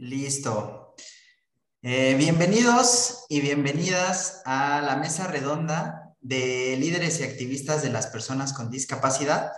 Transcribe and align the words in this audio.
Listo. 0.00 0.94
Eh, 1.82 2.14
bienvenidos 2.14 3.26
y 3.28 3.42
bienvenidas 3.42 4.40
a 4.46 4.80
la 4.80 4.96
mesa 4.96 5.26
redonda 5.26 6.09
de 6.20 6.76
líderes 6.78 7.20
y 7.20 7.24
activistas 7.24 7.82
de 7.82 7.90
las 7.90 8.06
personas 8.06 8.52
con 8.52 8.70
discapacidad, 8.70 9.52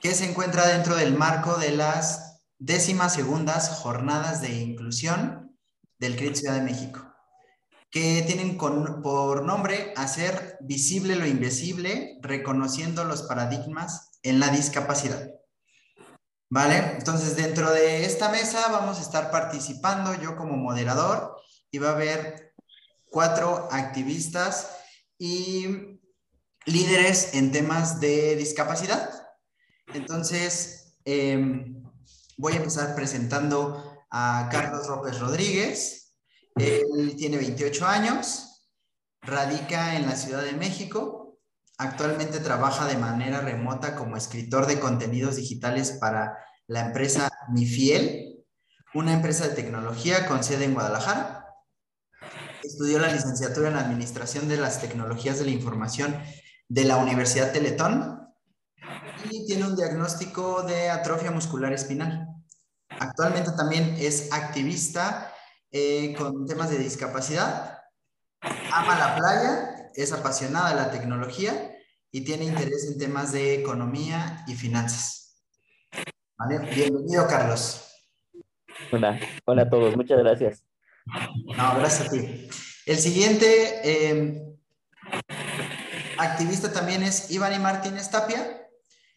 que 0.00 0.14
se 0.14 0.28
encuentra 0.28 0.66
dentro 0.66 0.96
del 0.96 1.16
marco 1.16 1.56
de 1.56 1.70
las 1.70 2.42
décimas 2.58 3.14
segundas 3.14 3.70
jornadas 3.70 4.40
de 4.42 4.52
inclusión 4.52 5.56
del 5.98 6.16
CRIT 6.16 6.36
Ciudad 6.36 6.56
de 6.56 6.62
México, 6.62 7.00
que 7.90 8.22
tienen 8.26 8.58
por 8.58 9.44
nombre 9.44 9.94
hacer 9.96 10.58
visible 10.60 11.16
lo 11.16 11.26
invisible, 11.26 12.18
reconociendo 12.20 13.04
los 13.04 13.22
paradigmas 13.22 14.10
en 14.22 14.40
la 14.40 14.48
discapacidad. 14.48 15.30
¿Vale? 16.50 16.96
Entonces, 16.98 17.36
dentro 17.36 17.70
de 17.72 18.04
esta 18.04 18.28
mesa 18.28 18.68
vamos 18.68 18.98
a 18.98 19.02
estar 19.02 19.30
participando 19.30 20.14
yo 20.14 20.36
como 20.36 20.56
moderador 20.56 21.36
y 21.70 21.78
va 21.78 21.88
a 21.88 21.94
haber 21.94 22.52
cuatro 23.10 23.68
activistas 23.72 24.70
y 25.18 26.00
líderes 26.66 27.34
en 27.34 27.52
temas 27.52 28.00
de 28.00 28.36
discapacidad. 28.36 29.10
Entonces, 29.92 30.96
em, 31.04 31.82
voy 32.36 32.54
a 32.54 32.56
empezar 32.56 32.94
presentando 32.94 34.04
a 34.10 34.48
Carlos 34.50 34.88
López 34.88 35.20
Rodríguez. 35.20 36.14
Él 36.56 37.14
tiene 37.16 37.36
28 37.36 37.86
años, 37.86 38.68
radica 39.22 39.96
en 39.96 40.06
la 40.06 40.16
Ciudad 40.16 40.42
de 40.42 40.52
México, 40.52 41.24
Actualmente 41.76 42.38
trabaja 42.38 42.86
de 42.86 42.96
manera 42.96 43.40
remota 43.40 43.96
como 43.96 44.16
escritor 44.16 44.66
de 44.66 44.78
contenidos 44.78 45.36
digitales 45.36 45.90
para 46.00 46.38
la 46.68 46.86
empresa 46.86 47.28
Mifiel, 47.48 48.44
una 48.94 49.12
empresa 49.12 49.48
de 49.48 49.56
tecnología 49.56 50.26
con 50.28 50.44
sede 50.44 50.66
en 50.66 50.74
Guadalajara. 50.74 51.43
Estudió 52.64 52.98
la 52.98 53.12
licenciatura 53.12 53.68
en 53.68 53.76
Administración 53.76 54.48
de 54.48 54.56
las 54.56 54.80
Tecnologías 54.80 55.38
de 55.38 55.44
la 55.44 55.50
Información 55.50 56.16
de 56.68 56.84
la 56.84 56.96
Universidad 56.96 57.52
Teletón 57.52 58.26
y 59.30 59.46
tiene 59.46 59.66
un 59.66 59.76
diagnóstico 59.76 60.62
de 60.62 60.88
atrofia 60.88 61.30
muscular 61.30 61.74
espinal. 61.74 62.26
Actualmente 62.88 63.50
también 63.52 63.96
es 63.98 64.32
activista 64.32 65.30
eh, 65.70 66.14
con 66.16 66.46
temas 66.46 66.70
de 66.70 66.78
discapacidad, 66.78 67.80
ama 68.72 68.98
la 68.98 69.16
playa 69.16 69.90
es 69.94 70.12
apasionada 70.12 70.70
de 70.70 70.76
la 70.76 70.90
tecnología 70.90 71.70
y 72.10 72.22
tiene 72.22 72.46
interés 72.46 72.88
en 72.90 72.98
temas 72.98 73.32
de 73.32 73.54
economía 73.54 74.44
y 74.46 74.54
finanzas. 74.54 75.44
Bienvenido, 76.48 77.26
Carlos. 77.28 77.90
Hola, 78.90 79.20
hola 79.44 79.62
a 79.62 79.70
todos, 79.70 79.96
muchas 79.96 80.18
gracias. 80.18 80.64
No, 81.06 81.78
gracias 81.78 82.08
a 82.08 82.10
ti. 82.10 82.48
El 82.86 82.98
siguiente 82.98 84.08
em, 84.08 84.56
activista 86.18 86.72
también 86.72 87.02
es 87.02 87.30
Iván 87.30 87.60
Martínez 87.62 88.10
Tapia. 88.10 88.68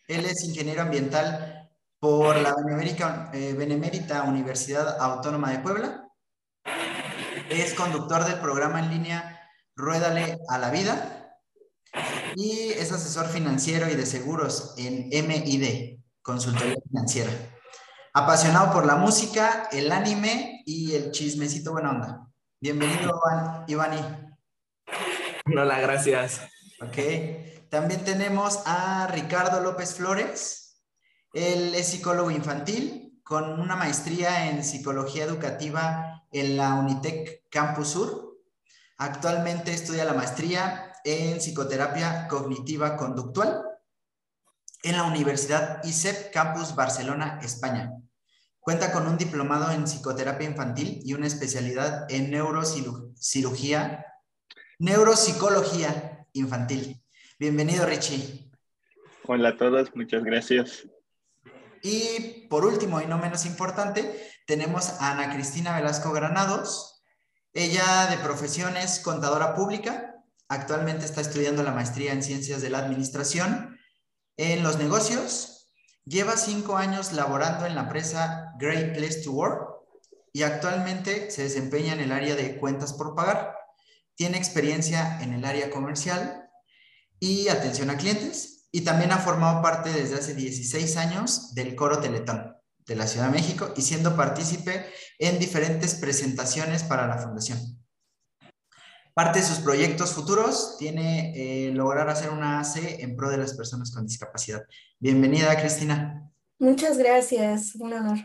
Él 0.07 0.25
es 0.25 0.43
ingeniero 0.43 0.81
ambiental 0.81 1.69
por 1.99 2.37
la 2.37 2.53
Benemérita, 2.55 3.31
eh, 3.33 3.53
Benemérita 3.53 4.23
Universidad 4.23 5.01
Autónoma 5.01 5.51
de 5.51 5.59
Puebla. 5.59 6.07
Es 7.49 7.73
conductor 7.73 8.25
del 8.25 8.39
programa 8.39 8.79
en 8.79 8.89
línea 8.89 9.33
Ruédale 9.75 10.37
a 10.49 10.57
la 10.57 10.71
vida. 10.71 11.35
Y 12.35 12.69
es 12.69 12.91
asesor 12.91 13.27
financiero 13.27 13.89
y 13.89 13.95
de 13.95 14.05
seguros 14.05 14.75
en 14.77 15.09
MID, 15.09 15.99
consultoría 16.21 16.75
financiera. 16.89 17.31
Apasionado 18.19 18.73
por 18.73 18.87
la 18.87 18.95
música, 18.95 19.69
el 19.71 19.91
anime 19.91 20.63
y 20.65 20.95
el 20.95 21.11
chismecito 21.11 21.71
buena 21.71 21.91
onda. 21.91 22.27
Bienvenido, 22.59 23.21
Ivani. 23.67 23.99
Hola, 25.45 25.79
gracias. 25.79 26.41
Ok. 26.81 27.69
También 27.69 28.03
tenemos 28.03 28.63
a 28.65 29.05
Ricardo 29.11 29.61
López 29.61 29.93
Flores. 29.93 30.81
Él 31.31 31.75
es 31.75 31.89
psicólogo 31.89 32.31
infantil 32.31 33.21
con 33.23 33.59
una 33.59 33.75
maestría 33.75 34.49
en 34.49 34.63
psicología 34.63 35.23
educativa 35.23 36.23
en 36.31 36.57
la 36.57 36.73
Unitec 36.73 37.43
Campus 37.51 37.89
Sur 37.89 38.39
Actualmente 38.97 39.71
estudia 39.71 40.05
la 40.05 40.13
maestría 40.13 40.91
en 41.03 41.37
psicoterapia 41.37 42.27
cognitiva 42.27 42.97
conductual 42.97 43.61
en 44.81 44.97
la 44.97 45.03
Universidad 45.03 45.83
ISEP 45.83 46.33
Campus 46.33 46.73
Barcelona, 46.73 47.39
España. 47.43 47.93
Cuenta 48.67 48.91
con 48.91 49.07
un 49.07 49.17
diplomado 49.17 49.71
en 49.71 49.85
psicoterapia 49.85 50.45
infantil 50.45 50.99
y 51.05 51.13
una 51.13 51.25
especialidad 51.25 52.05
en 52.09 52.29
neurocirugía, 52.29 54.05
neuropsicología 54.77 56.27
infantil. 56.33 57.01
Bienvenido, 57.39 57.85
Richie. 57.85 58.51
Hola 59.25 59.47
a 59.47 59.57
todos, 59.57 59.95
muchas 59.95 60.21
gracias. 60.21 60.85
Y 61.81 62.45
por 62.49 62.65
último 62.65 62.99
y 62.99 63.05
no 63.05 63.17
menos 63.17 63.45
importante, 63.45 64.29
tenemos 64.45 64.89
a 64.99 65.13
Ana 65.13 65.33
Cristina 65.33 65.73
Velasco 65.73 66.11
Granados, 66.11 67.05
ella 67.53 68.07
de 68.07 68.17
profesión 68.17 68.75
es 68.75 68.99
contadora 68.99 69.55
pública, 69.55 70.13
actualmente 70.49 71.05
está 71.05 71.21
estudiando 71.21 71.63
la 71.63 71.71
maestría 71.71 72.11
en 72.11 72.21
ciencias 72.21 72.61
de 72.61 72.69
la 72.69 72.79
administración 72.79 73.79
en 74.35 74.61
los 74.61 74.77
negocios, 74.77 75.71
lleva 76.03 76.35
cinco 76.35 76.75
años 76.75 77.13
laborando 77.13 77.65
en 77.65 77.73
la 77.73 77.83
empresa 77.83 78.46
Great 78.57 78.95
Place 78.95 79.21
to 79.23 79.31
Work 79.31 79.77
y 80.33 80.43
actualmente 80.43 81.31
se 81.31 81.43
desempeña 81.43 81.93
en 81.93 81.99
el 81.99 82.11
área 82.11 82.35
de 82.35 82.57
cuentas 82.57 82.93
por 82.93 83.15
pagar. 83.15 83.55
Tiene 84.15 84.37
experiencia 84.37 85.19
en 85.21 85.33
el 85.33 85.45
área 85.45 85.69
comercial 85.69 86.49
y 87.19 87.47
atención 87.47 87.89
a 87.89 87.97
clientes 87.97 88.67
y 88.71 88.81
también 88.81 89.11
ha 89.11 89.17
formado 89.17 89.61
parte 89.61 89.91
desde 89.91 90.15
hace 90.15 90.35
16 90.35 90.97
años 90.97 91.55
del 91.55 91.75
Coro 91.75 91.99
Teletón 91.99 92.55
de 92.85 92.95
la 92.95 93.07
Ciudad 93.07 93.27
de 93.27 93.33
México 93.33 93.73
y 93.75 93.81
siendo 93.81 94.15
partícipe 94.15 94.85
en 95.19 95.39
diferentes 95.39 95.95
presentaciones 95.95 96.83
para 96.83 97.07
la 97.07 97.17
Fundación. 97.17 97.59
Parte 99.13 99.39
de 99.39 99.45
sus 99.45 99.57
proyectos 99.57 100.11
futuros 100.11 100.77
tiene 100.77 101.33
eh, 101.35 101.71
lograr 101.71 102.07
hacer 102.09 102.29
una 102.29 102.59
AC 102.59 102.99
en 102.99 103.15
pro 103.15 103.31
de 103.31 103.37
las 103.37 103.55
personas 103.55 103.91
con 103.91 104.05
discapacidad. 104.05 104.61
Bienvenida, 104.99 105.59
Cristina. 105.59 106.31
Muchas 106.59 106.99
gracias, 106.99 107.73
un 107.75 107.93
honor. 107.93 108.19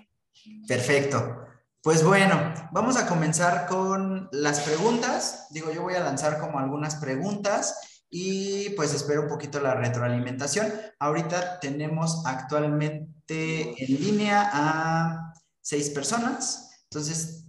Perfecto. 0.67 1.47
Pues 1.83 2.05
bueno, 2.05 2.55
vamos 2.71 2.97
a 2.97 3.07
comenzar 3.07 3.67
con 3.67 4.29
las 4.31 4.61
preguntas. 4.61 5.49
Digo, 5.51 5.73
yo 5.73 5.83
voy 5.83 5.95
a 5.95 6.01
lanzar 6.01 6.39
como 6.39 6.59
algunas 6.59 6.97
preguntas 6.97 8.05
y 8.09 8.71
pues 8.71 8.95
espero 8.95 9.23
un 9.23 9.29
poquito 9.29 9.59
la 9.59 9.75
retroalimentación. 9.75 10.71
Ahorita 11.01 11.59
tenemos 11.61 12.25
actualmente 12.27 13.75
en 13.83 14.01
línea 14.01 14.51
a 14.53 15.35
seis 15.61 15.91
personas, 15.91 16.85
entonces 16.85 17.47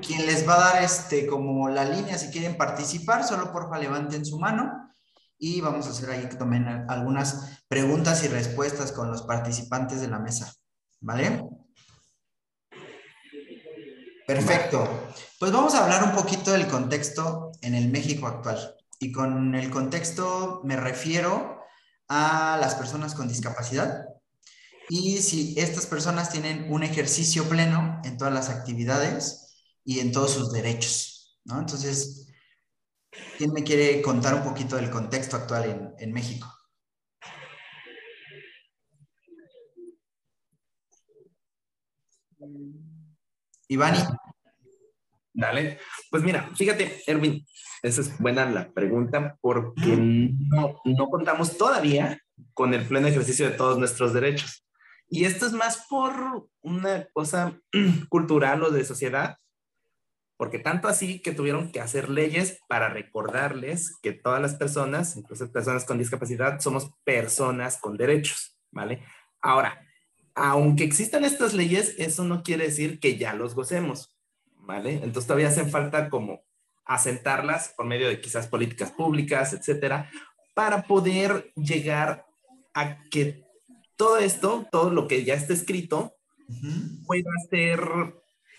quien 0.00 0.24
les 0.26 0.48
va 0.48 0.54
a 0.54 0.72
dar 0.72 0.82
este 0.82 1.26
como 1.26 1.68
la 1.68 1.84
línea 1.84 2.16
si 2.16 2.30
quieren 2.30 2.56
participar, 2.56 3.24
solo 3.24 3.52
porfa 3.52 3.78
levanten 3.78 4.24
su 4.24 4.38
mano 4.38 4.90
y 5.38 5.60
vamos 5.60 5.86
a 5.86 5.90
hacer 5.90 6.10
ahí 6.10 6.28
tomen 6.38 6.66
algunas 6.88 7.62
preguntas 7.68 8.24
y 8.24 8.28
respuestas 8.28 8.92
con 8.92 9.10
los 9.10 9.22
participantes 9.22 10.00
de 10.00 10.08
la 10.08 10.18
mesa, 10.18 10.52
¿vale? 11.00 11.44
Perfecto. 14.34 14.88
Pues 15.40 15.50
vamos 15.50 15.74
a 15.74 15.82
hablar 15.82 16.04
un 16.04 16.12
poquito 16.12 16.52
del 16.52 16.68
contexto 16.68 17.50
en 17.62 17.74
el 17.74 17.88
México 17.88 18.28
actual. 18.28 18.76
Y 19.00 19.10
con 19.10 19.56
el 19.56 19.70
contexto 19.70 20.60
me 20.62 20.76
refiero 20.76 21.58
a 22.06 22.56
las 22.60 22.76
personas 22.76 23.16
con 23.16 23.26
discapacidad 23.26 24.04
y 24.88 25.18
si 25.18 25.54
estas 25.58 25.86
personas 25.86 26.30
tienen 26.30 26.72
un 26.72 26.84
ejercicio 26.84 27.48
pleno 27.48 28.00
en 28.04 28.18
todas 28.18 28.32
las 28.32 28.50
actividades 28.50 29.64
y 29.84 29.98
en 29.98 30.12
todos 30.12 30.32
sus 30.32 30.52
derechos, 30.52 31.40
¿no? 31.44 31.58
Entonces, 31.58 32.28
¿quién 33.36 33.52
me 33.52 33.64
quiere 33.64 34.00
contar 34.00 34.34
un 34.34 34.44
poquito 34.44 34.76
del 34.76 34.90
contexto 34.90 35.36
actual 35.36 35.64
en, 35.64 35.94
en 35.98 36.12
México? 36.12 36.46
Ivani. 43.70 43.98
Dale. 45.32 45.78
Pues 46.10 46.24
mira, 46.24 46.50
fíjate, 46.56 47.02
Erwin, 47.06 47.46
esa 47.82 48.00
es 48.00 48.18
buena 48.18 48.44
la 48.46 48.68
pregunta 48.72 49.38
porque 49.40 49.96
no, 49.96 50.80
no 50.84 51.08
contamos 51.08 51.56
todavía 51.56 52.20
con 52.52 52.74
el 52.74 52.84
pleno 52.84 53.06
ejercicio 53.06 53.48
de 53.48 53.56
todos 53.56 53.78
nuestros 53.78 54.12
derechos. 54.12 54.66
Y 55.08 55.24
esto 55.24 55.46
es 55.46 55.52
más 55.52 55.86
por 55.88 56.48
una 56.62 57.06
cosa 57.12 57.58
cultural 58.08 58.64
o 58.64 58.70
de 58.70 58.84
sociedad, 58.84 59.36
porque 60.36 60.58
tanto 60.58 60.88
así 60.88 61.20
que 61.20 61.32
tuvieron 61.32 61.70
que 61.70 61.80
hacer 61.80 62.10
leyes 62.10 62.58
para 62.68 62.88
recordarles 62.88 63.96
que 64.02 64.12
todas 64.12 64.42
las 64.42 64.56
personas, 64.56 65.16
incluso 65.16 65.50
personas 65.52 65.84
con 65.84 65.98
discapacidad, 65.98 66.58
somos 66.58 66.90
personas 67.04 67.78
con 67.78 67.96
derechos, 67.96 68.58
¿vale? 68.72 69.04
Ahora, 69.40 69.80
aunque 70.34 70.84
existan 70.84 71.24
estas 71.24 71.54
leyes, 71.54 71.94
eso 71.98 72.24
no 72.24 72.42
quiere 72.42 72.64
decir 72.64 73.00
que 73.00 73.18
ya 73.18 73.34
los 73.34 73.54
gocemos, 73.54 74.16
¿vale? 74.58 74.94
Entonces 74.94 75.26
todavía 75.26 75.48
hacen 75.48 75.70
falta 75.70 76.08
como 76.08 76.42
asentarlas 76.84 77.72
por 77.76 77.86
medio 77.86 78.08
de 78.08 78.20
quizás 78.20 78.48
políticas 78.48 78.90
públicas, 78.90 79.52
etcétera, 79.52 80.10
para 80.54 80.82
poder 80.82 81.52
llegar 81.54 82.26
a 82.74 83.02
que 83.10 83.44
todo 83.96 84.18
esto, 84.18 84.66
todo 84.70 84.90
lo 84.90 85.06
que 85.06 85.24
ya 85.24 85.34
está 85.34 85.52
escrito, 85.52 86.16
pueda 87.06 87.30
ser, 87.48 87.80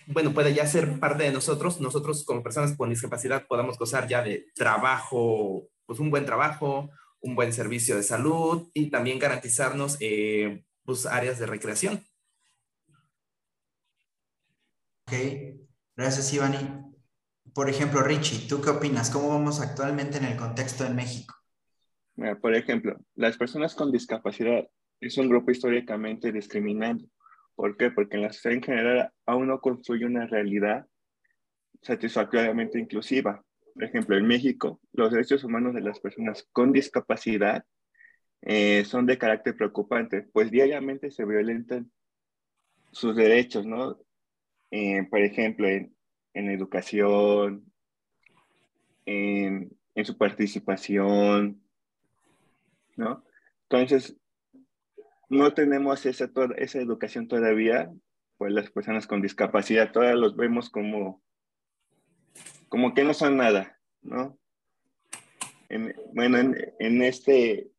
bueno, 0.06 0.32
puede 0.32 0.54
ya 0.54 0.66
ser 0.66 0.98
parte 0.98 1.24
de 1.24 1.32
nosotros. 1.32 1.80
Nosotros 1.80 2.24
como 2.24 2.42
personas 2.42 2.76
con 2.76 2.90
discapacidad 2.90 3.46
podamos 3.46 3.78
gozar 3.78 4.08
ya 4.08 4.22
de 4.22 4.46
trabajo, 4.54 5.68
pues 5.84 5.98
un 5.98 6.10
buen 6.10 6.24
trabajo, 6.24 6.90
un 7.20 7.34
buen 7.34 7.52
servicio 7.52 7.96
de 7.96 8.02
salud 8.02 8.70
y 8.72 8.90
también 8.90 9.18
garantizarnos 9.18 9.96
eh, 10.00 10.64
pues, 10.84 11.06
áreas 11.06 11.38
de 11.38 11.46
recreación. 11.46 12.04
Ok, 15.06 15.14
gracias 15.96 16.32
Ivani. 16.32 16.92
Por 17.54 17.68
ejemplo, 17.68 18.02
Richie, 18.02 18.48
¿tú 18.48 18.62
qué 18.62 18.70
opinas? 18.70 19.10
¿Cómo 19.10 19.28
vamos 19.28 19.60
actualmente 19.60 20.18
en 20.18 20.24
el 20.24 20.36
contexto 20.36 20.84
en 20.84 20.96
México? 20.96 21.34
por 22.40 22.54
ejemplo, 22.54 22.96
las 23.14 23.36
personas 23.36 23.74
con 23.74 23.90
discapacidad 23.90 24.68
es 25.00 25.18
un 25.18 25.28
grupo 25.28 25.50
históricamente 25.50 26.30
discriminado. 26.30 27.00
¿Por 27.54 27.76
qué? 27.76 27.90
Porque 27.90 28.16
en 28.16 28.22
la 28.22 28.32
sociedad 28.32 28.56
en 28.56 28.62
general 28.62 29.12
aún 29.26 29.48
no 29.48 29.60
construye 29.60 30.06
una 30.06 30.26
realidad 30.26 30.86
satisfactoriamente 31.82 32.78
inclusiva. 32.78 33.42
Por 33.74 33.84
ejemplo, 33.84 34.16
en 34.16 34.26
México, 34.26 34.80
los 34.92 35.10
derechos 35.10 35.42
humanos 35.44 35.74
de 35.74 35.80
las 35.80 35.98
personas 36.00 36.46
con 36.52 36.72
discapacidad 36.72 37.64
eh, 38.42 38.84
son 38.84 39.06
de 39.06 39.18
carácter 39.18 39.56
preocupante, 39.56 40.22
pues 40.22 40.50
diariamente 40.50 41.10
se 41.12 41.24
violentan 41.24 41.90
sus 42.90 43.14
derechos, 43.14 43.64
¿no? 43.64 43.98
Eh, 44.72 45.06
por 45.08 45.20
ejemplo, 45.20 45.68
en, 45.68 45.94
en 46.34 46.50
educación, 46.50 47.72
en, 49.06 49.70
en, 49.94 50.04
su 50.04 50.18
participación, 50.18 51.62
¿no? 52.96 53.24
Entonces, 53.68 54.16
no 55.28 55.54
tenemos 55.54 56.04
esa, 56.04 56.26
toda, 56.32 56.54
esa 56.56 56.80
educación 56.80 57.28
todavía, 57.28 57.92
pues 58.38 58.52
las 58.52 58.70
personas 58.70 59.06
con 59.06 59.22
discapacidad, 59.22 59.92
todas 59.92 60.16
los 60.16 60.36
vemos 60.36 60.68
como, 60.68 61.22
como 62.68 62.92
que 62.92 63.04
no 63.04 63.14
son 63.14 63.36
nada, 63.36 63.78
¿no? 64.02 64.36
En, 65.68 65.94
bueno, 66.12 66.38
en, 66.38 66.56
en 66.80 67.02
este, 67.02 67.71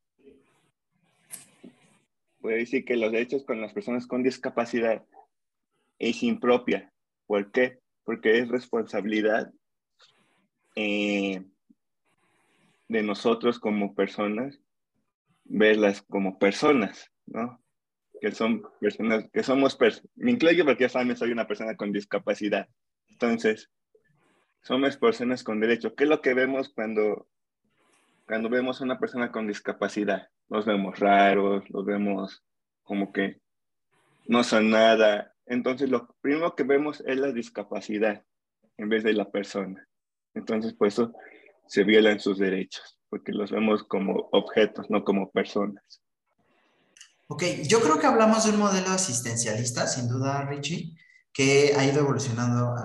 a 2.51 2.57
decir 2.57 2.83
que 2.83 2.97
los 2.97 3.11
derechos 3.11 3.45
con 3.45 3.61
las 3.61 3.71
personas 3.71 4.05
con 4.05 4.23
discapacidad 4.23 5.05
es 5.99 6.21
impropia. 6.23 6.91
¿Por 7.25 7.51
qué? 7.51 7.79
porque 8.03 8.39
es 8.39 8.49
responsabilidad 8.49 9.51
eh, 10.75 11.43
de 12.87 13.03
nosotros 13.03 13.59
como 13.59 13.95
personas 13.95 14.59
verlas 15.45 16.01
como 16.03 16.39
personas, 16.39 17.11
¿no? 17.25 17.61
Que 18.21 18.31
son 18.31 18.63
personas, 18.79 19.29
que 19.31 19.43
somos, 19.43 19.77
me 20.15 20.31
incluyo 20.31 20.63
porque 20.63 20.83
ya 20.83 20.89
saben, 20.89 21.17
soy 21.17 21.31
una 21.31 21.47
persona 21.47 21.75
con 21.75 21.91
discapacidad. 21.91 22.69
Entonces, 23.09 23.69
somos 24.61 24.95
personas 24.95 25.43
con 25.43 25.59
derecho. 25.59 25.93
¿Qué 25.93 26.05
es 26.05 26.09
lo 26.09 26.21
que 26.21 26.33
vemos 26.33 26.69
cuando, 26.69 27.27
cuando 28.25 28.49
vemos 28.49 28.79
a 28.79 28.85
una 28.85 28.99
persona 28.99 29.31
con 29.31 29.47
discapacidad? 29.47 30.29
Los 30.53 30.65
vemos 30.65 30.97
raros, 30.99 31.69
los 31.69 31.85
vemos 31.85 32.43
como 32.83 33.11
que 33.11 33.41
no 34.27 34.43
son 34.43 34.69
nada, 34.69 35.33
entonces, 35.45 35.89
lo 35.89 36.15
primero 36.21 36.55
que 36.55 36.63
vemos 36.63 37.03
es 37.05 37.17
la 37.17 37.31
discapacidad 37.31 38.23
en 38.77 38.89
vez 38.89 39.03
de 39.03 39.13
la 39.13 39.29
persona. 39.29 39.87
Entonces, 40.33 40.73
por 40.73 40.87
eso 40.87 41.13
se 41.67 41.83
violan 41.83 42.19
sus 42.19 42.37
derechos, 42.37 42.97
porque 43.09 43.31
los 43.31 43.51
vemos 43.51 43.83
como 43.83 44.29
objetos, 44.31 44.89
no 44.89 45.03
como 45.03 45.31
personas. 45.31 46.01
Ok, 47.27 47.43
yo 47.67 47.81
creo 47.81 47.99
que 47.99 48.07
hablamos 48.07 48.45
de 48.45 48.51
un 48.51 48.59
modelo 48.59 48.89
asistencialista, 48.89 49.87
sin 49.87 50.07
duda, 50.07 50.45
Richie, 50.45 50.95
que 51.33 51.73
ha 51.77 51.85
ido 51.85 51.99
evolucionando 52.01 52.75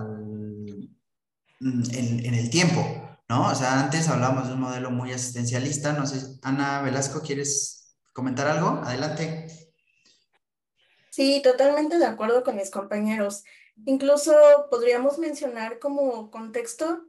en, 1.60 2.34
el 2.34 2.50
tiempo, 2.50 3.07
¿no? 3.28 3.48
O 3.48 3.54
sea, 3.54 3.80
antes 3.80 4.08
hablábamos 4.08 4.48
de 4.48 4.54
un 4.54 4.60
modelo 4.60 4.90
muy 4.90 5.12
asistencialista. 5.12 5.92
No 5.92 6.06
sé, 6.06 6.38
Ana 6.42 6.82
Velasco, 6.82 7.20
¿quieres 7.20 7.96
comentar 8.12 8.46
algo? 8.48 8.80
Adelante. 8.84 9.46
Sí, 11.10 11.40
totalmente 11.42 11.98
de 11.98 12.06
acuerdo 12.06 12.44
con 12.44 12.56
mis 12.56 12.70
compañeros. 12.70 13.44
Incluso 13.86 14.32
podríamos 14.70 15.18
mencionar 15.18 15.78
como 15.78 16.30
contexto 16.30 17.04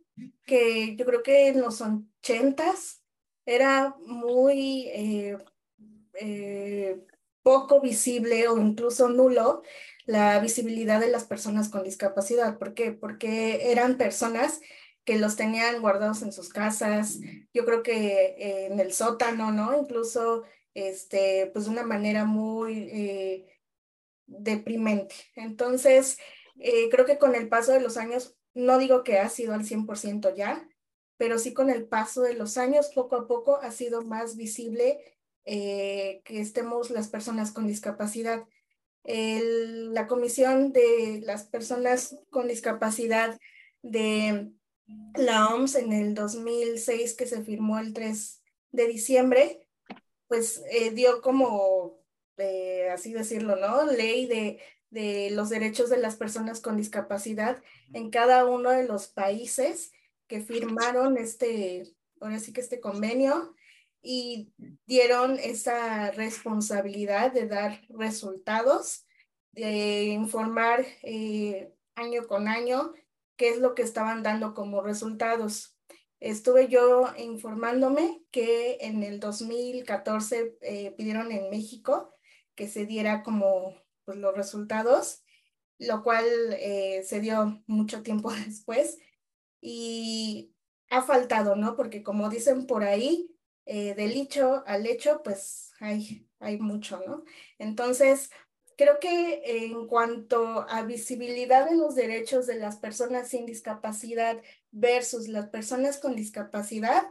que 0.45 0.95
yo 0.95 1.05
creo 1.05 1.23
que 1.23 1.47
en 1.49 1.61
los 1.61 1.81
ochentas 1.81 3.01
era 3.45 3.95
muy 4.05 4.87
eh, 4.93 5.37
eh, 6.13 6.99
poco 7.43 7.81
visible 7.81 8.47
o 8.47 8.57
incluso 8.59 9.09
nulo 9.09 9.63
la 10.05 10.39
visibilidad 10.39 10.99
de 10.99 11.09
las 11.09 11.25
personas 11.25 11.69
con 11.69 11.83
discapacidad. 11.83 12.57
¿Por 12.57 12.73
qué? 12.73 12.91
Porque 12.91 13.71
eran 13.71 13.97
personas 13.97 14.59
que 15.05 15.17
los 15.17 15.35
tenían 15.35 15.81
guardados 15.81 16.21
en 16.21 16.31
sus 16.31 16.49
casas, 16.49 17.19
yo 17.53 17.65
creo 17.65 17.83
que 17.83 18.67
en 18.67 18.79
el 18.79 18.93
sótano, 18.93 19.51
¿no? 19.51 19.75
Incluso, 19.79 20.43
este, 20.73 21.49
pues 21.53 21.65
de 21.65 21.71
una 21.71 21.83
manera 21.83 22.25
muy 22.25 22.89
eh, 22.91 23.59
deprimente. 24.27 25.15
Entonces, 25.35 26.17
eh, 26.59 26.89
creo 26.89 27.05
que 27.05 27.17
con 27.17 27.35
el 27.35 27.49
paso 27.49 27.71
de 27.71 27.81
los 27.81 27.97
años, 27.97 28.35
no 28.53 28.77
digo 28.77 29.03
que 29.03 29.19
ha 29.19 29.29
sido 29.29 29.53
al 29.53 29.65
100% 29.65 30.35
ya, 30.35 30.67
pero 31.17 31.39
sí 31.39 31.53
con 31.53 31.69
el 31.69 31.87
paso 31.87 32.21
de 32.21 32.33
los 32.33 32.57
años, 32.57 32.91
poco 32.93 33.15
a 33.15 33.27
poco 33.27 33.57
ha 33.57 33.71
sido 33.71 34.03
más 34.03 34.35
visible 34.35 34.99
eh, 35.45 36.21
que 36.23 36.39
estemos 36.39 36.91
las 36.91 37.07
personas 37.07 37.51
con 37.51 37.67
discapacidad. 37.67 38.45
la 39.03 40.07
Comisión 40.07 40.71
de 40.71 41.21
las 41.23 41.45
Personas 41.45 42.15
con 42.29 42.47
Discapacidad 42.47 43.39
de 43.81 44.51
la 45.15 45.47
OMS 45.47 45.75
en 45.75 45.93
el 45.93 46.15
2006, 46.15 47.15
que 47.15 47.25
se 47.25 47.43
firmó 47.43 47.79
el 47.79 47.93
3 47.93 48.41
de 48.71 48.87
diciembre, 48.87 49.67
pues 50.27 50.63
eh, 50.71 50.91
dio 50.91 51.21
como 51.21 51.99
así 52.91 53.11
decirlo, 53.11 53.57
¿no? 53.57 53.85
Ley 53.85 54.25
de, 54.25 54.59
de 54.89 55.29
los 55.31 55.49
derechos 55.49 55.89
de 55.89 55.97
las 55.97 56.15
personas 56.15 56.61
con 56.61 56.77
discapacidad 56.77 57.61
en 57.93 58.09
cada 58.09 58.45
uno 58.45 58.71
de 58.71 58.87
los 58.87 59.07
países 59.07 59.91
que 60.27 60.41
firmaron 60.41 61.17
este, 61.17 61.93
ahora 62.21 62.39
sí 62.39 62.53
que 62.53 62.61
este 62.61 62.79
convenio 62.79 63.55
y 64.01 64.53
dieron 64.85 65.37
esa 65.39 66.11
responsabilidad 66.11 67.33
de 67.33 67.47
dar 67.47 67.81
resultados, 67.89 69.05
de 69.51 70.03
informar 70.05 70.85
eh, 71.03 71.73
año 71.95 72.27
con 72.27 72.47
año 72.47 72.93
qué 73.39 73.47
es 73.47 73.59
lo 73.59 73.73
que 73.73 73.83
estaban 73.83 74.21
dando 74.21 74.53
como 74.53 74.81
resultados. 74.81 75.77
Estuve 76.19 76.67
yo 76.67 77.07
informándome 77.17 78.21
que 78.31 78.79
en 78.81 79.01
el 79.01 79.21
2014 79.21 80.57
eh, 80.59 80.93
pidieron 80.97 81.31
en 81.31 81.49
México 81.49 82.13
que 82.53 82.67
se 82.67 82.85
diera 82.85 83.23
como 83.23 83.81
pues, 84.03 84.17
los 84.17 84.35
resultados, 84.35 85.23
lo 85.77 86.03
cual 86.03 86.25
eh, 86.59 87.01
se 87.05 87.21
dio 87.21 87.63
mucho 87.65 88.03
tiempo 88.03 88.29
después 88.45 88.97
y 89.61 90.53
ha 90.89 91.01
faltado, 91.01 91.55
¿no? 91.55 91.77
Porque 91.77 92.03
como 92.03 92.29
dicen 92.29 92.67
por 92.67 92.83
ahí, 92.83 93.33
eh, 93.65 93.95
del 93.95 94.11
hecho 94.17 94.65
al 94.67 94.85
hecho, 94.85 95.21
pues 95.23 95.71
hay, 95.79 96.27
hay 96.39 96.57
mucho, 96.57 97.01
¿no? 97.07 97.23
Entonces, 97.57 98.31
creo 98.79 98.99
que 98.99 99.41
en 99.43 99.87
cuanto 99.87 100.65
a 100.69 100.83
visibilidad 100.83 101.69
de 101.69 101.75
los 101.75 101.95
derechos 101.95 102.47
de 102.47 102.55
las 102.55 102.77
personas 102.77 103.27
sin 103.27 103.45
discapacidad 103.45 104.41
versus 104.71 105.27
las 105.27 105.49
personas 105.49 105.97
con 105.97 106.15
discapacidad, 106.15 107.03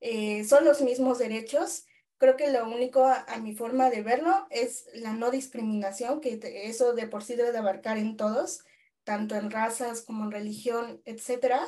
eh, 0.00 0.44
son 0.44 0.64
los 0.64 0.80
mismos 0.80 1.18
derechos, 1.18 1.84
Creo 2.18 2.36
que 2.36 2.50
lo 2.50 2.68
único 2.68 3.04
a, 3.04 3.38
mi 3.38 3.54
forma 3.54 3.90
de 3.90 4.02
verlo 4.02 4.48
es 4.50 4.88
la 4.92 5.12
no 5.12 5.30
discriminación, 5.30 6.20
que 6.20 6.40
eso 6.64 6.92
de 6.92 7.06
por 7.06 7.22
sí 7.22 7.36
debe 7.36 7.52
de 7.52 7.58
abarcar 7.58 7.96
en 7.96 8.16
todos, 8.16 8.64
tanto 9.04 9.36
en 9.36 9.52
razas 9.52 10.02
como 10.02 10.24
en 10.24 10.32
religión, 10.32 11.00
etcétera. 11.04 11.64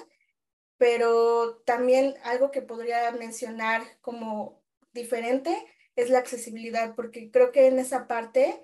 Pero 0.77 1.59
también 1.65 2.17
algo 2.25 2.51
que 2.51 2.63
podría 2.63 3.13
mencionar 3.13 3.83
como 4.01 4.61
diferente 4.93 5.57
es 5.95 6.11
la 6.11 6.19
accesibilidad, 6.19 6.97
porque 6.97 7.31
creo 7.31 7.53
que 7.53 7.69
en 7.69 7.79
esa 7.79 8.09
parte, 8.09 8.61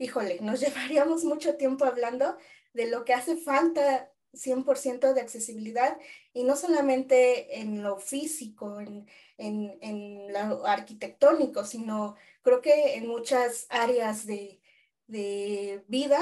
híjole, 0.00 0.38
nos 0.40 0.58
llevaríamos 0.60 1.24
mucho 1.24 1.54
tiempo 1.54 1.84
hablando 1.84 2.36
de 2.72 2.90
lo 2.90 3.04
que 3.04 3.14
hace 3.14 3.36
falta 3.36 4.10
100% 4.32 5.12
de 5.12 5.20
accesibilidad 5.20 5.96
y 6.32 6.44
no 6.44 6.56
solamente 6.56 7.60
en 7.60 7.82
lo 7.82 7.98
físico, 7.98 8.80
en, 8.80 9.06
en, 9.38 9.78
en, 9.80 10.32
lo 10.32 10.66
arquitectónico, 10.66 11.64
sino 11.64 12.16
creo 12.42 12.60
que 12.60 12.94
en 12.94 13.08
muchas 13.08 13.66
áreas 13.68 14.26
de, 14.26 14.60
de 15.08 15.84
vida 15.88 16.20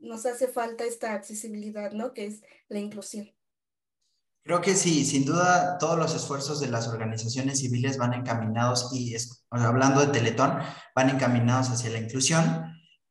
nos 0.00 0.26
hace 0.26 0.48
falta 0.48 0.84
esta 0.84 1.14
accesibilidad, 1.14 1.92
¿no? 1.92 2.12
Que 2.12 2.26
es 2.26 2.42
la 2.68 2.78
inclusión. 2.78 3.32
Creo 4.46 4.60
que 4.60 4.76
sí, 4.76 5.04
sin 5.04 5.24
duda 5.24 5.76
todos 5.78 5.98
los 5.98 6.14
esfuerzos 6.14 6.60
de 6.60 6.68
las 6.68 6.86
organizaciones 6.86 7.58
civiles 7.58 7.98
van 7.98 8.14
encaminados 8.14 8.92
y 8.92 9.16
hablando 9.50 10.00
de 10.00 10.12
Teletón, 10.12 10.58
van 10.94 11.10
encaminados 11.10 11.70
hacia 11.70 11.90
la 11.90 11.98
inclusión, 11.98 12.65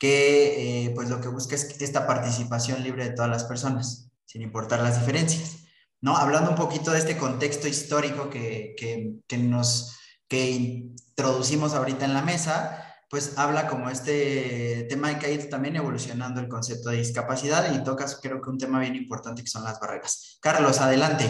eh, 0.07 0.91
pues 0.95 1.09
lo 1.09 1.21
que 1.21 1.27
busca 1.27 1.55
es 1.55 1.81
esta 1.81 2.07
participación 2.07 2.83
libre 2.83 3.05
de 3.05 3.15
todas 3.15 3.29
las 3.29 3.43
personas, 3.43 4.09
sin 4.25 4.41
importar 4.41 4.81
las 4.81 5.00
diferencias. 5.00 5.65
¿no? 6.01 6.15
Hablando 6.15 6.51
un 6.51 6.55
poquito 6.55 6.91
de 6.91 7.00
este 7.00 7.17
contexto 7.17 7.67
histórico 7.67 8.29
que, 8.29 8.75
que, 8.77 9.15
que 9.27 9.38
nos 9.38 9.97
que 10.27 10.50
introducimos 10.51 11.74
ahorita 11.74 12.05
en 12.05 12.13
la 12.13 12.21
mesa, 12.21 12.85
pues 13.09 13.38
habla 13.38 13.67
como 13.67 13.89
este 13.89 14.85
tema 14.89 15.09
de 15.09 15.19
que 15.19 15.27
ha 15.27 15.50
también 15.50 15.75
evolucionando 15.75 16.41
el 16.41 16.47
concepto 16.47 16.89
de 16.89 16.97
discapacidad 16.97 17.74
y 17.74 17.83
tocas 17.83 18.19
creo 18.21 18.41
que 18.41 18.50
un 18.50 18.57
tema 18.57 18.79
bien 18.79 18.95
importante 18.95 19.41
que 19.41 19.47
son 19.47 19.63
las 19.63 19.79
barreras. 19.79 20.38
Carlos, 20.41 20.81
adelante. 20.81 21.25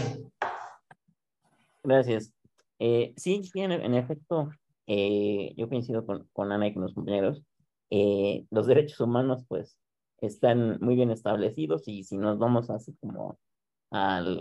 Gracias. 1.83 2.31
Eh, 2.79 3.13
sí, 3.17 3.41
en, 3.55 3.71
en 3.71 3.93
efecto, 3.93 4.49
eh, 4.87 5.53
yo 5.55 5.69
coincido 5.69 6.05
con, 6.05 6.27
con, 6.33 6.51
Ana 6.51 6.67
y 6.67 6.73
con 6.73 6.83
los 6.83 6.93
compañeros. 6.93 7.41
Eh, 7.89 8.45
los 8.49 8.67
derechos 8.67 8.99
humanos, 8.99 9.43
pues, 9.47 9.77
están 10.21 10.79
muy 10.81 10.95
bien 10.95 11.11
establecidos 11.11 11.87
y 11.87 12.03
si 12.03 12.17
nos 12.17 12.39
vamos 12.39 12.69
así 12.69 12.93
como 12.99 13.37
al 13.91 14.35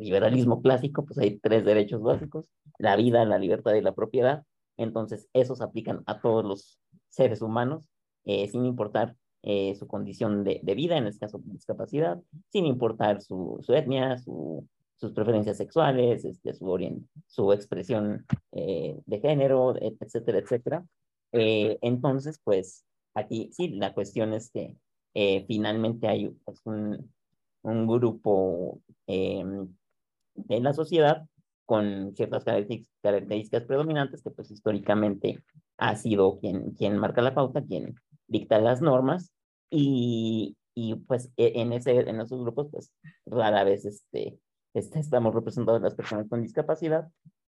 liberalismo 0.00 0.62
clásico, 0.62 1.04
pues 1.04 1.18
hay 1.18 1.38
tres 1.38 1.64
derechos 1.64 2.02
básicos, 2.02 2.48
la 2.78 2.96
vida, 2.96 3.24
la 3.24 3.38
libertad 3.38 3.74
y 3.74 3.82
la 3.82 3.94
propiedad. 3.94 4.44
Entonces, 4.76 5.28
esos 5.32 5.60
aplican 5.60 6.02
a 6.06 6.20
todos 6.20 6.44
los 6.44 6.78
seres 7.08 7.42
humanos, 7.42 7.84
eh, 8.24 8.48
sin 8.48 8.64
importar 8.64 9.14
eh, 9.42 9.74
su 9.76 9.86
condición 9.86 10.44
de, 10.44 10.60
de, 10.62 10.74
vida, 10.74 10.96
en 10.96 11.06
este 11.06 11.20
caso 11.20 11.40
discapacidad, 11.44 12.20
sin 12.50 12.66
importar 12.66 13.20
su, 13.20 13.58
su 13.62 13.74
etnia, 13.74 14.18
su, 14.18 14.66
sus 14.96 15.12
preferencias 15.12 15.56
sexuales, 15.56 16.24
este, 16.24 16.54
su, 16.54 17.04
su 17.26 17.52
expresión 17.52 18.26
de 18.52 19.20
género, 19.20 19.74
etcétera, 19.78 20.38
etcétera. 20.38 20.84
entonces, 21.32 22.40
pues 22.42 22.85
aquí 23.16 23.50
sí, 23.52 23.68
la 23.70 23.92
cuestión 23.94 24.32
es 24.32 24.50
que 24.50 24.76
finalmente 25.48 26.06
hay 26.08 26.28
pues, 26.44 26.60
un, 26.64 27.12
un 27.62 27.86
grupo 27.86 28.80
en 29.06 29.76
la 30.48 30.72
sociedad 30.74 31.26
con 31.66 32.14
ciertas 32.14 32.44
características 32.44 33.64
predominantes 33.64 34.22
que 34.22 34.30
pues 34.30 34.50
históricamente 34.50 35.42
ha 35.78 35.96
sido 35.96 36.38
quien, 36.38 36.70
quien 36.72 36.96
marca 36.96 37.20
la 37.20 37.34
pauta, 37.34 37.64
quien 37.64 37.96
dicta 38.28 38.60
las 38.60 38.80
normas 38.80 39.32
y, 39.68 40.56
y 40.74 40.94
pues 40.94 41.30
e, 41.36 41.60
en, 41.60 41.72
ese, 41.72 41.98
en 42.08 42.20
esos 42.20 42.40
grupos 42.40 42.68
pues 42.70 42.92
rara 43.26 43.64
vez 43.64 43.84
este, 43.84 44.38
este, 44.74 45.00
estamos 45.00 45.34
representados 45.34 45.82
las 45.82 45.94
personas 45.94 46.28
con 46.28 46.42
discapacidad. 46.42 47.08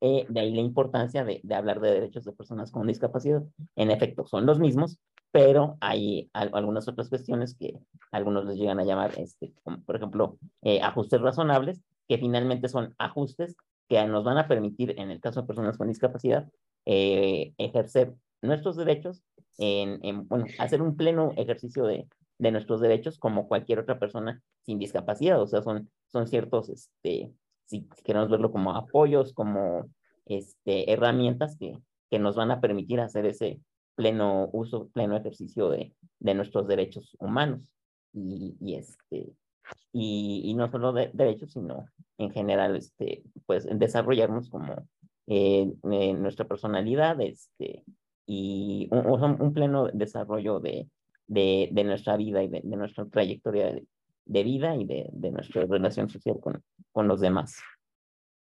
Eh, 0.07 0.27
de 0.29 0.39
ahí 0.39 0.53
la 0.53 0.61
importancia 0.61 1.25
de, 1.25 1.41
de, 1.41 1.55
hablar 1.55 1.79
de 1.79 1.89
derechos 1.89 2.25
de 2.25 2.31
personas 2.31 2.71
con 2.71 2.85
discapacidad. 2.85 3.41
En 3.75 3.89
efecto, 3.89 4.23
son 4.27 4.45
los 4.45 4.59
mismos, 4.59 4.99
pero 5.31 5.77
hay 5.81 6.29
algunas 6.31 6.87
otras 6.87 7.09
cuestiones 7.09 7.55
que 7.55 7.79
algunos 8.11 8.45
les 8.45 8.57
llegan 8.57 8.79
a 8.79 8.83
llamar, 8.83 9.13
este, 9.17 9.51
como 9.63 9.81
por 9.81 9.95
ejemplo, 9.95 10.37
eh, 10.61 10.79
ajustes 10.83 11.21
razonables, 11.21 11.81
que 12.07 12.19
finalmente 12.19 12.69
son 12.69 12.93
ajustes 12.99 13.55
que 13.89 14.05
nos 14.05 14.23
van 14.23 14.37
a 14.37 14.47
permitir, 14.47 14.93
en 14.99 15.09
el 15.09 15.19
caso 15.19 15.41
de 15.41 15.47
personas 15.47 15.75
con 15.75 15.87
discapacidad, 15.87 16.47
eh, 16.85 17.55
ejercer 17.57 18.13
nuestros 18.43 18.75
derechos, 18.75 19.23
en, 19.57 19.99
en, 20.03 20.27
bueno, 20.27 20.45
hacer 20.59 20.83
un 20.83 20.95
pleno 20.95 21.33
ejercicio 21.35 21.85
de, 21.85 22.07
de, 22.37 22.51
nuestros 22.51 22.79
derechos 22.79 23.17
como 23.17 23.47
cualquier 23.47 23.79
otra 23.79 23.97
persona 23.97 24.39
sin 24.61 24.77
discapacidad. 24.77 25.41
O 25.41 25.47
sea, 25.47 25.63
son, 25.63 25.89
son 26.11 26.27
ciertos, 26.27 26.69
este, 26.69 27.33
si 27.65 27.87
queremos 28.03 28.29
verlo 28.29 28.51
como 28.51 28.75
apoyos, 28.75 29.33
como 29.33 29.89
este, 30.25 30.91
herramientas 30.91 31.57
que, 31.57 31.77
que 32.09 32.19
nos 32.19 32.35
van 32.35 32.51
a 32.51 32.61
permitir 32.61 32.99
hacer 32.99 33.25
ese 33.25 33.59
pleno 33.95 34.49
uso, 34.51 34.89
pleno 34.89 35.15
ejercicio 35.15 35.69
de, 35.69 35.93
de 36.19 36.33
nuestros 36.33 36.67
derechos 36.67 37.15
humanos. 37.19 37.73
Y, 38.13 38.55
y 38.61 38.75
este, 38.75 39.33
y, 39.91 40.41
y, 40.45 40.53
no 40.53 40.69
solo 40.69 40.93
de 40.93 41.09
derechos, 41.13 41.51
sino 41.51 41.85
en 42.17 42.31
general, 42.31 42.75
este, 42.75 43.23
pues 43.45 43.67
desarrollarnos 43.71 44.49
como 44.49 44.87
eh, 45.27 45.73
eh, 45.91 46.13
nuestra 46.13 46.47
personalidad 46.47 47.19
este, 47.21 47.83
y 48.25 48.87
un, 48.91 49.41
un 49.41 49.53
pleno 49.53 49.87
desarrollo 49.87 50.59
de, 50.59 50.87
de, 51.27 51.69
de, 51.71 51.83
nuestra 51.83 52.15
vida 52.17 52.43
y 52.43 52.47
de, 52.47 52.61
de 52.63 52.77
nuestra 52.77 53.05
trayectoria 53.05 53.73
de, 54.25 54.43
vida 54.43 54.75
y 54.75 54.85
de, 54.85 55.31
nuestra 55.31 55.65
relación 55.65 56.09
social 56.09 56.39
con, 56.39 56.63
con 56.91 57.07
los 57.07 57.21
demás. 57.21 57.57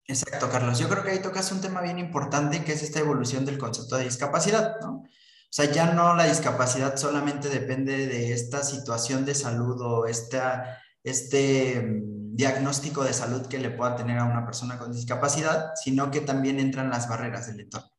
Exacto, 0.07 0.49
Carlos. 0.49 0.79
Yo 0.79 0.87
creo 0.87 1.03
que 1.03 1.11
ahí 1.11 1.21
tocas 1.21 1.51
un 1.51 1.59
tema 1.59 1.81
bien 1.81 1.99
importante 1.99 2.63
que 2.63 2.71
es 2.71 2.81
esta 2.81 2.99
evolución 2.99 3.45
del 3.45 3.57
concepto 3.57 3.97
de 3.97 4.05
discapacidad, 4.05 4.79
¿no? 4.81 5.03
O 5.49 5.49
sea, 5.49 5.71
ya 5.71 5.93
no 5.93 6.15
la 6.15 6.25
discapacidad 6.25 6.95
solamente 6.97 7.49
depende 7.49 8.07
de 8.07 8.33
esta 8.33 8.63
situación 8.63 9.25
de 9.25 9.35
salud 9.35 9.79
o 9.81 10.05
esta, 10.05 10.79
este 11.03 12.03
diagnóstico 12.37 13.03
de 13.03 13.13
salud 13.13 13.47
que 13.47 13.57
le 13.57 13.71
pueda 13.71 13.95
tener 13.95 14.19
a 14.19 14.25
una 14.25 14.45
persona 14.45 14.77
con 14.77 14.93
discapacidad, 14.93 15.71
sino 15.75 16.11
que 16.11 16.21
también 16.21 16.59
entran 16.59 16.89
las 16.89 17.09
barreras 17.09 17.47
del 17.47 17.61
entorno. 17.61 17.89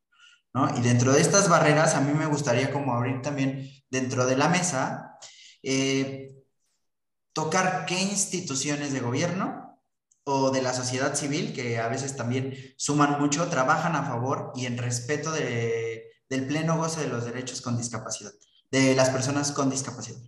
¿no? 0.54 0.78
Y 0.78 0.80
dentro 0.82 1.12
de 1.12 1.20
estas 1.20 1.48
barreras, 1.48 1.94
a 1.94 2.00
mí 2.00 2.12
me 2.12 2.26
gustaría 2.26 2.72
como 2.72 2.94
abrir 2.94 3.20
también 3.22 3.70
dentro 3.90 4.26
de 4.26 4.36
la 4.36 4.48
mesa, 4.48 5.18
eh, 5.62 6.36
tocar 7.32 7.84
qué 7.86 8.00
instituciones 8.00 8.92
de 8.92 9.00
gobierno 9.00 9.67
o 10.30 10.50
de 10.50 10.60
la 10.60 10.74
sociedad 10.74 11.14
civil, 11.14 11.54
que 11.54 11.78
a 11.78 11.88
veces 11.88 12.16
también 12.16 12.54
suman 12.76 13.18
mucho, 13.18 13.48
trabajan 13.48 13.96
a 13.96 14.04
favor 14.04 14.52
y 14.54 14.66
en 14.66 14.76
respeto 14.76 15.32
de, 15.32 16.04
del 16.28 16.46
pleno 16.46 16.76
goce 16.76 17.00
de 17.00 17.08
los 17.08 17.24
derechos 17.24 17.62
con 17.62 17.78
discapacidad, 17.78 18.32
de 18.70 18.94
las 18.94 19.08
personas 19.08 19.52
con 19.52 19.70
discapacidad. 19.70 20.20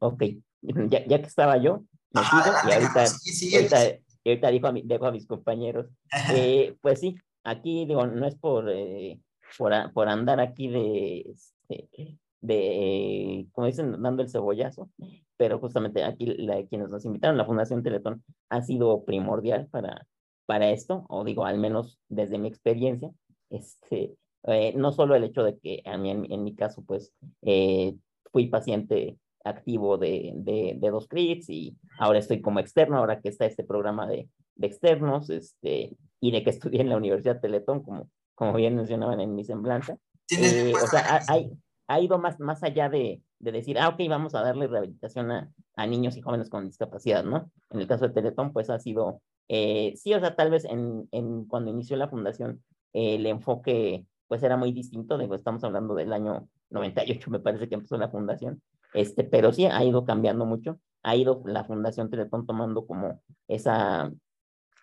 Ok, 0.00 0.24
ya, 0.62 1.06
ya 1.06 1.20
que 1.20 1.28
estaba 1.28 1.56
yo, 1.58 1.84
Ajá, 2.12 2.68
y 2.68 2.72
ahorita, 2.72 3.06
sí, 3.06 3.32
sí, 3.32 3.54
ahorita, 3.54 3.78
ahorita 4.26 4.50
dijo 4.50 4.66
a, 4.66 4.72
mi, 4.72 4.82
dejo 4.82 5.06
a 5.06 5.12
mis 5.12 5.26
compañeros. 5.26 5.86
Eh, 6.34 6.76
pues 6.80 6.98
sí, 6.98 7.16
aquí 7.44 7.86
digo, 7.86 8.06
no 8.06 8.26
es 8.26 8.34
por, 8.34 8.68
eh, 8.68 9.20
por, 9.56 9.72
por, 9.92 10.08
andar 10.08 10.40
aquí 10.40 10.68
de, 10.68 11.20
este, 11.20 12.18
de, 12.40 13.46
como 13.52 13.66
dicen, 13.66 14.00
dando 14.02 14.22
el 14.22 14.30
cebollazo, 14.30 14.90
pero 15.36 15.58
justamente 15.58 16.04
aquí 16.04 16.26
la, 16.26 16.62
quienes 16.64 16.88
nos 16.88 17.04
invitaron, 17.04 17.36
la 17.36 17.44
Fundación 17.44 17.82
Teletón, 17.82 18.22
ha 18.48 18.62
sido 18.62 19.04
primordial 19.04 19.68
para, 19.70 20.06
para 20.46 20.70
esto, 20.70 21.04
o 21.08 21.24
digo, 21.24 21.44
al 21.44 21.58
menos 21.58 21.98
desde 22.08 22.38
mi 22.38 22.48
experiencia, 22.48 23.10
este, 23.50 24.14
eh, 24.44 24.72
no 24.76 24.92
solo 24.92 25.14
el 25.14 25.24
hecho 25.24 25.42
de 25.42 25.58
que 25.58 25.82
a 25.84 25.96
mí, 25.98 26.10
en, 26.10 26.30
en 26.30 26.44
mi 26.44 26.54
caso, 26.54 26.82
pues, 26.86 27.12
eh, 27.42 27.94
fui 28.32 28.46
paciente 28.46 29.18
activo 29.44 29.96
de, 29.98 30.32
de, 30.36 30.76
de, 30.76 30.90
dos 30.90 31.08
crits 31.08 31.48
y 31.48 31.76
ahora 31.98 32.18
estoy 32.18 32.40
como 32.40 32.60
externo, 32.60 32.98
ahora 32.98 33.20
que 33.20 33.30
está 33.30 33.46
este 33.46 33.64
programa 33.64 34.06
de, 34.06 34.28
de 34.56 34.66
externos, 34.66 35.30
este, 35.30 35.96
y 36.20 36.30
de 36.30 36.42
que 36.42 36.50
estudié 36.50 36.82
en 36.82 36.90
la 36.90 36.96
Universidad 36.96 37.40
Teletón, 37.40 37.82
como, 37.82 38.08
como 38.34 38.52
bien 38.54 38.76
mencionaban 38.76 39.20
en 39.20 39.34
mi 39.34 39.44
semblanza. 39.44 39.96
Eh, 40.30 40.72
o 40.74 40.86
sea, 40.86 41.22
ha, 41.26 41.38
ha, 41.90 42.00
ido 42.00 42.18
más, 42.18 42.38
más 42.40 42.62
allá 42.62 42.88
de, 42.88 43.22
de 43.38 43.52
decir, 43.52 43.78
ah, 43.78 43.88
ok, 43.88 44.00
vamos 44.08 44.34
a 44.34 44.42
darle 44.42 44.66
rehabilitación 44.66 45.30
a, 45.30 45.50
a, 45.76 45.86
niños 45.86 46.16
y 46.16 46.22
jóvenes 46.22 46.48
con 46.48 46.66
discapacidad, 46.66 47.24
¿no? 47.24 47.50
En 47.70 47.80
el 47.80 47.86
caso 47.86 48.06
de 48.06 48.14
Teletón, 48.14 48.52
pues 48.52 48.70
ha 48.70 48.78
sido, 48.78 49.22
eh, 49.48 49.94
sí, 49.96 50.14
o 50.14 50.20
sea, 50.20 50.36
tal 50.36 50.50
vez 50.50 50.64
en, 50.64 51.08
en 51.10 51.44
cuando 51.46 51.70
inició 51.70 51.96
la 51.96 52.08
fundación, 52.08 52.62
eh, 52.92 53.16
el 53.16 53.26
enfoque 53.26 54.04
pues 54.28 54.44
era 54.44 54.56
muy 54.56 54.70
distinto, 54.70 55.18
digo, 55.18 55.34
estamos 55.34 55.64
hablando 55.64 55.96
del 55.96 56.12
año 56.12 56.48
98, 56.70 57.30
me 57.32 57.40
parece 57.40 57.68
que 57.68 57.74
empezó 57.74 57.96
la 57.96 58.10
fundación, 58.10 58.62
este, 58.94 59.24
pero 59.24 59.52
sí 59.52 59.66
ha 59.66 59.82
ido 59.84 60.04
cambiando 60.04 60.46
mucho, 60.46 60.78
ha 61.02 61.16
ido 61.16 61.42
la 61.46 61.64
Fundación 61.64 62.10
Teletón 62.10 62.46
tomando 62.46 62.86
como 62.86 63.20
esa, 63.48 64.12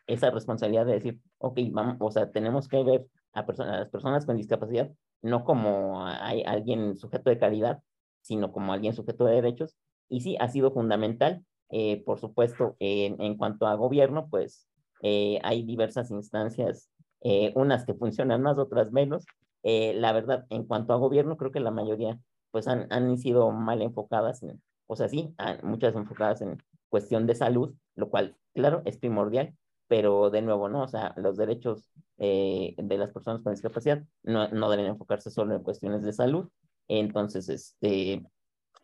esa 0.06 0.32
responsabilidad 0.32 0.86
de 0.86 0.94
decir, 0.94 1.20
ok, 1.38 1.60
vamos, 1.72 1.96
o 2.00 2.12
sea, 2.12 2.30
tenemos 2.30 2.68
que 2.68 2.84
ver 2.84 3.08
a, 3.32 3.46
personas, 3.46 3.74
a 3.74 3.80
las 3.80 3.90
personas 3.90 4.26
con 4.26 4.36
discapacidad 4.36 4.92
no 5.22 5.44
como 5.44 6.06
hay 6.06 6.44
alguien 6.44 6.98
sujeto 6.98 7.30
de 7.30 7.40
calidad, 7.40 7.82
sino 8.22 8.52
como 8.52 8.74
alguien 8.74 8.94
sujeto 8.94 9.26
de 9.26 9.36
derechos. 9.36 9.76
Y 10.10 10.22
sí, 10.22 10.38
ha 10.40 10.50
sido 10.50 10.72
fundamental. 10.72 11.46
Eh, 11.70 12.04
por 12.06 12.20
supuesto, 12.20 12.76
en, 12.80 13.22
en, 13.22 13.36
cuanto 13.38 13.68
a 13.68 13.76
gobierno, 13.76 14.30
pues 14.30 14.68
eh, 15.02 15.40
hay 15.44 15.64
diversas 15.64 16.12
instancias, 16.12 16.90
eh, 17.22 17.52
unas 17.56 17.86
que 17.86 17.94
funcionan 17.94 18.42
más, 18.42 18.58
otras 18.58 18.92
menos, 18.92 19.26
la 19.64 20.14
verdad, 20.14 20.46
en 20.50 20.64
cuanto 20.64 20.94
a 20.94 20.98
gobierno, 20.98 21.36
creo 21.36 21.52
que 21.52 21.60
la 21.60 21.72
mayoría 21.72 22.18
pues 22.52 22.70
han, 22.70 22.88
han 22.90 23.18
sido 23.18 23.52
mal 23.52 23.82
enfocadas, 23.82 24.42
o 24.86 24.96
sea, 24.96 25.10
sí, 25.10 25.36
muchas 25.62 25.94
enfocadas 25.94 26.42
en 26.42 26.58
cuestión 26.88 27.28
de 27.28 27.36
salud, 27.36 27.76
lo 27.96 28.10
cual, 28.10 28.38
claro, 28.54 28.82
es 28.86 28.98
primordial, 28.98 29.54
pero 29.88 30.30
de 30.30 30.42
nuevo, 30.42 30.70
¿no? 30.70 30.84
O 30.84 30.88
sea, 30.88 31.14
los 31.18 31.38
derechos 31.38 31.90
eh, 32.18 32.76
de 32.78 32.98
las 32.98 33.12
personas 33.12 33.42
con 33.42 33.54
discapacidad 33.54 34.04
no, 34.24 34.48
no 34.50 34.70
deben 34.70 34.88
enfocarse 34.88 35.30
solo 35.32 35.56
en 35.56 35.64
cuestiones 35.64 36.04
de 36.04 36.14
salud. 36.14 36.50
Entonces, 36.88 37.50
este, 37.50 38.24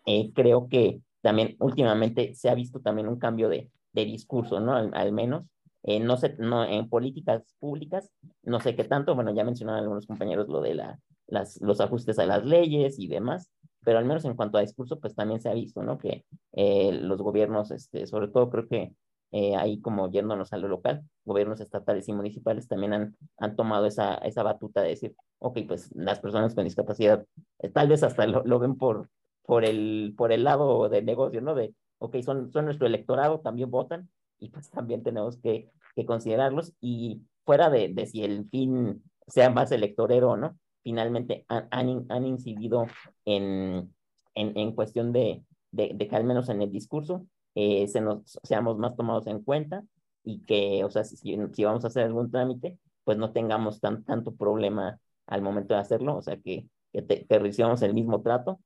eh, 0.06 0.32
creo 0.34 0.68
que 0.70 1.02
también 1.22 1.56
últimamente 1.60 2.34
se 2.36 2.50
ha 2.50 2.56
visto 2.56 2.80
también 2.82 3.08
un 3.08 3.20
cambio 3.20 3.50
de, 3.50 3.72
de 3.94 4.06
discurso, 4.06 4.60
¿no? 4.60 4.76
Al, 4.76 5.12
menos, 5.12 5.46
eh, 5.84 6.00
no 6.00 6.18
sé, 6.18 6.36
no, 6.40 6.66
en 6.66 6.90
políticas 6.90 7.44
públicas, 7.60 8.10
no 8.44 8.60
sé 8.60 8.76
qué 8.76 8.84
tanto, 8.84 9.16
bueno, 9.16 9.34
ya 9.34 9.44
mencionaron 9.44 9.82
algunos 9.82 10.08
compañeros 10.08 10.48
lo 10.50 10.62
de 10.62 10.76
la, 10.76 11.00
las, 11.28 11.62
los 11.62 11.80
ajustes 11.82 12.20
a 12.20 12.26
las 12.26 12.46
leyes 12.46 13.00
y 13.00 13.08
demás, 13.08 13.52
pero 13.84 14.00
al 14.00 14.06
menos 14.06 14.26
en 14.26 14.36
cuanto 14.36 14.58
a 14.58 14.62
discurso, 14.62 15.00
pues 15.00 15.16
también 15.16 15.42
se 15.42 15.50
ha 15.50 15.54
visto, 15.54 15.84
¿no? 15.84 15.98
Que 15.98 16.26
los 16.54 17.22
gobiernos, 17.22 17.72
este, 17.72 18.06
sobre 18.08 18.28
todo 18.30 18.50
creo 18.50 18.68
que 18.68 18.94
eh, 19.34 19.56
ahí 19.56 19.82
como 19.82 20.12
yéndonos 20.12 20.54
a 20.54 20.58
lo 20.58 20.68
local, 20.68 21.04
gobiernos 21.26 21.60
estatales 21.60 22.08
y 22.08 22.14
municipales 22.14 22.68
también 22.68 22.94
han, 22.94 23.18
han 23.40 23.56
tomado 23.56 23.88
esa, 23.88 24.14
esa 24.18 24.44
batuta 24.44 24.84
de 24.84 24.90
decir, 24.90 25.16
ok, 25.40 25.58
pues 25.68 25.90
las 25.96 26.20
personas 26.20 26.54
con 26.54 26.66
discapacidad 26.66 27.26
eh, 27.58 27.70
tal 27.70 27.88
vez 27.88 28.04
hasta 28.04 28.28
lo, 28.28 28.44
lo, 28.46 28.60
ven 28.60 28.78
por, 28.78 29.10
por, 29.42 29.66
el, 29.66 30.14
por 30.16 30.32
el 30.32 30.44
lado 30.44 30.88
de 30.88 31.02
negocio, 31.02 31.42
¿no? 31.42 31.56
De, 31.56 31.74
ok, 31.98 32.18
son, 32.22 32.52
son 32.52 32.66
nuestro 32.66 32.86
electorado, 32.86 33.40
también 33.40 33.72
votan 33.72 34.08
y 34.38 34.50
pues 34.50 34.70
también 34.70 35.02
tenemos 35.02 35.38
que, 35.38 35.72
que 35.96 36.06
considerarlos 36.06 36.74
y 36.80 37.24
fuera 37.44 37.72
de, 37.72 37.90
de, 37.90 38.06
si 38.06 38.24
el 38.24 38.48
fin 38.52 39.02
sea 39.26 39.50
más 39.50 39.72
electorero 39.72 40.30
o 40.30 40.38
no, 40.38 40.60
finalmente 40.84 41.44
han, 41.48 41.68
han, 41.72 42.06
han 42.10 42.26
incidido 42.28 42.86
en, 43.26 43.92
en, 44.36 44.58
en 44.60 44.72
cuestión 44.74 45.12
de, 45.12 45.44
de, 45.72 45.92
de 45.96 46.08
que 46.08 46.16
al 46.16 46.24
menos 46.24 46.50
en 46.50 46.62
el 46.62 46.72
discurso 46.72 47.26
eh, 47.56 47.88
se 47.88 48.02
nos, 48.02 48.40
seamos 48.44 48.78
más 48.78 48.96
tomados 48.96 49.28
en 49.28 49.44
cuenta 49.44 49.84
y 50.24 50.44
que, 50.46 50.84
o 50.84 50.90
sea, 50.90 51.04
si, 51.04 51.18
si 51.18 51.64
vamos 51.64 51.84
a 51.84 51.88
hacer 51.88 52.04
algún 52.04 52.32
trámite, 52.32 52.80
pues 53.04 53.18
no 53.18 53.32
tengamos 53.32 53.80
tan, 53.80 54.04
tanto 54.04 54.36
problema 54.36 55.00
al 55.28 55.42
momento 55.42 55.74
de 55.74 55.82
hacerlo, 55.82 56.18
o 56.18 56.22
sea, 56.22 56.38
que, 56.38 56.68
que, 56.94 57.40
recibamos 57.40 57.82
el 57.82 57.94
mismo 57.94 58.22
trato. 58.22 58.60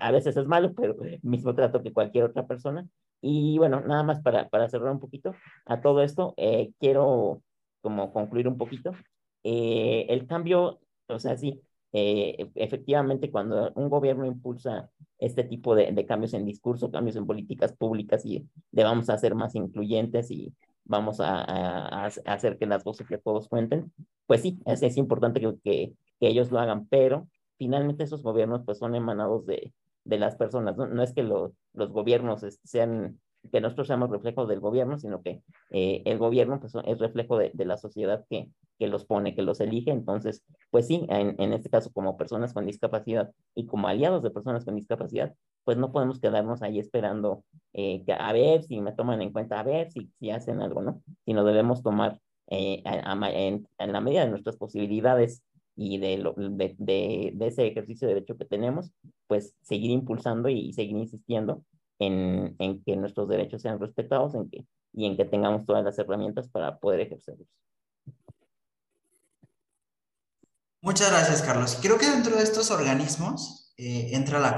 a 0.00 0.10
veces 0.10 0.36
es 0.36 0.46
malo, 0.46 0.72
pero 0.76 0.96
mismo 1.22 1.54
trato 1.54 1.82
que 1.82 1.92
cualquier 1.92 2.24
otra 2.24 2.46
persona. 2.46 2.86
Y 3.20 3.58
bueno, 3.58 3.80
nada 3.80 4.02
más 4.02 4.20
para, 4.20 4.48
para 4.48 4.68
cerrar 4.68 4.92
un 4.92 5.00
poquito 5.00 5.34
a 5.66 5.80
todo 5.80 6.02
esto, 6.02 6.34
eh, 6.36 6.72
quiero 6.80 7.42
como 7.80 8.12
concluir 8.12 8.48
un 8.48 8.58
poquito. 8.58 8.92
Eh, 9.44 10.06
el 10.08 10.26
cambio, 10.26 10.80
o 11.08 11.18
sea, 11.18 11.36
sí, 11.36 11.60
eh, 11.92 12.50
efectivamente, 12.54 13.30
cuando 13.30 13.72
un 13.74 13.88
gobierno 13.90 14.24
impulsa 14.24 14.90
este 15.18 15.44
tipo 15.44 15.74
de, 15.74 15.92
de, 15.92 16.06
cambios 16.06 16.34
en 16.34 16.44
discurso, 16.44 16.90
cambios 16.90 17.16
en 17.16 17.26
políticas 17.26 17.72
públicas 17.74 18.24
y 18.24 18.46
de 18.70 18.84
vamos 18.84 19.10
a 19.10 19.18
ser 19.18 19.34
más 19.34 19.54
incluyentes 19.54 20.30
y 20.30 20.54
vamos 20.84 21.20
a, 21.20 22.06
hacer 22.06 22.58
que 22.58 22.66
las 22.66 22.84
voces 22.84 23.06
que 23.06 23.18
todos 23.18 23.48
cuenten, 23.48 23.92
pues 24.26 24.42
sí, 24.42 24.58
es, 24.66 24.96
importante 24.96 25.40
que, 25.40 25.54
que, 25.62 25.92
ellos 26.20 26.50
lo 26.50 26.58
hagan, 26.60 26.86
pero 26.86 27.28
finalmente 27.58 28.04
esos 28.04 28.22
gobiernos 28.22 28.62
pues 28.64 28.78
son 28.78 28.94
emanados 28.94 29.46
de, 29.46 29.72
de 30.04 30.18
las 30.18 30.36
personas, 30.36 30.76
no, 30.76 30.86
no 30.86 31.02
es 31.02 31.12
que 31.12 31.22
lo, 31.22 31.54
los 31.72 31.90
gobiernos 31.90 32.44
sean 32.64 33.20
que 33.50 33.60
nosotros 33.60 33.86
seamos 33.86 34.10
reflejo 34.10 34.46
del 34.46 34.60
gobierno, 34.60 34.98
sino 34.98 35.22
que 35.22 35.42
eh, 35.70 36.02
el 36.04 36.18
gobierno 36.18 36.60
pues, 36.60 36.74
es 36.86 36.98
reflejo 36.98 37.38
de, 37.38 37.52
la 37.64 37.76
sociedad 37.76 38.24
que, 38.30 38.48
que, 38.78 38.86
los 38.86 39.04
pone, 39.04 39.34
que 39.34 39.42
los 39.42 39.60
elige. 39.60 39.90
Entonces, 39.90 40.44
pues 40.70 40.86
sí, 40.86 41.06
en, 41.08 41.52
este 41.52 41.70
caso, 41.70 41.90
como 41.92 42.16
personas 42.16 42.52
con 42.52 42.66
discapacidad 42.66 43.30
y 43.54 43.66
como 43.66 43.88
aliados 43.88 44.22
de 44.22 44.30
personas 44.30 44.64
con 44.64 44.76
discapacidad, 44.76 45.34
pues 45.64 45.76
no 45.76 45.92
podemos 45.92 46.20
quedarnos 46.20 46.62
ahí 46.62 46.78
esperando 46.78 47.44
eh, 47.72 48.04
que, 48.04 48.12
a 48.12 48.32
ver 48.32 48.62
si 48.62 48.80
me 48.80 48.92
toman 48.92 49.22
en 49.22 49.32
cuenta, 49.32 49.60
a 49.60 49.62
ver 49.62 49.90
si, 49.90 50.10
si 50.18 50.30
hacen 50.30 50.60
algo, 50.60 50.82
¿no? 50.82 51.02
Sino 51.24 51.44
debemos 51.44 51.82
tomar 51.82 52.20
eh, 52.48 52.82
en, 52.84 53.66
la 53.78 54.00
medida 54.00 54.24
de 54.24 54.30
nuestras 54.30 54.56
posibilidades 54.56 55.42
y 55.74 55.98
de, 55.98 56.22
de, 56.78 57.46
ese 57.46 57.66
ejercicio 57.66 58.06
de 58.06 58.14
derecho 58.14 58.36
que 58.36 58.44
tenemos, 58.44 58.92
pues 59.26 59.54
seguir 59.62 59.90
impulsando 59.90 60.48
y 60.48 60.72
seguir 60.72 60.96
insistiendo 60.96 61.64
en, 62.02 62.56
en, 62.58 62.82
que 62.82 62.96
nuestros 62.96 63.28
derechos 63.28 63.62
sean 63.62 63.78
respetados 63.78 64.34
en 64.34 64.50
que, 64.50 64.66
y 64.92 65.06
en 65.06 65.16
que 65.16 65.24
tengamos 65.24 65.64
todas 65.64 65.84
las 65.84 65.98
herramientas 65.98 66.48
para 66.48 66.78
poder 66.78 67.00
ejercerlos. 67.00 67.48
Muchas 70.80 71.10
gracias, 71.10 71.42
Carlos. 71.42 71.78
Creo 71.80 71.96
que 71.96 72.10
dentro 72.10 72.34
de 72.34 72.42
estos 72.42 72.72
organismos 72.72 73.72
eh, 73.76 74.10
entra 74.14 74.40
la 74.40 74.56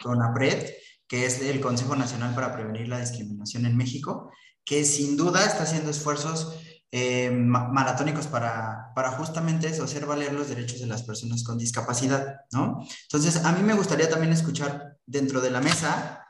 CONAPRED, 0.00 0.70
que 1.08 1.26
es 1.26 1.42
el 1.42 1.60
Consejo 1.60 1.96
Nacional 1.96 2.34
para 2.34 2.52
Prevenir 2.52 2.88
la 2.88 3.00
Discriminación 3.00 3.66
en 3.66 3.76
México, 3.76 4.30
que 4.64 4.84
sin 4.84 5.16
duda 5.16 5.44
está 5.44 5.64
haciendo 5.64 5.90
esfuerzos 5.90 6.60
eh, 6.92 7.28
maratónicos 7.32 8.28
para, 8.28 8.92
para 8.94 9.10
justamente 9.10 9.66
eso, 9.66 9.82
hacer 9.82 10.06
valer 10.06 10.32
los 10.32 10.48
derechos 10.48 10.78
de 10.80 10.86
las 10.86 11.02
personas 11.02 11.42
con 11.42 11.58
discapacidad, 11.58 12.42
¿no? 12.52 12.86
Entonces, 13.02 13.44
a 13.44 13.50
mí 13.50 13.64
me 13.64 13.74
gustaría 13.74 14.08
también 14.08 14.32
escuchar 14.32 14.96
dentro 15.04 15.40
de 15.40 15.50
la 15.50 15.60
mesa 15.60 16.23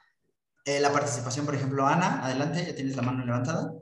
eh, 0.65 0.81
la 0.81 0.93
participación, 0.93 1.45
por 1.45 1.55
ejemplo, 1.55 1.87
Ana, 1.87 2.25
adelante, 2.25 2.65
ya 2.65 2.75
tienes 2.75 2.97
la 2.97 3.03
mano 3.03 3.25
levantada. 3.25 3.75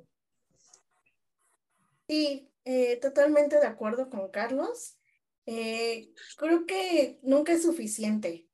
Sí, 2.09 2.51
eh, 2.65 2.99
totalmente 3.01 3.59
de 3.59 3.67
acuerdo 3.67 4.11
con 4.11 4.31
Carlos. 4.31 4.99
Eh, 5.47 6.13
creo 6.37 6.67
que 6.67 7.19
nunca 7.23 7.53
es 7.53 7.63
suficiente, 7.63 8.49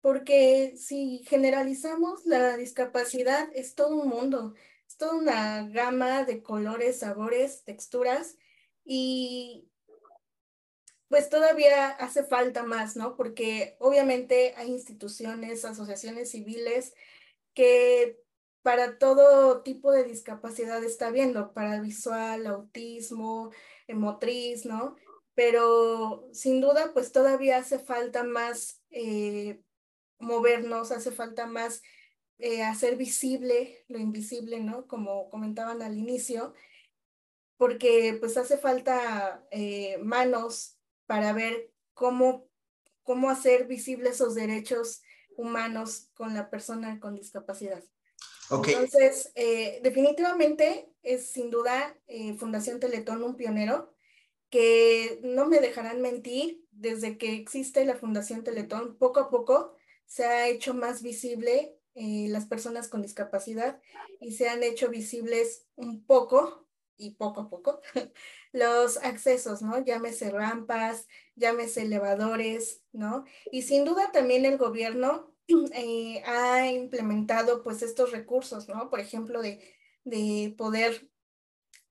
porque 0.00 0.74
si 0.76 1.24
generalizamos 1.26 2.26
la 2.26 2.56
discapacidad 2.56 3.48
es 3.54 3.74
todo 3.74 3.96
un 3.96 4.08
mundo, 4.08 4.54
es 4.88 4.96
toda 4.96 5.14
una 5.14 5.68
gama 5.68 6.24
de 6.24 6.42
colores, 6.42 7.00
sabores, 7.00 7.64
texturas 7.64 8.36
y 8.84 9.68
pues 11.08 11.28
todavía 11.28 11.90
hace 11.90 12.24
falta 12.24 12.62
más, 12.62 12.96
¿no? 12.96 13.16
Porque 13.16 13.76
obviamente 13.78 14.54
hay 14.56 14.70
instituciones, 14.70 15.64
asociaciones 15.64 16.30
civiles 16.30 16.94
que 17.54 18.18
para 18.62 18.98
todo 18.98 19.62
tipo 19.62 19.92
de 19.92 20.04
discapacidad 20.04 20.82
está 20.84 21.10
viendo, 21.10 21.52
para 21.52 21.80
visual, 21.80 22.46
autismo, 22.46 23.50
motriz, 23.88 24.64
¿no? 24.64 24.96
Pero 25.34 26.28
sin 26.32 26.60
duda, 26.60 26.92
pues 26.92 27.12
todavía 27.12 27.58
hace 27.58 27.78
falta 27.78 28.22
más 28.22 28.82
eh, 28.90 29.62
movernos, 30.18 30.92
hace 30.92 31.10
falta 31.10 31.46
más 31.46 31.82
eh, 32.38 32.62
hacer 32.62 32.96
visible 32.96 33.84
lo 33.88 33.98
invisible, 33.98 34.60
¿no? 34.60 34.86
Como 34.86 35.30
comentaban 35.30 35.82
al 35.82 35.96
inicio, 35.96 36.54
porque 37.56 38.16
pues 38.20 38.36
hace 38.36 38.58
falta 38.58 39.46
eh, 39.50 39.98
manos 40.02 40.78
para 41.06 41.32
ver 41.32 41.70
cómo, 41.94 42.48
cómo 43.02 43.30
hacer 43.30 43.66
visibles 43.66 44.14
esos 44.14 44.34
derechos 44.34 45.02
humanos 45.36 46.10
con 46.14 46.34
la 46.34 46.50
persona 46.50 47.00
con 47.00 47.14
discapacidad. 47.14 47.82
Okay. 48.50 48.74
Entonces, 48.74 49.32
eh, 49.34 49.80
definitivamente 49.82 50.92
es 51.02 51.26
sin 51.26 51.50
duda 51.50 51.96
eh, 52.06 52.34
Fundación 52.34 52.80
Teletón 52.80 53.22
un 53.22 53.36
pionero 53.36 53.94
que 54.50 55.20
no 55.22 55.46
me 55.46 55.60
dejarán 55.60 56.02
mentir, 56.02 56.62
desde 56.70 57.16
que 57.16 57.34
existe 57.34 57.86
la 57.86 57.96
Fundación 57.96 58.44
Teletón, 58.44 58.98
poco 58.98 59.20
a 59.20 59.30
poco 59.30 59.74
se 60.04 60.24
ha 60.24 60.48
hecho 60.48 60.74
más 60.74 61.02
visible 61.02 61.74
eh, 61.94 62.26
las 62.28 62.44
personas 62.46 62.88
con 62.88 63.00
discapacidad 63.00 63.80
y 64.20 64.32
se 64.32 64.48
han 64.48 64.62
hecho 64.62 64.90
visibles 64.90 65.66
un 65.74 66.04
poco 66.04 66.66
y 67.02 67.10
poco 67.10 67.42
a 67.42 67.50
poco 67.50 67.80
los 68.52 68.96
accesos, 68.98 69.62
¿no? 69.62 69.84
Llámese 69.84 70.30
rampas, 70.30 71.08
llámese 71.34 71.82
elevadores, 71.82 72.82
¿no? 72.92 73.24
Y 73.50 73.62
sin 73.62 73.84
duda 73.84 74.12
también 74.12 74.44
el 74.44 74.58
gobierno 74.58 75.34
eh, 75.74 76.22
ha 76.24 76.66
implementado 76.68 77.62
pues 77.62 77.82
estos 77.82 78.12
recursos, 78.12 78.68
¿no? 78.68 78.90
Por 78.90 79.00
ejemplo, 79.00 79.42
de, 79.42 79.60
de 80.04 80.54
poder 80.56 81.08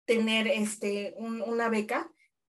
tener 0.05 0.47
este, 0.47 1.13
un, 1.17 1.41
una 1.41 1.69
beca, 1.69 2.11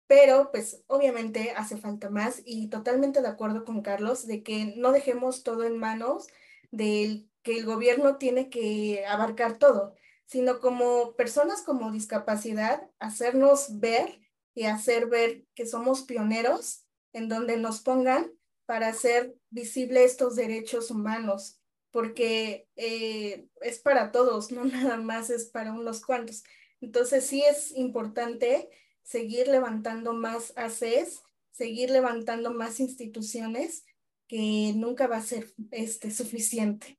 pero 0.08 0.52
pues 0.52 0.84
obviamente 0.88 1.52
hace 1.52 1.78
falta 1.78 2.10
más 2.10 2.42
y 2.46 2.68
totalmente 2.70 3.22
de 3.22 3.30
acuerdo 3.30 3.64
con 3.64 3.82
Carlos 3.82 4.28
de 4.28 4.44
que 4.44 4.74
no 4.76 4.92
dejemos 4.92 5.44
todo 5.44 5.64
en 5.64 5.78
manos 5.78 6.28
del 6.72 7.30
que 7.44 7.58
el 7.58 7.66
gobierno 7.66 8.18
tiene 8.18 8.50
que 8.50 9.06
abarcar 9.06 9.58
todo, 9.58 9.96
sino 10.32 10.60
como 10.60 11.15
personas 11.15 11.62
con 11.62 11.91
discapacidad, 11.91 12.89
hacernos 13.00 13.80
ver 13.80 14.22
y 14.54 14.63
hacer 14.63 15.08
ver 15.08 15.46
que 15.56 15.65
somos 15.65 16.04
pioneros 16.04 16.86
en 17.13 17.28
donde 17.28 17.58
nos 17.58 17.82
pongan 17.82 18.32
para 18.65 18.88
hacer 18.88 19.36
visible 19.50 20.06
estos 20.06 20.36
derechos 20.38 20.89
humanos, 20.89 21.60
porque 21.91 22.67
eh, 22.78 23.48
es 23.60 23.80
para 23.80 24.12
todos, 24.13 24.52
no 24.52 24.63
nada 24.65 24.98
más 24.98 25.30
es 25.30 25.46
para 25.46 25.74
unos 25.74 26.06
cuantos. 26.06 26.44
Entonces 26.80 27.26
sí 27.26 27.44
es 27.44 27.72
importante 27.72 28.70
seguir 29.04 29.48
levantando 29.48 30.13
más 30.13 30.54
ACES 30.56 31.22
seguir 31.52 31.91
levantando 31.91 32.52
más 32.52 32.80
instituciones 32.80 33.86
que 34.28 34.74
nunca 34.76 35.08
va 35.08 35.17
a 35.17 35.22
ser 35.22 35.54
este, 35.72 36.10
suficiente. 36.12 36.98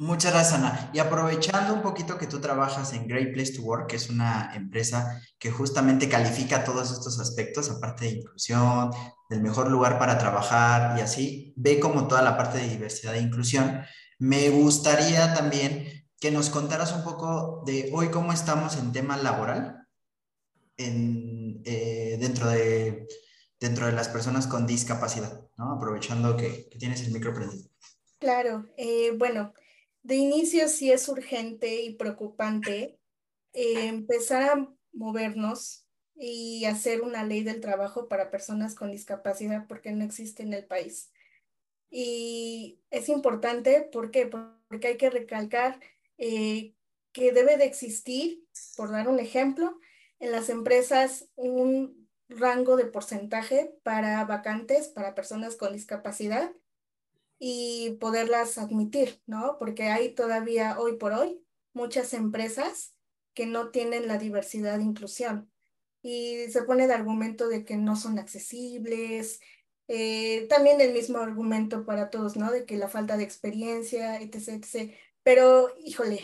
Muchas 0.00 0.32
gracias, 0.32 0.58
Ana. 0.58 0.90
Y 0.94 0.98
aprovechando 0.98 1.74
un 1.74 1.82
poquito 1.82 2.16
que 2.16 2.26
tú 2.26 2.40
trabajas 2.40 2.94
en 2.94 3.06
Great 3.06 3.34
Place 3.34 3.52
to 3.52 3.60
Work, 3.60 3.88
que 3.88 3.96
es 3.96 4.08
una 4.08 4.50
empresa 4.54 5.20
que 5.38 5.50
justamente 5.50 6.08
califica 6.08 6.64
todos 6.64 6.90
estos 6.90 7.20
aspectos, 7.20 7.68
aparte 7.68 8.06
de 8.06 8.12
inclusión, 8.12 8.90
del 9.28 9.42
mejor 9.42 9.70
lugar 9.70 9.98
para 9.98 10.16
trabajar 10.16 10.98
y 10.98 11.02
así, 11.02 11.52
ve 11.54 11.78
como 11.78 12.08
toda 12.08 12.22
la 12.22 12.38
parte 12.38 12.56
de 12.56 12.68
diversidad 12.68 13.14
e 13.14 13.20
inclusión. 13.20 13.82
Me 14.18 14.48
gustaría 14.48 15.34
también 15.34 16.08
que 16.18 16.30
nos 16.30 16.48
contaras 16.48 16.94
un 16.94 17.04
poco 17.04 17.62
de 17.66 17.90
hoy 17.92 18.08
cómo 18.08 18.32
estamos 18.32 18.78
en 18.78 18.92
tema 18.92 19.18
laboral 19.18 19.86
eh, 20.78 22.16
dentro, 22.18 22.48
de, 22.48 23.06
dentro 23.60 23.84
de 23.84 23.92
las 23.92 24.08
personas 24.08 24.46
con 24.46 24.66
discapacidad, 24.66 25.42
¿no? 25.58 25.74
Aprovechando 25.74 26.38
que, 26.38 26.70
que 26.70 26.78
tienes 26.78 27.02
el 27.02 27.12
micro 27.12 27.34
prendido. 27.34 27.68
Claro, 28.18 28.64
eh, 28.78 29.12
bueno, 29.18 29.52
de 30.02 30.16
inicio 30.16 30.68
sí 30.68 30.90
es 30.90 31.08
urgente 31.08 31.82
y 31.82 31.94
preocupante 31.94 32.98
eh, 33.52 33.86
empezar 33.86 34.42
a 34.42 34.74
movernos 34.92 35.86
y 36.14 36.64
hacer 36.66 37.02
una 37.02 37.24
ley 37.24 37.42
del 37.42 37.60
trabajo 37.60 38.08
para 38.08 38.30
personas 38.30 38.74
con 38.74 38.90
discapacidad 38.90 39.66
porque 39.66 39.92
no 39.92 40.04
existe 40.04 40.42
en 40.42 40.52
el 40.52 40.66
país. 40.66 41.10
Y 41.90 42.80
es 42.90 43.08
importante, 43.08 43.82
¿por 43.82 44.10
qué? 44.10 44.26
Porque 44.26 44.88
hay 44.88 44.96
que 44.96 45.10
recalcar 45.10 45.80
eh, 46.18 46.74
que 47.12 47.32
debe 47.32 47.56
de 47.56 47.64
existir, 47.64 48.44
por 48.76 48.90
dar 48.90 49.08
un 49.08 49.18
ejemplo, 49.18 49.78
en 50.18 50.32
las 50.32 50.50
empresas 50.50 51.28
un 51.36 52.08
rango 52.28 52.76
de 52.76 52.84
porcentaje 52.84 53.74
para 53.82 54.24
vacantes, 54.24 54.88
para 54.88 55.14
personas 55.14 55.56
con 55.56 55.72
discapacidad 55.72 56.52
y 57.40 57.96
poderlas 58.00 58.58
admitir, 58.58 59.20
¿no? 59.26 59.56
Porque 59.58 59.84
hay 59.84 60.14
todavía 60.14 60.78
hoy 60.78 60.96
por 60.98 61.12
hoy 61.14 61.42
muchas 61.72 62.12
empresas 62.12 62.94
que 63.34 63.46
no 63.46 63.70
tienen 63.70 64.06
la 64.06 64.18
diversidad 64.18 64.76
de 64.76 64.84
inclusión 64.84 65.50
y 66.02 66.44
se 66.50 66.62
pone 66.62 66.84
el 66.84 66.92
argumento 66.92 67.48
de 67.48 67.64
que 67.64 67.76
no 67.76 67.96
son 67.96 68.18
accesibles, 68.18 69.40
eh, 69.88 70.46
también 70.48 70.80
el 70.82 70.92
mismo 70.92 71.18
argumento 71.18 71.86
para 71.86 72.10
todos, 72.10 72.36
¿no? 72.36 72.52
De 72.52 72.66
que 72.66 72.76
la 72.76 72.88
falta 72.88 73.16
de 73.16 73.24
experiencia, 73.24 74.20
etc., 74.20 74.48
etc. 74.48 74.94
Pero, 75.22 75.74
híjole, 75.78 76.20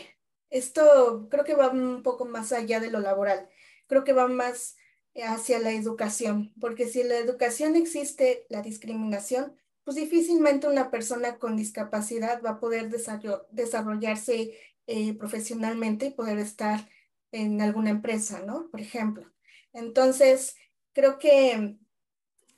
esto 0.51 1.27
creo 1.31 1.43
que 1.43 1.55
va 1.55 1.69
un 1.69 2.03
poco 2.03 2.25
más 2.25 2.51
allá 2.51 2.79
de 2.79 2.91
lo 2.91 2.99
laboral, 2.99 3.49
creo 3.87 4.03
que 4.03 4.13
va 4.13 4.27
más 4.27 4.77
hacia 5.15 5.59
la 5.59 5.71
educación, 5.71 6.53
porque 6.61 6.87
si 6.87 7.03
la 7.03 7.17
educación 7.17 7.75
existe, 7.75 8.45
la 8.49 8.61
discriminación, 8.61 9.57
pues 9.87 9.95
difícilmente 9.95 10.67
una 10.67 10.91
persona 10.91 11.37
con 11.39 11.55
discapacidad 11.55 12.41
va 12.43 12.49
a 12.49 12.59
poder 12.59 12.89
desarrollarse 12.89 14.59
eh, 14.85 15.13
profesionalmente 15.13 16.07
y 16.07 16.11
poder 16.11 16.39
estar 16.39 16.89
en 17.31 17.61
alguna 17.61 17.91
empresa, 17.91 18.41
¿no? 18.45 18.67
Por 18.69 18.81
ejemplo. 18.81 19.31
Entonces, 19.71 20.57
creo 20.91 21.17
que 21.19 21.77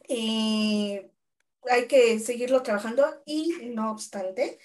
eh, 0.08 1.12
hay 1.70 1.88
que 1.88 2.20
seguirlo 2.20 2.64
trabajando 2.64 3.06
y 3.28 3.70
no 3.76 3.92
obstante, 3.92 4.58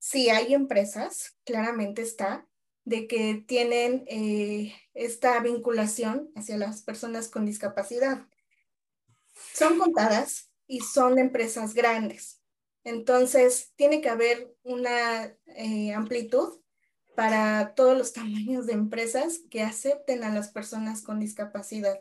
si 0.00 0.30
hay 0.30 0.52
empresas, 0.52 1.38
claramente 1.44 2.02
está, 2.02 2.44
de 2.84 3.06
que 3.06 3.44
tienen 3.46 4.02
eh, 4.08 4.74
esta 4.94 5.38
vinculación 5.38 6.32
hacia 6.34 6.58
las 6.58 6.82
personas 6.82 7.28
con 7.28 7.46
discapacidad. 7.46 8.26
Son 9.54 9.78
contadas, 9.78 10.49
y 10.70 10.80
son 10.80 11.18
empresas 11.18 11.74
grandes. 11.74 12.40
Entonces, 12.84 13.72
tiene 13.74 14.00
que 14.00 14.08
haber 14.08 14.54
una 14.62 15.36
eh, 15.46 15.92
amplitud 15.92 16.60
para 17.16 17.74
todos 17.74 17.98
los 17.98 18.12
tamaños 18.12 18.66
de 18.66 18.74
empresas 18.74 19.40
que 19.50 19.62
acepten 19.62 20.22
a 20.22 20.32
las 20.32 20.52
personas 20.52 21.02
con 21.02 21.18
discapacidad. 21.18 22.00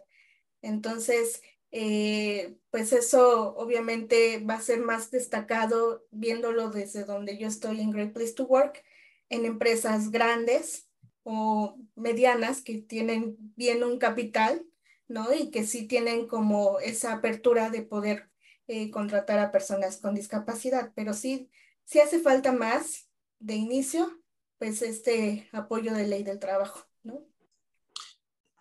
Entonces, 0.61 1.41
eh, 1.71 2.57
pues 2.69 2.93
eso 2.93 3.55
obviamente 3.57 4.39
va 4.45 4.53
a 4.55 4.61
ser 4.61 4.81
más 4.81 5.09
destacado 5.09 6.05
viéndolo 6.11 6.69
desde 6.69 7.05
donde 7.05 7.39
yo 7.39 7.47
estoy 7.47 7.81
en 7.81 7.89
Great 7.89 8.13
Place 8.13 8.33
to 8.33 8.45
Work, 8.45 8.83
en 9.29 9.45
empresas 9.45 10.11
grandes 10.11 10.87
o 11.23 11.75
medianas 11.95 12.61
que 12.61 12.77
tienen 12.77 13.35
bien 13.55 13.83
un 13.83 13.97
capital, 13.97 14.63
¿no? 15.07 15.33
Y 15.33 15.49
que 15.49 15.65
sí 15.65 15.87
tienen 15.87 16.27
como 16.27 16.79
esa 16.79 17.13
apertura 17.13 17.71
de 17.71 17.81
poder 17.81 18.28
eh, 18.71 18.91
contratar 18.91 19.39
a 19.39 19.51
personas 19.51 19.97
con 19.97 20.13
discapacidad, 20.13 20.91
pero 20.93 21.15
sí, 21.15 21.49
sí 21.85 21.99
hace 21.99 22.19
falta 22.19 22.51
más 22.51 23.09
de 23.39 23.55
inicio, 23.55 24.21
pues 24.59 24.83
este 24.83 25.49
apoyo 25.53 25.91
de 25.91 26.05
ley 26.05 26.21
del 26.21 26.37
trabajo, 26.37 26.85
¿no? 27.01 27.25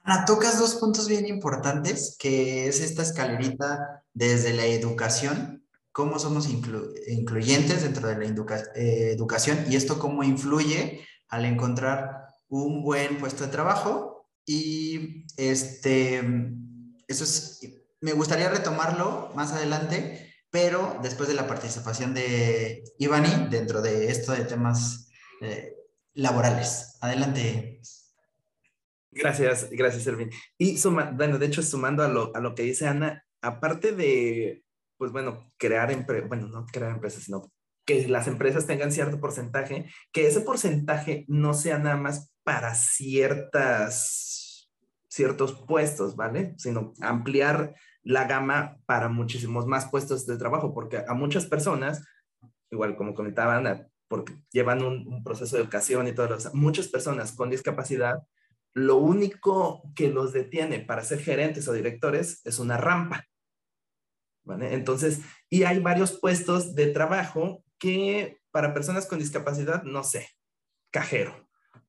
Ana, 0.03 0.25
tocas 0.25 0.59
dos 0.59 0.77
puntos 0.77 1.09
bien 1.09 1.27
importantes, 1.27 2.17
que 2.19 2.69
es 2.69 2.81
esta 2.81 3.03
escalerita 3.03 4.03
desde 4.15 4.55
la 4.55 4.65
educación, 4.65 5.69
cómo 5.93 6.19
somos 6.19 6.49
incluyentes 6.49 7.83
dentro 7.83 8.09
de 8.09 8.17
la 8.17 8.25
eh, 8.77 9.13
educación 9.13 9.63
y 9.69 9.77
esto 9.77 9.99
cómo 9.99 10.25
influye 10.25 11.07
al 11.29 11.45
encontrar 11.45 12.29
un 12.49 12.83
buen 12.83 13.19
puesto 13.19 13.45
de 13.45 13.51
trabajo 13.51 14.27
y 14.47 15.27
este, 15.37 16.23
eso 17.07 17.25
es 17.25 17.78
me 18.01 18.13
gustaría 18.13 18.49
retomarlo 18.49 19.31
más 19.35 19.53
adelante, 19.53 20.35
pero 20.51 20.99
después 21.03 21.29
de 21.29 21.35
la 21.35 21.47
participación 21.47 22.15
de 22.15 22.85
Ivani 22.99 23.49
dentro 23.51 23.83
de 23.83 24.11
esto 24.11 24.33
de 24.33 24.45
temas 24.45 25.11
eh, 25.41 25.75
laborales. 26.15 26.97
Adelante. 27.01 27.81
Gracias, 29.11 29.69
gracias, 29.71 30.07
Erwin. 30.07 30.31
Y 30.57 30.79
suma, 30.79 31.11
bueno, 31.13 31.39
de 31.39 31.47
hecho, 31.47 31.63
sumando 31.63 32.03
a 32.03 32.09
lo, 32.09 32.35
a 32.35 32.41
lo 32.41 32.55
que 32.55 32.63
dice 32.63 32.87
Ana, 32.87 33.25
aparte 33.41 33.93
de, 33.93 34.65
pues 34.97 35.13
bueno, 35.13 35.47
crear 35.59 35.91
empresas, 35.91 36.29
bueno, 36.29 36.49
no 36.49 36.67
crear 36.67 36.93
empresas, 36.93 37.25
sino 37.25 37.53
que 37.85 38.07
las 38.07 38.27
empresas 38.29 38.67
tengan 38.67 38.93
cierto 38.93 39.19
porcentaje, 39.19 39.91
que 40.13 40.27
ese 40.27 40.43
porcentaje 40.43 41.25
no 41.27 41.55
sea 41.55 41.79
nada 41.79 41.97
más 41.97 42.33
para 42.45 42.75
ciertas, 42.75 44.71
ciertos 45.09 45.65
puestos, 45.67 46.15
¿vale? 46.15 46.55
Sino 46.59 46.93
ampliar 47.01 47.75
la 48.03 48.25
gama 48.25 48.79
para 48.87 49.09
muchísimos 49.09 49.67
más 49.67 49.89
puestos 49.91 50.27
de 50.27 50.39
trabajo, 50.39 50.75
porque 50.75 51.05
a 51.07 51.15
muchas 51.15 51.47
personas, 51.47 52.05
igual 52.71 52.97
como 52.97 53.15
comentaban, 53.15 53.91
porque 54.09 54.35
llevan 54.51 54.83
un, 54.83 55.23
proceso 55.23 55.57
de 55.57 55.63
educación 55.63 56.09
y 56.09 56.13
todo, 56.13 56.37
o 56.37 56.57
muchas 56.57 56.89
personas 56.89 57.33
con 57.33 57.51
discapacidad, 57.51 58.23
lo 58.75 58.97
único 58.97 59.83
que 59.95 60.09
los 60.09 60.33
detiene 60.33 60.81
para 60.81 61.05
ser 61.05 61.21
gerentes 61.21 61.69
o 61.69 61.73
directores 61.73 62.41
es 62.45 62.59
una 62.59 62.77
rampa. 62.77 63.25
Entonces, 64.47 65.21
y 65.51 65.65
hay 65.65 65.79
varios 65.81 66.19
puestos 66.19 66.75
de 66.75 66.87
trabajo 66.87 67.63
que 67.79 68.41
para 68.51 68.73
personas 68.73 69.07
con 69.07 69.19
discapacidad, 69.19 69.83
no 69.83 70.03
sé, 70.05 70.27
cajero 70.91 71.49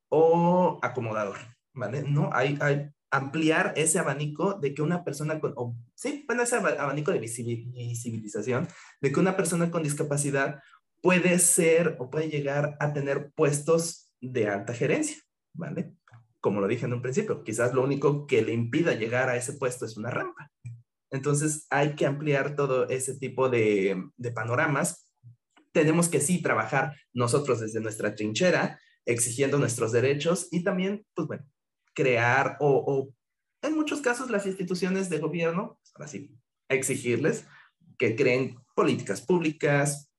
o 0.09 0.79
acomodador, 0.81 1.37
¿vale? 1.73 2.03
No, 2.03 2.29
hay, 2.33 2.57
hay 2.59 2.89
ampliar 3.11 3.73
ese 3.75 3.99
abanico 3.99 4.53
de 4.53 4.73
que 4.73 4.81
una 4.81 5.03
persona 5.03 5.39
con, 5.39 5.53
sí, 5.95 6.23
bueno, 6.27 6.43
ese 6.43 6.55
abanico 6.55 7.11
de 7.11 7.19
visibilización, 7.19 8.67
de 9.01 9.11
que 9.11 9.19
una 9.19 9.35
persona 9.35 9.71
con 9.71 9.83
discapacidad 9.83 10.61
puede 11.01 11.39
ser 11.39 11.95
o 11.99 12.09
puede 12.09 12.29
llegar 12.29 12.77
a 12.79 12.93
tener 12.93 13.31
puestos 13.35 14.11
de 14.21 14.47
alta 14.47 14.73
gerencia, 14.73 15.17
¿vale? 15.53 15.93
Como 16.41 16.61
lo 16.61 16.67
dije 16.67 16.85
en 16.85 16.93
un 16.93 17.01
principio, 17.01 17.43
quizás 17.43 17.73
lo 17.73 17.83
único 17.83 18.27
que 18.27 18.41
le 18.41 18.53
impida 18.53 18.93
llegar 18.93 19.29
a 19.29 19.35
ese 19.35 19.53
puesto 19.53 19.85
es 19.85 19.97
una 19.97 20.09
rampa. 20.09 20.51
Entonces 21.11 21.65
hay 21.69 21.95
que 21.95 22.05
ampliar 22.05 22.55
todo 22.55 22.87
ese 22.87 23.17
tipo 23.17 23.49
de, 23.49 24.09
de 24.15 24.31
panoramas. 24.31 25.11
Tenemos 25.71 26.07
que 26.07 26.21
sí 26.21 26.41
trabajar 26.41 26.95
nosotros 27.13 27.59
desde 27.59 27.81
nuestra 27.81 28.15
trinchera, 28.15 28.79
exigiendo 29.05 29.57
nuestros 29.57 29.91
derechos 29.91 30.47
y 30.51 30.63
también, 30.63 31.05
pues 31.15 31.27
bueno, 31.27 31.45
crear 31.99 32.55
o, 32.61 33.13
en 33.61 33.75
muchos 33.75 33.99
casos 33.99 34.29
las 34.29 34.45
instituciones 34.45 35.09
de 35.09 35.19
gobierno, 35.19 35.77
pues, 35.81 35.91
ahora 35.93 36.07
sí, 36.07 36.33
exigirles 36.69 37.45
que 37.97 38.15
creen 38.15 38.57
políticas 38.73 39.19
públicas, 39.19 40.09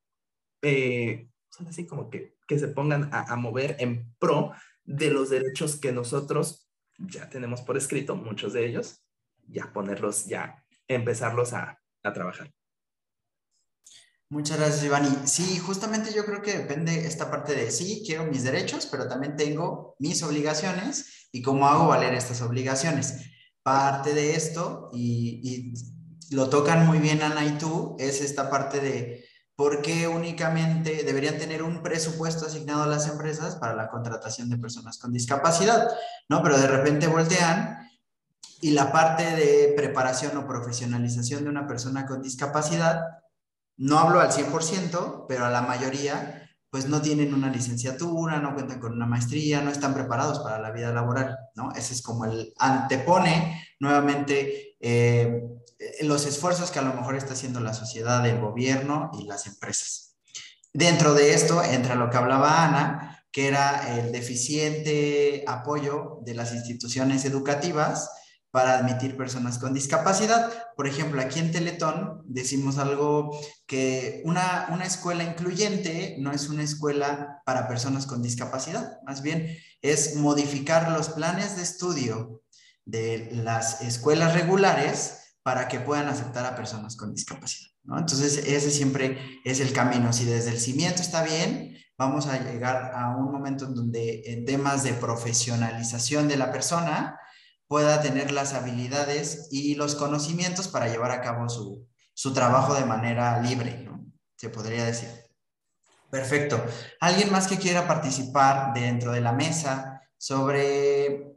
eh, 0.61 1.31
son 1.49 1.69
así 1.69 1.87
como 1.87 2.11
que, 2.11 2.37
que 2.47 2.59
se 2.59 2.69
pongan 2.69 3.09
a, 3.13 3.35
mover 3.37 3.77
en 3.79 4.13
pro 4.19 4.53
de 4.85 5.11
los 5.11 5.31
derechos 5.31 5.81
que 5.81 5.91
nosotros 5.91 6.71
ya 6.99 7.31
tenemos 7.31 7.63
por 7.63 7.79
escrito, 7.79 8.15
muchos 8.15 8.53
de 8.53 8.67
ellos, 8.67 9.03
ya 9.47 9.73
ponerlos, 9.73 10.27
ya 10.27 10.63
empezarlos 10.87 11.55
a, 11.55 11.81
a 12.03 12.13
trabajar. 12.13 12.53
Muchas 14.33 14.59
gracias, 14.59 14.85
Ivani. 14.85 15.11
Sí, 15.25 15.59
justamente 15.59 16.13
yo 16.15 16.25
creo 16.25 16.41
que 16.41 16.57
depende 16.57 17.05
esta 17.05 17.33
parte 17.33 17.53
de 17.53 17.73
sí, 17.73 18.05
quiero 18.07 18.25
mis 18.27 18.45
derechos, 18.45 18.87
pero 18.87 19.09
también 19.09 19.35
tengo 19.35 19.97
mis 19.99 20.23
obligaciones 20.23 21.29
y 21.33 21.43
cómo 21.43 21.67
hago 21.67 21.89
valer 21.89 22.15
estas 22.15 22.41
obligaciones. 22.41 23.25
Parte 23.65 24.15
de 24.15 24.37
esto, 24.37 24.89
y, 24.93 25.75
lo 26.31 26.49
tocan 26.49 26.87
muy 26.87 26.99
bien 26.99 27.23
Ana 27.23 27.45
y 27.45 27.59
tú, 27.59 27.97
es 27.99 28.21
esta 28.21 28.49
parte 28.49 28.79
de 28.79 29.25
por 29.57 29.83
qué 29.83 30.07
únicamente 30.07 31.03
deberían 31.03 31.37
tener 31.37 31.65
un 31.65 31.83
presupuesto 31.83 32.47
asignado 32.47 32.85
a 32.85 32.87
las 32.87 33.09
empresas 33.09 33.57
para 33.57 33.75
la 33.75 33.91
contratación 33.91 34.49
de 34.49 34.59
personas 34.59 34.99
con 34.99 35.13
discapacidad, 35.13 35.89
¿no? 36.29 36.41
Pero 36.41 36.57
de 36.57 36.69
repente 36.69 37.09
voltean 37.09 37.79
y 38.61 38.71
la 38.71 38.93
parte 38.93 39.25
de 39.25 39.75
preparación 39.77 40.37
o 40.37 40.47
profesionalización 40.47 41.43
de 41.43 41.51
una 41.51 41.67
persona 41.67 42.07
con 42.07 42.23
discapacidad, 42.23 43.01
no 43.81 43.99
hablo 43.99 44.21
al 44.21 44.31
100%, 44.31 45.25
pero 45.27 45.47
a 45.47 45.51
la 45.51 45.63
mayoría, 45.63 46.51
pues 46.69 46.87
no 46.87 47.01
tienen 47.01 47.33
una 47.33 47.49
licenciatura, 47.49 48.39
no 48.39 48.53
cuentan 48.53 48.79
con 48.79 48.93
una 48.93 49.07
maestría, 49.07 49.63
no 49.63 49.71
están 49.71 49.95
preparados 49.95 50.41
para 50.41 50.59
la 50.61 50.71
vida 50.71 50.93
laboral, 50.93 51.35
¿no? 51.55 51.73
Ese 51.73 51.95
es 51.95 52.03
como 52.03 52.27
el 52.27 52.53
antepone 52.59 53.65
nuevamente 53.81 54.77
eh, 54.81 55.43
los 56.03 56.27
esfuerzos 56.27 56.71
que 56.71 56.79
a 56.79 56.83
lo 56.83 56.93
mejor 56.93 57.17
está 57.17 57.33
haciendo 57.33 57.59
la 57.61 57.73
sociedad, 57.73 58.25
el 58.27 58.39
gobierno 58.39 59.11
y 59.19 59.25
las 59.25 59.47
empresas. 59.47 60.15
Dentro 60.75 61.15
de 61.15 61.33
esto 61.33 61.63
entra 61.63 61.95
lo 61.95 62.11
que 62.11 62.19
hablaba 62.19 62.67
Ana, 62.67 63.25
que 63.33 63.49
era 63.49 63.97
el 63.97 64.13
deficiente 64.13 65.43
apoyo 65.47 66.19
de 66.21 66.35
las 66.35 66.53
instituciones 66.53 67.25
educativas 67.25 68.11
para 68.51 68.79
admitir 68.79 69.17
personas 69.17 69.59
con 69.59 69.73
discapacidad. 69.73 70.53
Por 70.77 70.87
ejemplo, 70.87 71.21
aquí 71.21 71.39
en 71.39 71.53
Teletón 71.53 72.23
decimos 72.25 72.79
algo 72.79 73.39
que 73.67 74.23
una, 74.25 74.69
una 74.71 74.85
escuela 74.85 75.25
incluyente 75.25 76.17
no 76.19 76.33
es 76.33 76.49
una 76.49 76.63
escuela 76.63 77.43
para 77.45 77.69
personas 77.69 78.07
con 78.07 78.23
discapacidad, 78.23 78.99
más 79.07 79.23
bien 79.23 79.57
es 79.83 80.17
modificar 80.17 80.91
los 80.93 81.11
planes 81.11 81.57
de 81.57 81.63
estudio 81.63 82.43
de 82.85 83.31
las 83.33 83.83
escuelas 83.83 84.35
regulares 84.35 85.37
para 85.43 85.69
que 85.69 85.81
puedan 85.81 86.09
aceptar 86.09 86.45
a 86.45 86.57
personas 86.57 86.97
con 86.97 87.15
discapacidad. 87.15 87.71
¿no? 87.85 87.99
Entonces, 87.99 88.37
ese 88.47 88.71
siempre 88.71 89.41
es 89.45 89.61
el 89.61 89.73
camino. 89.73 90.13
Si 90.13 90.25
desde 90.25 90.51
el 90.51 90.61
cimiento 90.61 91.01
está 91.01 91.23
bien, 91.23 91.77
vamos 91.97 92.27
a 92.27 92.39
llegar 92.39 92.93
a 92.95 93.17
un 93.17 93.31
momento 93.33 93.67
en 93.67 93.75
donde 93.75 94.23
en 94.27 94.45
temas 94.45 94.83
de 94.83 94.93
profesionalización 94.93 96.29
de 96.29 96.37
la 96.37 96.53
persona, 96.53 97.19
pueda 97.71 98.03
tener 98.03 98.33
las 98.33 98.53
habilidades 98.55 99.47
y 99.53 99.77
los 99.77 99.95
conocimientos 99.95 100.67
para 100.67 100.89
llevar 100.89 101.13
a 101.13 101.21
cabo 101.21 101.49
su, 101.49 101.87
trabajo 102.35 102.75
de 102.75 102.85
manera 102.85 103.41
libre, 103.41 103.85
¿no? 103.85 104.05
Se 104.37 104.49
podría 104.49 104.85
decir. 104.85 105.09
Perfecto. 106.11 106.61
¿Alguien 107.01 107.31
más 107.31 107.47
que 107.47 107.59
quiera 107.59 107.87
participar 107.87 108.75
dentro 108.75 109.13
de 109.13 109.21
la 109.21 109.31
mesa 109.31 110.03
sobre 110.19 111.37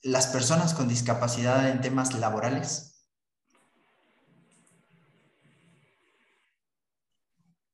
las 0.00 0.28
personas 0.28 0.72
con 0.72 0.88
discapacidad 0.88 1.68
en 1.68 1.82
temas 1.82 2.14
laborales? 2.14 3.04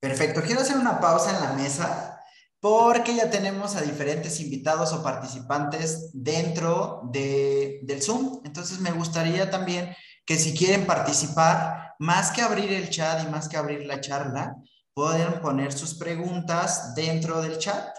Perfecto. 0.01 0.41
Quiero 0.41 0.59
hacer 0.59 0.75
una 0.75 0.99
pausa 0.99 1.29
en 1.29 1.39
la 1.39 1.53
mesa 1.53 2.20
porque 2.61 3.15
ya 3.15 3.31
tenemos 3.31 3.75
a 3.75 3.81
diferentes 3.81 4.39
invitados 4.39 4.93
o 4.93 5.01
participantes 5.01 6.11
dentro 6.13 7.01
del 7.11 8.01
Zoom. 8.01 8.39
Entonces 8.45 8.79
me 8.79 8.91
gustaría 8.91 9.49
también 9.49 9.95
que 10.25 10.37
si 10.37 10.55
quieren 10.55 10.85
participar, 10.85 11.95
más 11.97 12.29
que 12.31 12.43
abrir 12.43 12.71
el 12.71 12.91
chat 12.91 13.27
y 13.27 13.31
más 13.31 13.49
que 13.49 13.57
abrir 13.57 13.87
la 13.87 13.99
charla, 13.99 14.55
pueden 14.93 15.41
poner 15.41 15.73
sus 15.73 15.95
preguntas 15.95 16.93
dentro 16.93 17.41
del 17.41 17.57
chat 17.57 17.97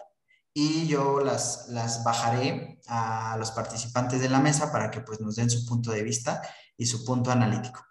y 0.55 0.87
yo 0.87 1.21
las, 1.21 1.67
las 1.69 2.05
bajaré 2.05 2.79
a 2.87 3.37
los 3.39 3.51
participantes 3.51 4.21
de 4.21 4.29
la 4.29 4.39
mesa 4.39 4.71
para 4.71 4.93
que 4.93 5.01
pues 5.01 5.21
nos 5.21 5.35
den 5.37 5.51
su 5.51 5.67
punto 5.67 5.91
de 5.91 6.05
vista 6.05 6.41
y 6.77 6.87
su 6.87 7.05
punto 7.05 7.33
analítico. 7.33 7.85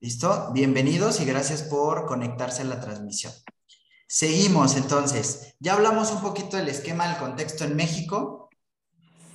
¿Listo? 0.00 0.52
Bienvenidos 0.52 1.20
y 1.20 1.24
gracias 1.24 1.62
por 1.62 2.06
conectarse 2.06 2.62
a 2.62 2.66
la 2.66 2.80
transmisión. 2.80 3.32
Seguimos 4.08 4.74
entonces. 4.76 5.54
Ya 5.60 5.74
hablamos 5.74 6.10
un 6.10 6.22
poquito 6.22 6.56
del 6.56 6.68
esquema 6.68 7.06
del 7.06 7.18
contexto 7.18 7.64
en 7.64 7.76
México, 7.76 8.48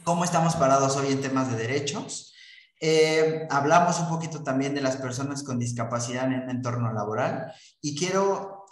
cómo 0.04 0.24
estamos 0.24 0.56
parados 0.56 0.98
hoy 0.98 1.12
en 1.12 1.22
temas 1.22 1.52
de 1.52 1.58
derechos. 1.58 2.34
Eh, 2.82 3.48
hablamos 3.52 4.00
un 4.00 4.10
poquito 4.10 4.44
también 4.44 4.74
de 4.74 4.82
las 4.82 4.98
personas 4.98 5.44
con 5.44 5.60
discapacidad 5.60 6.26
en 6.26 6.34
el 6.34 6.50
entorno 6.50 6.92
laboral 6.92 7.54
y 7.82 7.96
quiero 7.96 8.66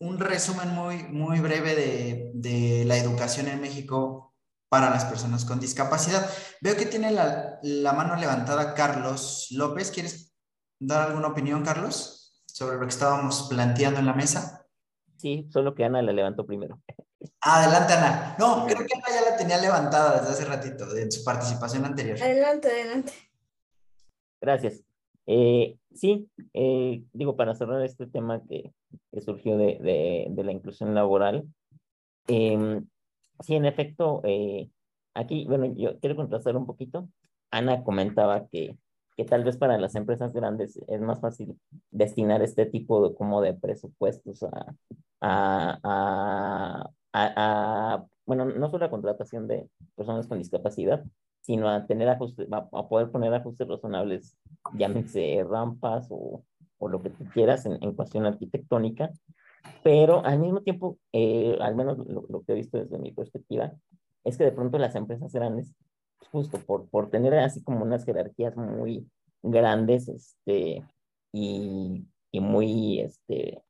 un 0.00 0.18
resumen 0.18 0.70
muy, 0.70 1.04
muy 1.04 1.40
breve 1.40 1.74
de, 1.74 2.30
de, 2.34 2.84
la 2.86 2.96
educación 2.96 3.48
en 3.48 3.60
México 3.60 4.34
para 4.70 4.88
las 4.88 5.04
personas 5.04 5.44
con 5.44 5.60
discapacidad. 5.60 6.28
Veo 6.62 6.74
que 6.74 6.86
tiene 6.86 7.10
la, 7.10 7.58
la 7.62 7.92
mano 7.92 8.16
levantada 8.16 8.72
Carlos 8.72 9.48
López. 9.50 9.90
¿Quieres 9.90 10.34
dar 10.80 11.08
alguna 11.08 11.28
opinión, 11.28 11.62
Carlos, 11.62 12.42
sobre 12.46 12.76
lo 12.78 12.82
que 12.82 12.94
estábamos 12.94 13.46
planteando 13.50 14.00
en 14.00 14.06
la 14.06 14.14
mesa? 14.14 14.57
Sí, 15.18 15.48
solo 15.50 15.74
que 15.74 15.84
Ana 15.84 16.00
la 16.00 16.12
levantó 16.12 16.46
primero. 16.46 16.80
Adelante, 17.40 17.92
Ana. 17.92 18.36
No, 18.38 18.64
creo 18.66 18.78
que 18.78 18.94
Ana 18.94 19.06
ya 19.08 19.30
la 19.30 19.36
tenía 19.36 19.58
levantada 19.58 20.20
desde 20.20 20.32
hace 20.32 20.44
ratito, 20.44 20.96
en 20.96 21.10
su 21.10 21.24
participación 21.24 21.84
anterior. 21.84 22.16
Adelante, 22.22 22.68
adelante. 22.68 23.12
Gracias. 24.40 24.84
Eh, 25.26 25.76
sí, 25.92 26.30
eh, 26.54 27.02
digo, 27.12 27.36
para 27.36 27.54
cerrar 27.54 27.82
este 27.82 28.06
tema 28.06 28.40
que, 28.48 28.72
surgió 29.20 29.58
de, 29.58 30.32
la 30.36 30.52
inclusión 30.52 30.94
laboral, 30.94 31.44
em, 32.28 32.86
sí, 33.40 33.56
en 33.56 33.64
efecto, 33.64 34.20
eh, 34.24 34.70
aquí, 35.14 35.44
bueno, 35.46 35.66
yo 35.66 35.98
quiero 35.98 36.14
contrastar 36.14 36.56
un 36.56 36.64
poquito. 36.64 37.08
Ana 37.50 37.82
comentaba 37.82 38.46
que 38.46 38.78
que 39.18 39.24
tal 39.24 39.42
vez 39.42 39.56
para 39.56 39.78
las 39.78 39.96
empresas 39.96 40.32
grandes 40.32 40.78
es 40.86 41.00
más 41.00 41.20
fácil 41.20 41.58
destinar 41.90 42.40
este 42.40 42.66
tipo 42.66 43.08
de, 43.08 43.16
como 43.16 43.40
de 43.40 43.52
presupuestos 43.52 44.44
a, 44.44 44.76
a, 45.20 46.90
a, 47.12 48.04
bueno, 48.26 48.44
no 48.44 48.70
solo 48.70 48.84
a 48.84 48.90
contratación 48.90 49.48
de 49.48 49.68
personas 49.96 50.26
con 50.26 50.38
discapacidad, 50.38 51.04
sino 51.40 51.68
a 51.68 51.86
tener 51.86 52.08
ajustes, 52.08 52.46
a, 52.50 52.88
poder 52.88 53.10
poner 53.10 53.32
ajustes 53.32 53.66
razonables, 53.66 54.36
llámense 54.74 55.44
rampas 55.48 56.08
o, 56.10 56.44
o 56.78 56.88
lo 56.88 57.02
que 57.02 57.10
tú 57.10 57.24
quieras 57.32 57.64
en, 57.66 57.82
en, 57.82 57.94
cuestión 57.94 58.26
arquitectónica, 58.26 59.10
pero 59.82 60.24
al 60.24 60.38
mismo 60.38 60.62
tiempo, 60.62 60.98
eh, 61.12 61.56
al 61.60 61.74
menos 61.74 61.98
lo, 61.98 62.26
lo, 62.28 62.42
que 62.42 62.52
he 62.52 62.56
visto 62.56 62.78
desde 62.78 62.98
mi 62.98 63.12
perspectiva, 63.12 63.72
es 64.24 64.36
que 64.36 64.44
de 64.44 64.52
pronto 64.52 64.78
las 64.78 64.94
empresas 64.94 65.32
grandes 65.32 65.74
justo 66.30 66.58
por, 66.58 66.88
por 66.88 67.10
tener 67.10 67.34
así 67.34 67.62
como 67.62 67.82
unas 67.82 68.04
jerarquías 68.04 68.56
muy 68.56 69.08
grandes 69.42 70.08
este, 70.08 70.84
y, 71.32 72.06
y 72.30 72.40
muy 72.40 73.00
este, 73.00 73.62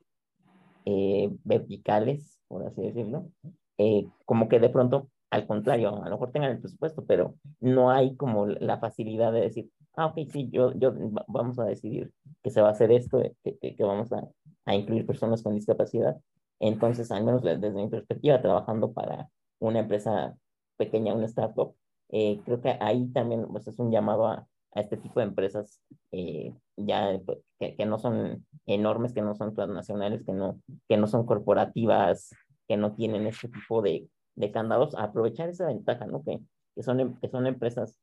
eh, 0.90 1.30
verticales, 1.44 2.40
por 2.48 2.66
así 2.66 2.80
decirlo, 2.80 3.30
eh, 3.76 4.06
como 4.24 4.48
que 4.48 4.58
de 4.58 4.70
pronto, 4.70 5.10
al 5.30 5.46
contrario, 5.46 6.02
a 6.02 6.08
lo 6.08 6.12
mejor 6.12 6.32
tengan 6.32 6.52
el 6.52 6.60
presupuesto, 6.60 7.04
pero 7.04 7.34
no 7.60 7.90
hay 7.90 8.16
como 8.16 8.46
la 8.46 8.78
facilidad 8.78 9.30
de 9.32 9.42
decir, 9.42 9.70
ah, 9.96 10.06
ok, 10.06 10.18
sí, 10.32 10.48
yo, 10.50 10.72
yo 10.78 10.94
vamos 11.26 11.58
a 11.58 11.66
decidir 11.66 12.10
que 12.42 12.48
se 12.48 12.62
va 12.62 12.68
a 12.68 12.70
hacer 12.72 12.90
esto, 12.90 13.20
que, 13.44 13.58
que, 13.58 13.84
vamos 13.84 14.10
a, 14.14 14.26
a, 14.64 14.74
incluir 14.74 15.04
personas 15.04 15.42
con 15.42 15.54
discapacidad. 15.54 16.16
Entonces, 16.58 17.10
al 17.12 17.22
menos 17.22 17.42
desde 17.42 17.70
mi 17.70 17.88
perspectiva, 17.88 18.40
trabajando 18.40 18.92
para 18.94 19.28
una 19.58 19.80
empresa 19.80 20.34
pequeña, 20.78 21.12
una 21.14 21.26
startup, 21.26 21.74
eh, 22.08 22.40
creo 22.46 22.62
que 22.62 22.78
ahí 22.80 23.08
también 23.08 23.46
pues, 23.48 23.68
es 23.68 23.78
un 23.78 23.90
llamado 23.90 24.26
a, 24.26 24.48
a 24.74 24.80
este 24.80 24.96
tipo 24.96 25.20
de 25.20 25.26
empresas 25.26 25.80
eh, 26.12 26.54
ya 26.76 27.18
pues, 27.24 27.38
que, 27.58 27.76
que, 27.76 27.86
no 27.86 27.98
son 27.98 28.46
enormes, 28.66 29.12
que 29.12 29.22
no 29.22 29.34
son 29.34 29.54
transnacionales, 29.54 30.24
que 30.24 30.32
no, 30.32 30.60
que 30.88 30.96
no 30.96 31.06
son 31.06 31.26
corporativas, 31.26 32.30
que 32.66 32.76
no 32.76 32.94
tienen 32.94 33.26
este 33.26 33.48
tipo 33.48 33.82
de, 33.82 34.08
de 34.34 34.52
candados, 34.52 34.94
a 34.94 35.04
aprovechar 35.04 35.48
esa 35.48 35.66
ventaja, 35.66 36.06
¿no? 36.06 36.22
Que, 36.22 36.40
que, 36.74 36.82
son, 36.82 37.00
em, 37.00 37.14
que 37.20 37.28
son 37.28 37.46
empresas 37.46 37.98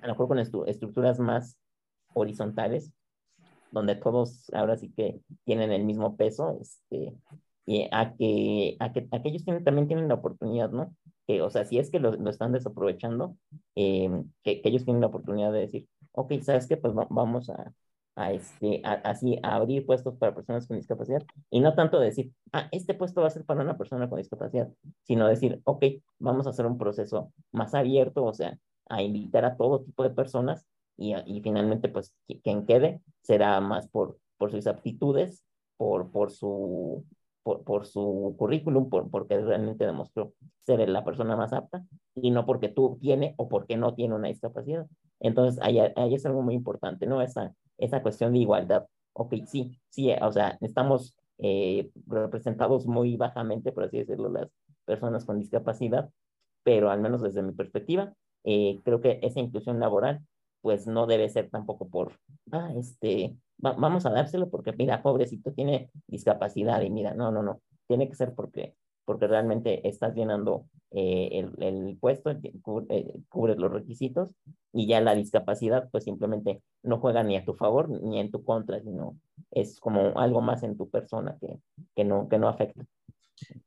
a 0.00 0.06
lo 0.06 0.12
mejor 0.12 0.28
con 0.28 0.38
estructuras 0.38 1.18
más 1.18 1.58
horizontales, 2.14 2.92
donde 3.70 3.96
todos 3.96 4.48
ahora 4.52 4.76
sí 4.76 4.92
que 4.96 5.20
tienen 5.44 5.72
el 5.72 5.84
mismo 5.84 6.16
peso, 6.16 6.58
este, 6.60 7.14
y 7.66 7.88
a 7.92 8.14
que, 8.14 8.76
a 8.80 8.92
que, 8.92 9.08
a 9.10 9.20
que 9.22 9.28
ellos 9.28 9.44
tienen, 9.44 9.64
también 9.64 9.88
tienen 9.88 10.08
la 10.08 10.14
oportunidad, 10.14 10.70
¿no? 10.70 10.94
O 11.42 11.50
sea, 11.50 11.64
si 11.64 11.78
es 11.78 11.90
que 11.90 12.00
lo, 12.00 12.12
lo 12.12 12.30
están 12.30 12.52
desaprovechando, 12.52 13.36
eh, 13.74 14.10
que, 14.42 14.62
que, 14.62 14.68
ellos 14.68 14.84
tienen 14.84 15.02
la 15.02 15.08
oportunidad 15.08 15.52
de 15.52 15.60
decir, 15.60 15.88
ok, 16.12 16.32
¿sabes 16.42 16.66
qué? 16.66 16.76
Pues 16.76 16.94
vamos 16.94 17.50
a, 17.50 17.72
a 18.18 18.32
este, 18.32 18.82
así, 18.84 19.38
a 19.42 19.54
abrir 19.56 19.86
puestos 19.86 20.16
para 20.16 20.34
personas 20.34 20.66
con 20.66 20.76
discapacidad 20.76 21.22
y 21.50 21.60
no 21.60 21.74
tanto 21.74 22.00
decir, 22.00 22.32
ah, 22.52 22.68
este 22.72 22.94
puesto 22.94 23.20
va 23.20 23.28
a 23.28 23.30
ser 23.30 23.44
para 23.44 23.62
una 23.62 23.78
persona 23.78 24.08
con 24.08 24.18
discapacidad, 24.18 24.68
sino 25.04 25.28
decir, 25.28 25.60
ok, 25.64 25.84
vamos 26.18 26.46
a 26.46 26.50
hacer 26.50 26.66
un 26.66 26.78
proceso 26.78 27.32
más 27.52 27.74
abierto, 27.74 28.24
o 28.24 28.34
sea, 28.34 28.58
a 28.88 29.02
invitar 29.02 29.44
a 29.44 29.56
todo 29.56 29.82
tipo 29.82 30.02
de 30.02 30.10
personas 30.10 30.66
y, 30.96 31.14
y 31.26 31.40
finalmente, 31.42 31.88
pues, 31.88 32.12
quien 32.42 32.66
quede 32.66 33.00
será 33.22 33.60
más 33.60 33.88
por, 33.88 34.18
por 34.36 34.50
sus 34.50 34.66
aptitudes, 34.66 35.44
por, 35.76 36.10
por 36.10 36.32
su 36.32 37.04
por, 37.64 37.86
su 37.86 38.34
currículum, 38.38 38.88
por, 38.88 39.10
porque 39.10 39.38
realmente 39.38 39.86
demostró 39.86 40.34
ser 40.64 40.88
la 40.88 41.04
persona 41.04 41.36
más 41.36 41.52
apta 41.52 41.84
y 42.14 42.30
no 42.30 42.46
porque 42.46 42.68
tú 42.68 42.98
tiene 43.00 43.34
o 43.36 43.48
porque 43.48 43.76
no 43.76 43.94
tiene 43.94 44.14
una 44.14 44.28
discapacidad. 44.28 44.86
Entonces, 45.20 45.60
ahí, 45.62 45.78
ahí 45.78 46.14
es 46.14 46.26
algo 46.26 46.42
muy 46.42 46.54
importante, 46.54 47.06
¿no? 47.06 47.22
Esa, 47.22 47.54
esa 47.78 48.02
cuestión 48.02 48.32
de 48.32 48.40
igualdad. 48.40 48.86
Ok, 49.12 49.34
sí, 49.46 49.78
sí, 49.88 50.12
o 50.20 50.32
sea, 50.32 50.58
estamos 50.60 51.16
eh, 51.38 51.90
representados 52.06 52.86
muy 52.86 53.16
bajamente, 53.16 53.72
por 53.72 53.84
así 53.84 53.98
decirlo, 53.98 54.28
las 54.28 54.48
personas 54.84 55.24
con 55.24 55.38
discapacidad, 55.38 56.10
pero 56.62 56.90
al 56.90 57.00
menos 57.00 57.22
desde 57.22 57.42
mi 57.42 57.52
perspectiva, 57.52 58.14
eh, 58.44 58.80
creo 58.84 59.00
que 59.00 59.20
esa 59.22 59.40
inclusión 59.40 59.80
laboral, 59.80 60.20
pues 60.60 60.86
no 60.86 61.06
debe 61.06 61.28
ser 61.28 61.50
tampoco 61.50 61.88
por, 61.88 62.12
ah, 62.52 62.72
este, 62.76 63.36
vamos 63.58 64.06
a 64.06 64.10
dárselo 64.10 64.48
porque, 64.50 64.72
mira, 64.72 65.02
pobrecito, 65.02 65.52
tiene 65.52 65.90
discapacidad 66.06 66.80
y 66.82 66.90
mira, 66.90 67.14
no, 67.14 67.30
no, 67.30 67.42
no, 67.42 67.60
tiene 67.86 68.08
que 68.08 68.14
ser 68.14 68.34
porque 68.34 68.74
porque 69.08 69.26
realmente 69.26 69.88
estás 69.88 70.14
llenando 70.14 70.66
eh, 70.90 71.30
el, 71.32 71.54
el, 71.64 71.96
puesto, 71.98 72.30
cubre, 72.60 73.06
cubres 73.30 73.56
los 73.56 73.72
requisitos 73.72 74.28
y 74.70 74.86
ya 74.86 75.00
la 75.00 75.14
discapacidad 75.14 75.88
pues 75.90 76.04
simplemente 76.04 76.60
no 76.82 76.98
juega 76.98 77.22
ni 77.22 77.34
a 77.34 77.42
tu 77.42 77.54
favor 77.54 77.88
ni 77.88 78.20
en 78.20 78.30
tu 78.30 78.44
contra, 78.44 78.82
sino 78.82 79.16
es 79.50 79.80
como 79.80 80.18
algo 80.20 80.42
más 80.42 80.62
en 80.62 80.76
tu 80.76 80.90
persona 80.90 81.38
que, 81.40 81.56
que, 81.96 82.04
no, 82.04 82.28
que 82.28 82.36
no 82.36 82.48
afecta. 82.48 82.84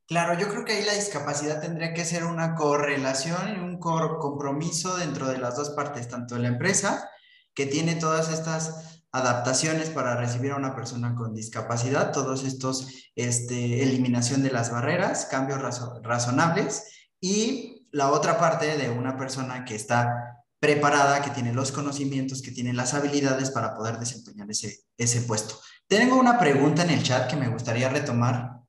Claro, 0.06 0.38
yo 0.38 0.48
creo 0.48 0.64
que 0.64 0.74
ahí 0.74 0.84
la 0.84 0.94
discapacidad 0.94 1.60
tendría 1.60 1.92
que 1.92 2.04
ser 2.04 2.22
una 2.22 2.54
correlación 2.54 3.56
y 3.56 3.58
un 3.58 3.80
compromiso 3.80 4.96
dentro 4.96 5.26
de 5.26 5.38
las 5.38 5.56
dos 5.56 5.70
partes, 5.70 6.08
tanto 6.08 6.36
de 6.36 6.42
la 6.42 6.48
empresa, 6.48 7.10
que 7.52 7.66
tiene 7.66 7.96
todas 7.96 8.32
estas 8.32 8.91
adaptaciones 9.12 9.90
para 9.90 10.16
recibir 10.16 10.52
a 10.52 10.56
una 10.56 10.74
persona 10.74 11.14
con 11.14 11.34
discapacidad, 11.34 12.12
todos 12.12 12.44
estos, 12.44 13.10
este, 13.14 13.82
eliminación 13.82 14.42
de 14.42 14.50
las 14.50 14.72
barreras, 14.72 15.26
cambios 15.26 15.60
razonables 16.02 16.84
y 17.20 17.86
la 17.90 18.10
otra 18.10 18.38
parte 18.38 18.78
de 18.78 18.88
una 18.90 19.18
persona 19.18 19.64
que 19.66 19.74
está 19.74 20.42
preparada, 20.58 21.20
que 21.22 21.30
tiene 21.30 21.52
los 21.52 21.72
conocimientos, 21.72 22.40
que 22.40 22.52
tiene 22.52 22.72
las 22.72 22.94
habilidades 22.94 23.50
para 23.50 23.74
poder 23.74 23.98
desempeñar 23.98 24.50
ese, 24.50 24.84
ese 24.96 25.20
puesto. 25.22 25.60
Tengo 25.86 26.16
una 26.16 26.38
pregunta 26.38 26.82
en 26.82 26.90
el 26.90 27.02
chat 27.02 27.28
que 27.28 27.36
me 27.36 27.48
gustaría 27.48 27.90
retomar. 27.90 28.60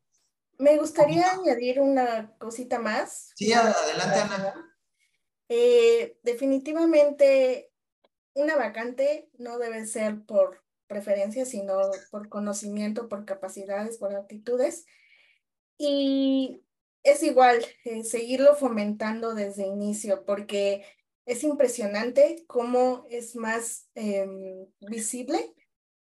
Me 0.58 0.77
gustaría 0.77 1.32
añadir 1.32 1.79
una 1.79 2.36
cosita 2.38 2.79
más. 2.79 3.32
Sí, 3.36 3.53
adelante, 3.53 4.19
Ana. 4.19 4.53
Eh, 5.47 6.19
definitivamente 6.23 7.72
una 8.34 8.56
vacante 8.56 9.30
no 9.38 9.58
debe 9.58 9.86
ser 9.86 10.24
por 10.26 10.63
preferencia, 10.88 11.46
sino 11.46 11.80
por 12.12 12.30
conocimiento, 12.30 13.10
por 13.10 13.26
capacidades, 13.26 13.98
por 13.98 14.15
actitudes. 14.15 14.86
Y 15.78 16.63
es 17.04 17.24
igual 17.24 17.63
eh, 17.84 18.04
seguirlo 18.04 18.56
fomentando 18.56 19.34
desde 19.34 19.65
inicio, 19.65 20.26
porque 20.26 20.86
es 21.26 21.43
impresionante 21.43 22.43
cómo 22.48 23.06
es 23.10 23.36
más 23.36 23.89
em, 23.96 24.67
visible 24.82 25.54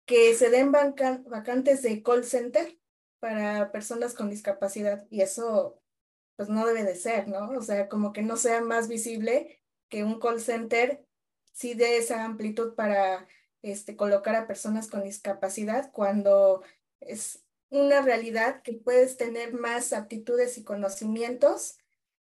que 0.06 0.34
se 0.36 0.50
den 0.50 0.72
vacantes 0.72 1.82
de 1.82 2.02
call 2.02 2.24
center 2.24 2.80
para 3.20 3.72
personas 3.72 4.13
con 4.13 4.30
discapacidad 4.30 5.06
y 5.10 5.22
eso 5.22 5.82
pues 6.36 6.50
no 6.50 6.66
debe 6.66 6.84
de 6.84 6.96
ser, 6.96 7.28
¿no? 7.28 7.50
O 7.50 7.62
sea, 7.62 7.90
como 7.90 8.13
que 8.13 8.22
no 8.22 8.38
sea 8.38 8.62
más 8.62 8.88
visible 8.88 9.60
que 9.90 10.04
un 10.04 10.20
call 10.20 10.40
center 10.40 11.07
sí 11.58 11.74
de 11.74 11.98
esa 11.98 12.24
amplitud 12.24 12.76
para 12.76 13.28
este, 13.63 13.96
colocar 13.96 14.36
a 14.36 14.46
personas 14.46 14.88
con 14.88 15.04
discapacidad 15.04 15.91
cuando 15.91 16.62
es 17.00 17.43
una 17.70 18.02
realidad 18.04 18.62
que 18.62 18.74
puedes 18.74 19.17
tener 19.17 19.54
más 19.54 19.91
aptitudes 19.91 20.60
y 20.60 20.63
conocimientos. 20.63 21.80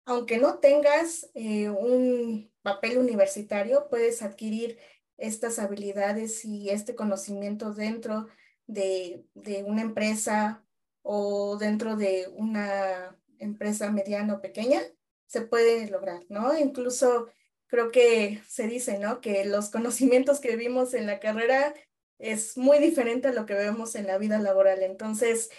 Aunque 0.05 0.39
no 0.39 0.61
tengas 0.61 1.29
eh, 1.35 1.69
un 1.69 2.53
papel 2.63 2.99
universitario, 2.99 3.89
puedes 3.91 4.23
adquirir 4.23 4.79
estas 5.17 5.59
habilidades 5.59 6.45
y 6.45 6.71
este 6.71 6.95
conocimiento 6.95 7.75
dentro 7.75 8.29
de, 8.69 9.25
de 9.35 9.65
una 9.65 9.83
empresa 9.83 10.65
o 11.03 11.57
dentro 11.57 11.97
de 11.97 12.29
una 12.37 13.19
empresa 13.39 13.91
mediana 13.91 14.35
o 14.35 14.41
pequeña, 14.41 14.83
se 15.27 15.41
puede 15.41 15.91
lograr, 15.91 16.23
¿no? 16.29 16.57
Incluso 16.57 17.27
creo 17.67 17.91
que 17.91 18.43
se 18.49 18.67
dice, 18.67 18.99
¿no? 18.99 19.21
Que 19.21 19.45
los 19.45 19.71
conocimientos 19.71 20.41
que 20.41 20.57
vimos 20.57 20.95
en 20.95 21.07
la 21.07 21.21
carrera 21.21 21.75
es 22.19 22.57
muy 22.57 22.79
diferente 22.79 23.29
a 23.29 23.33
lo 23.33 23.47
que 23.47 23.55
vemos 23.55 23.95
en 23.95 24.07
la 24.07 24.19
vida 24.19 24.39
laboral. 24.39 24.83
Entonces, 24.83 25.51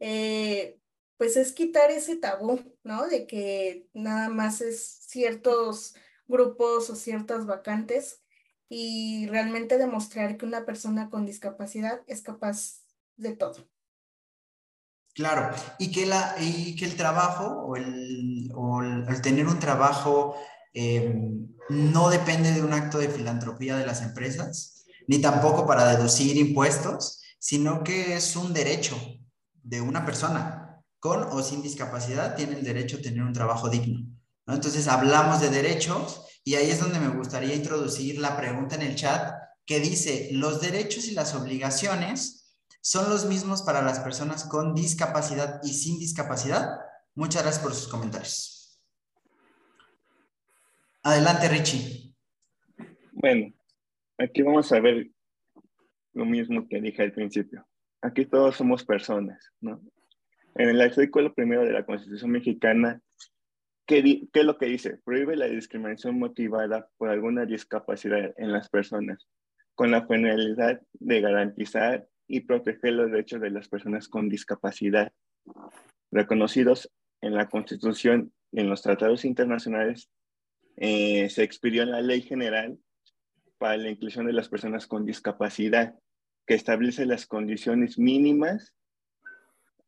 eh, 0.00 0.78
pues 1.16 1.36
es 1.36 1.52
quitar 1.52 1.90
ese 1.90 2.16
tabú, 2.16 2.60
¿no? 2.82 3.06
De 3.06 3.26
que 3.26 3.88
nada 3.92 4.28
más 4.28 4.60
es 4.60 4.82
ciertos 5.08 5.94
grupos 6.26 6.90
o 6.90 6.96
ciertas 6.96 7.46
vacantes 7.46 8.22
y 8.68 9.26
realmente 9.28 9.78
demostrar 9.78 10.36
que 10.36 10.46
una 10.46 10.64
persona 10.64 11.08
con 11.08 11.24
discapacidad 11.24 12.02
es 12.06 12.22
capaz 12.22 12.82
de 13.16 13.36
todo. 13.36 13.68
Claro, 15.14 15.54
y 15.78 15.92
que, 15.92 16.04
la, 16.04 16.34
y 16.38 16.76
que 16.76 16.84
el 16.84 16.94
trabajo 16.94 17.46
o 17.46 17.76
el, 17.76 18.50
o 18.54 18.82
el 18.82 19.22
tener 19.22 19.46
un 19.46 19.58
trabajo 19.58 20.36
Em, 20.78 21.48
no 21.70 22.10
depende 22.10 22.52
de 22.52 22.60
un 22.60 22.74
acto 22.74 22.98
de 22.98 23.08
filantropía 23.08 23.76
de 23.76 23.86
las 23.86 24.02
empresas, 24.02 24.84
ni 25.08 25.22
tampoco 25.22 25.66
para 25.66 25.96
deducir 25.96 26.36
impuestos, 26.36 27.22
sino 27.38 27.82
que 27.82 28.14
es 28.14 28.36
un 28.36 28.52
derecho 28.52 28.94
de 29.54 29.80
una 29.80 30.04
persona 30.04 30.82
con 31.00 31.22
o 31.22 31.42
sin 31.42 31.62
discapacidad, 31.62 32.36
tiene 32.36 32.58
el 32.58 32.62
derecho 32.62 32.98
a 32.98 33.00
tener 33.00 33.22
un 33.22 33.32
trabajo 33.32 33.70
digno. 33.70 34.06
Entonces 34.46 34.86
hablamos 34.86 35.40
de 35.40 35.48
derechos 35.48 36.20
y 36.44 36.56
ahí 36.56 36.70
es 36.70 36.78
donde 36.78 37.00
me 37.00 37.08
gustaría 37.08 37.54
introducir 37.54 38.18
la 38.18 38.36
pregunta 38.36 38.74
en 38.74 38.82
el 38.82 38.96
chat 38.96 39.32
que 39.64 39.80
dice, 39.80 40.28
¿los 40.32 40.60
derechos 40.60 41.06
y 41.06 41.12
las 41.12 41.34
obligaciones 41.34 42.58
son 42.82 43.08
los 43.08 43.24
mismos 43.24 43.62
para 43.62 43.80
las 43.80 44.00
personas 44.00 44.44
con 44.44 44.74
discapacidad 44.74 45.58
y 45.62 45.72
sin 45.72 45.98
discapacidad? 45.98 46.68
Muchas 47.14 47.44
gracias 47.44 47.62
por 47.64 47.74
sus 47.74 47.88
comentarios. 47.88 48.55
Adelante, 51.06 51.48
Richie. 51.48 52.16
Bueno, 53.12 53.54
aquí 54.18 54.42
vamos 54.42 54.72
a 54.72 54.80
ver 54.80 55.08
lo 56.14 56.24
mismo 56.24 56.66
que 56.66 56.80
dije 56.80 57.00
al 57.00 57.12
principio. 57.12 57.64
Aquí 58.02 58.26
todos 58.26 58.56
somos 58.56 58.84
personas, 58.84 59.52
¿no? 59.60 59.80
En 60.56 60.68
el 60.68 60.80
artículo 60.80 61.32
primero 61.32 61.64
de 61.64 61.70
la 61.70 61.86
Constitución 61.86 62.32
mexicana, 62.32 63.00
¿qué, 63.86 64.02
¿qué, 64.02 64.40
es 64.40 64.44
lo 64.44 64.58
que 64.58 64.66
dice? 64.66 64.98
Prohíbe 65.04 65.36
la 65.36 65.46
discriminación 65.46 66.18
motivada 66.18 66.88
por 66.96 67.08
alguna 67.08 67.46
discapacidad 67.46 68.34
en 68.36 68.50
las 68.50 68.68
personas, 68.68 69.28
con 69.76 69.92
la 69.92 70.08
finalidad 70.08 70.82
de 70.94 71.20
garantizar 71.20 72.08
y 72.26 72.40
proteger 72.40 72.94
los 72.94 73.12
derechos 73.12 73.40
de 73.40 73.50
las 73.50 73.68
personas 73.68 74.08
con 74.08 74.28
discapacidad, 74.28 75.12
reconocidos 76.10 76.92
en 77.20 77.36
la 77.36 77.48
Constitución 77.48 78.32
y 78.50 78.58
en 78.58 78.68
los 78.68 78.82
tratados 78.82 79.24
internacionales 79.24 80.10
eh, 80.76 81.28
se 81.30 81.42
expidió 81.42 81.84
la 81.84 82.00
Ley 82.00 82.22
General 82.22 82.78
para 83.58 83.76
la 83.76 83.90
Inclusión 83.90 84.26
de 84.26 84.32
las 84.32 84.48
Personas 84.48 84.86
con 84.86 85.06
Discapacidad, 85.06 85.94
que 86.46 86.54
establece 86.54 87.06
las 87.06 87.26
condiciones 87.26 87.98
mínimas 87.98 88.74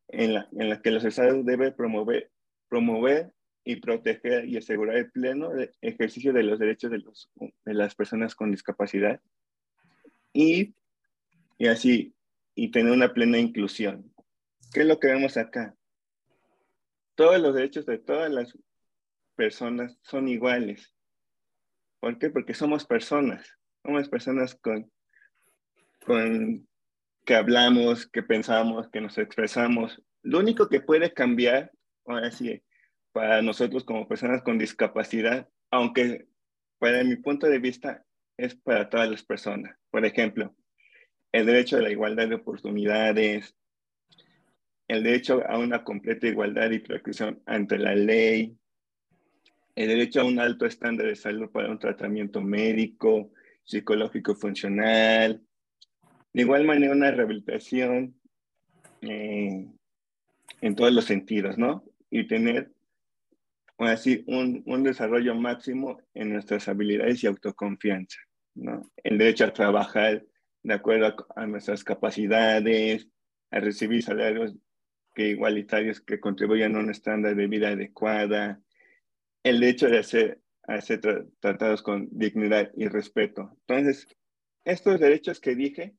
en 0.08 0.34
las 0.34 0.48
la 0.52 0.80
que 0.80 0.90
los 0.90 1.04
estados 1.04 1.44
deben 1.44 1.74
promover, 1.74 2.30
promover 2.68 3.32
y 3.64 3.76
proteger 3.76 4.48
y 4.48 4.56
asegurar 4.56 4.96
el 4.96 5.10
pleno 5.10 5.50
ejercicio 5.82 6.32
de 6.32 6.42
los 6.42 6.58
derechos 6.58 6.90
de, 6.90 6.98
los, 6.98 7.30
de 7.36 7.74
las 7.74 7.94
personas 7.94 8.34
con 8.34 8.50
discapacidad 8.50 9.20
y, 10.32 10.74
y 11.58 11.66
así, 11.66 12.14
y 12.54 12.70
tener 12.70 12.92
una 12.92 13.12
plena 13.12 13.38
inclusión. 13.38 14.12
¿Qué 14.72 14.80
es 14.80 14.86
lo 14.86 14.98
que 14.98 15.08
vemos 15.08 15.36
acá? 15.36 15.76
Todos 17.14 17.40
los 17.40 17.54
derechos 17.54 17.84
de 17.84 17.98
todas 17.98 18.30
las 18.30 18.56
personas 19.38 19.96
son 20.02 20.26
iguales. 20.26 20.92
¿Por 22.00 22.18
qué? 22.18 22.28
Porque 22.28 22.54
somos 22.54 22.84
personas. 22.84 23.56
Somos 23.84 24.08
personas 24.08 24.56
con, 24.56 24.90
con 26.04 26.68
que 27.24 27.34
hablamos, 27.36 28.08
que 28.08 28.24
pensamos, 28.24 28.90
que 28.90 29.00
nos 29.00 29.16
expresamos. 29.16 30.02
Lo 30.22 30.40
único 30.40 30.68
que 30.68 30.80
puede 30.80 31.12
cambiar, 31.12 31.70
ahora 32.04 32.32
sí, 32.32 32.60
para 33.12 33.40
nosotros 33.40 33.84
como 33.84 34.08
personas 34.08 34.42
con 34.42 34.58
discapacidad, 34.58 35.48
aunque 35.70 36.26
para 36.80 37.04
mi 37.04 37.14
punto 37.16 37.46
de 37.46 37.60
vista 37.60 38.04
es 38.36 38.56
para 38.56 38.90
todas 38.90 39.08
las 39.08 39.22
personas. 39.22 39.76
Por 39.90 40.04
ejemplo, 40.04 40.56
el 41.30 41.46
derecho 41.46 41.76
a 41.76 41.82
la 41.82 41.90
igualdad 41.90 42.28
de 42.28 42.34
oportunidades, 42.34 43.54
el 44.88 45.04
derecho 45.04 45.44
a 45.48 45.58
una 45.58 45.84
completa 45.84 46.26
igualdad 46.26 46.70
y 46.72 46.80
protección 46.80 47.40
ante 47.46 47.78
la 47.78 47.94
ley, 47.94 48.58
el 49.78 49.86
derecho 49.86 50.20
a 50.20 50.24
un 50.24 50.40
alto 50.40 50.66
estándar 50.66 51.06
de 51.06 51.14
salud 51.14 51.50
para 51.50 51.70
un 51.70 51.78
tratamiento 51.78 52.40
médico, 52.40 53.30
psicológico 53.62 54.34
funcional, 54.34 55.40
de 56.32 56.42
igual 56.42 56.64
manera 56.64 56.92
una 56.92 57.12
rehabilitación 57.12 58.20
eh, 59.02 59.68
en 60.60 60.74
todos 60.74 60.92
los 60.92 61.04
sentidos, 61.04 61.58
¿no? 61.58 61.84
Y 62.10 62.26
tener 62.26 62.72
así 63.78 64.24
un, 64.26 64.64
un, 64.66 64.82
desarrollo 64.82 65.36
máximo 65.36 66.02
en 66.12 66.32
nuestras 66.32 66.66
habilidades 66.66 67.22
y 67.22 67.28
autoconfianza, 67.28 68.18
¿no? 68.56 68.90
El 69.04 69.16
derecho 69.16 69.44
a 69.44 69.52
trabajar 69.52 70.24
de 70.64 70.74
acuerdo 70.74 71.14
a, 71.36 71.46
nuestras 71.46 71.84
capacidades, 71.84 73.06
a 73.52 73.60
recibir 73.60 74.02
salarios 74.02 74.56
que 75.14 75.28
igualitarios 75.28 76.00
que 76.00 76.18
contribuyan 76.18 76.74
a 76.74 76.80
un 76.80 76.90
estándar 76.90 77.36
de 77.36 77.46
vida 77.46 77.68
adecuada, 77.68 78.60
el 79.42 79.62
hecho 79.62 79.88
de 79.88 80.02
ser, 80.02 80.40
ser 80.80 81.00
tratados 81.40 81.82
con 81.82 82.08
dignidad 82.10 82.70
y 82.76 82.88
respeto. 82.88 83.56
Entonces, 83.66 84.06
estos 84.64 85.00
derechos 85.00 85.40
que 85.40 85.54
dije 85.54 85.94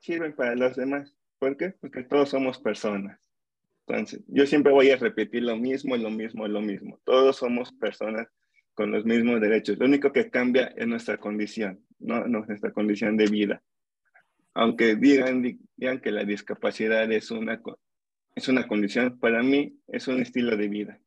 sirven 0.00 0.34
para 0.34 0.54
los 0.54 0.76
demás. 0.76 1.14
¿Por 1.38 1.56
qué? 1.56 1.70
Porque 1.80 2.02
todos 2.02 2.30
somos 2.30 2.58
personas. 2.58 3.18
Entonces, 3.86 4.20
yo 4.28 4.46
siempre 4.46 4.72
voy 4.72 4.90
a 4.90 4.96
repetir 4.96 5.42
lo 5.42 5.56
mismo, 5.56 5.96
lo 5.96 6.10
mismo, 6.10 6.46
lo 6.46 6.60
mismo. 6.60 7.00
Todos 7.04 7.36
somos 7.36 7.72
personas 7.72 8.28
con 8.74 8.90
los 8.90 9.04
mismos 9.04 9.40
derechos. 9.40 9.78
Lo 9.78 9.86
único 9.86 10.12
que 10.12 10.30
cambia 10.30 10.72
es 10.76 10.86
nuestra 10.86 11.18
condición, 11.18 11.84
no, 11.98 12.26
nuestra 12.26 12.72
condición 12.72 13.16
de 13.16 13.26
vida. 13.26 13.62
Aunque 14.54 14.96
digan, 14.96 15.42
digan 15.76 16.00
que 16.00 16.12
la 16.12 16.24
discapacidad 16.24 17.10
es 17.10 17.30
una, 17.30 17.60
es 18.34 18.48
una 18.48 18.66
condición, 18.66 19.18
para 19.18 19.42
mí 19.42 19.78
es 19.88 20.08
un 20.08 20.20
estilo 20.20 20.56
de 20.56 20.68
vida. 20.68 21.00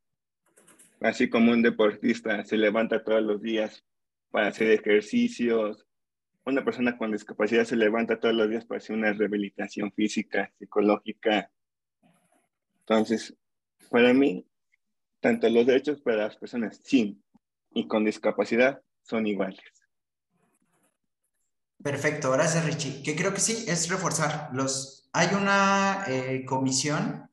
Así 1.05 1.29
como 1.29 1.51
un 1.51 1.61
deportista 1.61 2.43
se 2.45 2.57
levanta 2.57 3.03
todos 3.03 3.21
los 3.21 3.39
días 3.39 3.85
para 4.31 4.47
hacer 4.47 4.71
ejercicios, 4.71 5.85
una 6.45 6.65
persona 6.65 6.97
con 6.97 7.11
discapacidad 7.11 7.63
se 7.63 7.75
levanta 7.75 8.19
todos 8.19 8.33
los 8.33 8.49
días 8.49 8.65
para 8.65 8.79
hacer 8.79 8.95
una 8.95 9.13
rehabilitación 9.13 9.91
física, 9.91 10.51
psicológica. 10.57 11.51
Entonces, 12.79 13.37
para 13.91 14.15
mí, 14.15 14.47
tanto 15.19 15.47
los 15.47 15.67
derechos 15.67 16.01
para 16.01 16.23
las 16.23 16.37
personas 16.37 16.81
sin 16.83 17.23
y 17.75 17.87
con 17.87 18.03
discapacidad 18.03 18.81
son 19.03 19.27
iguales. 19.27 19.61
Perfecto, 21.83 22.31
gracias 22.31 22.65
Richie. 22.65 23.03
Que 23.03 23.15
creo 23.15 23.31
que 23.31 23.41
sí, 23.41 23.65
es 23.67 23.89
reforzar 23.89 24.49
los... 24.53 25.07
Hay 25.13 25.35
una 25.35 26.03
eh, 26.07 26.43
comisión 26.45 27.29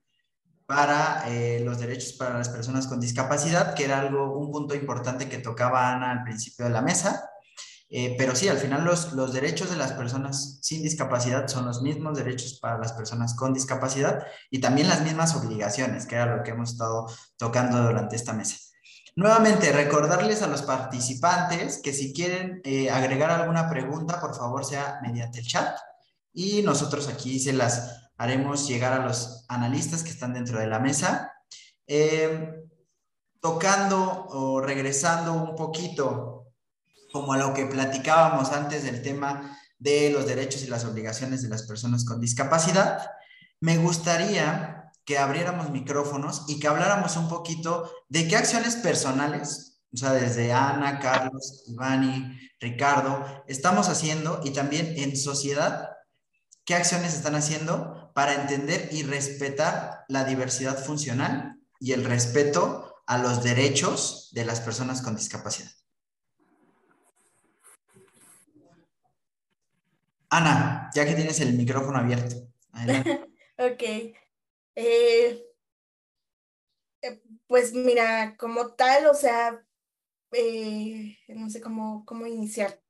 para 0.74 1.24
eh, 1.28 1.60
los 1.62 1.78
derechos 1.78 2.14
para 2.14 2.38
las 2.38 2.48
personas 2.48 2.86
con 2.86 2.98
discapacidad, 2.98 3.74
que 3.74 3.84
era 3.84 4.00
algo, 4.00 4.38
un 4.38 4.50
punto 4.50 4.74
importante 4.74 5.28
que 5.28 5.36
tocaba 5.36 5.92
Ana 5.92 6.12
al 6.12 6.22
principio 6.22 6.64
de 6.64 6.70
la 6.70 6.80
mesa. 6.80 7.28
Eh, 7.90 8.14
pero 8.16 8.34
sí, 8.34 8.48
al 8.48 8.56
final 8.56 8.82
los, 8.82 9.12
los 9.12 9.34
derechos 9.34 9.68
de 9.68 9.76
las 9.76 9.92
personas 9.92 10.60
sin 10.62 10.82
discapacidad 10.82 11.46
son 11.46 11.66
los 11.66 11.82
mismos 11.82 12.16
derechos 12.16 12.58
para 12.58 12.78
las 12.78 12.94
personas 12.94 13.34
con 13.34 13.52
discapacidad 13.52 14.26
y 14.50 14.62
también 14.62 14.88
las 14.88 15.02
mismas 15.02 15.36
obligaciones, 15.36 16.06
que 16.06 16.14
era 16.14 16.36
lo 16.36 16.42
que 16.42 16.52
hemos 16.52 16.70
estado 16.70 17.06
tocando 17.36 17.82
durante 17.82 18.16
esta 18.16 18.32
mesa. 18.32 18.56
Nuevamente, 19.14 19.72
recordarles 19.72 20.40
a 20.40 20.46
los 20.46 20.62
participantes 20.62 21.82
que 21.82 21.92
si 21.92 22.14
quieren 22.14 22.62
eh, 22.64 22.90
agregar 22.90 23.30
alguna 23.30 23.68
pregunta, 23.68 24.18
por 24.22 24.34
favor 24.34 24.64
sea 24.64 25.00
mediante 25.02 25.40
el 25.40 25.46
chat 25.46 25.76
y 26.32 26.62
nosotros 26.62 27.08
aquí 27.08 27.38
se 27.38 27.52
las 27.52 28.01
haremos 28.22 28.68
llegar 28.68 28.92
a 28.92 29.04
los 29.04 29.44
analistas 29.48 30.04
que 30.04 30.10
están 30.10 30.32
dentro 30.32 30.58
de 30.60 30.68
la 30.68 30.78
mesa. 30.78 31.32
Eh, 31.86 32.62
tocando 33.40 34.28
o 34.28 34.60
regresando 34.60 35.32
un 35.32 35.56
poquito 35.56 36.46
como 37.12 37.32
a 37.32 37.36
lo 37.36 37.52
que 37.52 37.66
platicábamos 37.66 38.52
antes 38.52 38.84
del 38.84 39.02
tema 39.02 39.58
de 39.78 40.10
los 40.10 40.26
derechos 40.26 40.62
y 40.62 40.68
las 40.68 40.84
obligaciones 40.84 41.42
de 41.42 41.48
las 41.48 41.64
personas 41.64 42.04
con 42.04 42.20
discapacidad, 42.20 43.04
me 43.60 43.78
gustaría 43.78 44.92
que 45.04 45.18
abriéramos 45.18 45.70
micrófonos 45.70 46.44
y 46.46 46.60
que 46.60 46.68
habláramos 46.68 47.16
un 47.16 47.28
poquito 47.28 47.90
de 48.08 48.28
qué 48.28 48.36
acciones 48.36 48.76
personales, 48.76 49.82
o 49.92 49.96
sea, 49.96 50.12
desde 50.12 50.52
Ana, 50.52 51.00
Carlos, 51.00 51.64
Ivani, 51.66 52.38
Ricardo, 52.60 53.42
estamos 53.48 53.88
haciendo 53.88 54.40
y 54.44 54.50
también 54.50 54.94
en 54.96 55.16
sociedad, 55.16 55.90
qué 56.64 56.76
acciones 56.76 57.14
están 57.14 57.34
haciendo 57.34 58.01
para 58.14 58.34
entender 58.34 58.88
y 58.92 59.02
respetar 59.02 60.04
la 60.08 60.24
diversidad 60.24 60.82
funcional 60.82 61.60
y 61.80 61.92
el 61.92 62.04
respeto 62.04 63.02
a 63.06 63.18
los 63.18 63.42
derechos 63.42 64.30
de 64.32 64.44
las 64.44 64.60
personas 64.60 65.02
con 65.02 65.16
discapacidad. 65.16 65.70
Ana, 70.30 70.90
ya 70.94 71.04
que 71.04 71.14
tienes 71.14 71.40
el 71.40 71.52
micrófono 71.54 71.98
abierto. 71.98 72.36
ok. 73.58 73.82
Eh, 74.74 75.44
eh, 77.02 77.22
pues 77.46 77.74
mira, 77.74 78.36
como 78.38 78.72
tal, 78.74 79.06
o 79.08 79.14
sea, 79.14 79.62
eh, 80.32 81.18
no 81.28 81.50
sé 81.50 81.60
cómo, 81.60 82.04
cómo 82.06 82.26
iniciar. 82.26 82.80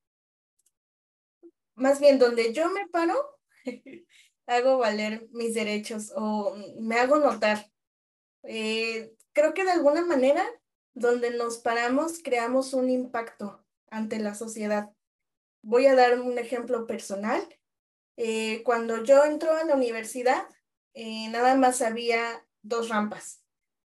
Más 1.74 1.98
bien, 1.98 2.18
donde 2.18 2.52
yo 2.52 2.70
me 2.70 2.86
paro, 2.88 3.40
hago 4.52 4.78
valer 4.78 5.28
mis 5.32 5.54
derechos 5.54 6.12
o 6.16 6.56
me 6.80 6.98
hago 6.98 7.18
notar. 7.18 7.70
creo 8.42 9.54
que 9.54 9.64
de 9.64 9.72
alguna 9.72 10.04
manera, 10.04 10.44
donde 10.94 11.30
nos 11.30 11.58
paramos, 11.58 12.20
creamos 12.22 12.74
un 12.74 12.90
impacto 12.90 13.64
ante 13.90 14.18
la 14.18 14.34
sociedad. 14.34 14.90
Voy 15.62 15.86
a 15.86 15.94
dar 15.94 16.20
un 16.20 16.38
ejemplo 16.38 16.86
personal. 16.86 17.42
cuando 18.64 19.02
yo 19.02 19.24
entro 19.24 19.52
a 19.52 19.64
la 19.64 19.74
universidad, 19.74 20.46
eh, 20.94 21.28
nada 21.28 21.54
más 21.54 21.80
había 21.80 22.46
dos 22.62 22.88
rampas, 22.90 23.42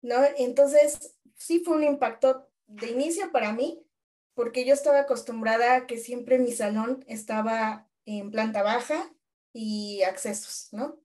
¿no? 0.02 0.16
Entonces, 0.38 1.16
sí 1.36 1.60
fue 1.60 1.76
un 1.76 1.84
impacto 1.84 2.50
de 2.66 2.90
inicio 2.90 3.32
para 3.32 3.54
mí, 3.54 3.84
porque 4.34 4.66
yo 4.66 4.74
estaba 4.74 5.02
acostumbrada 5.02 5.76
a 5.76 5.88
que 5.88 5.98
siempre 5.98 6.40
mi 6.40 6.52
salón 6.52 7.06
estaba 7.08 7.88
en 8.06 8.32
planta 8.32 8.64
baja 8.64 9.12
y 9.54 10.04
accesos, 10.04 10.70
¿no? 10.72 11.00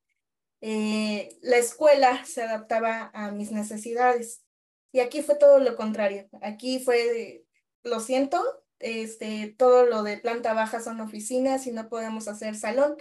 Eh, 0.61 1.37
la 1.43 1.57
escuela 1.57 2.25
se 2.25 2.43
adaptaba 2.43 3.11
a 3.15 3.33
mis 3.33 3.51
necesidades. 3.51 4.45
Y 4.93 5.01
aquí 5.01 5.23
fue 5.23 5.37
todo 5.37 5.59
lo 5.59 5.77
contrario. 5.77 6.29
Aquí 6.43 6.79
fue, 6.79 7.45
lo 7.83 7.99
siento, 7.99 8.43
este, 8.79 9.55
todo 9.59 9.87
lo 9.87 10.03
de 10.03 10.19
planta 10.19 10.55
baja 10.55 10.81
son 10.81 11.01
oficinas 11.01 11.67
y 11.67 11.73
no 11.73 11.89
podemos 11.89 12.29
hacer 12.29 12.55
salón. 12.55 12.97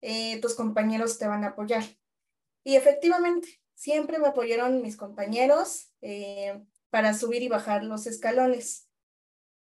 Eh, 0.00 0.40
tus 0.40 0.54
compañeros 0.54 1.18
te 1.18 1.26
van 1.26 1.44
a 1.44 1.48
apoyar. 1.48 1.84
Y 2.64 2.76
efectivamente, 2.76 3.60
siempre 3.74 4.18
me 4.18 4.28
apoyaron 4.28 4.82
mis 4.82 4.96
compañeros 4.96 5.92
eh, 6.02 6.62
para 6.90 7.14
subir 7.14 7.42
y 7.42 7.48
bajar 7.48 7.82
los 7.82 8.06
escalones. 8.06 8.88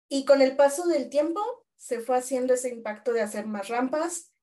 Y 0.08 0.24
con 0.26 0.42
el 0.42 0.56
paso 0.56 0.86
del 0.86 1.08
tiempo 1.08 1.40
se 1.76 2.00
fue 2.00 2.18
haciendo 2.18 2.54
ese 2.54 2.68
impacto 2.68 3.12
de 3.12 3.22
hacer 3.22 3.46
más 3.46 3.68
rampas. 3.68 4.33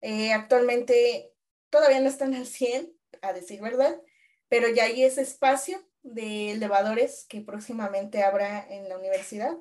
Eh, 0.00 0.32
actualmente 0.32 1.32
todavía 1.70 2.00
no 2.00 2.08
están 2.08 2.34
al 2.34 2.46
100, 2.46 2.92
a 3.22 3.32
decir 3.32 3.60
verdad, 3.60 4.00
pero 4.48 4.68
ya 4.68 4.84
hay 4.84 5.02
ese 5.04 5.22
espacio 5.22 5.78
de 6.02 6.52
elevadores 6.52 7.26
que 7.28 7.40
próximamente 7.40 8.22
habrá 8.22 8.66
en 8.68 8.88
la 8.88 8.98
universidad. 8.98 9.56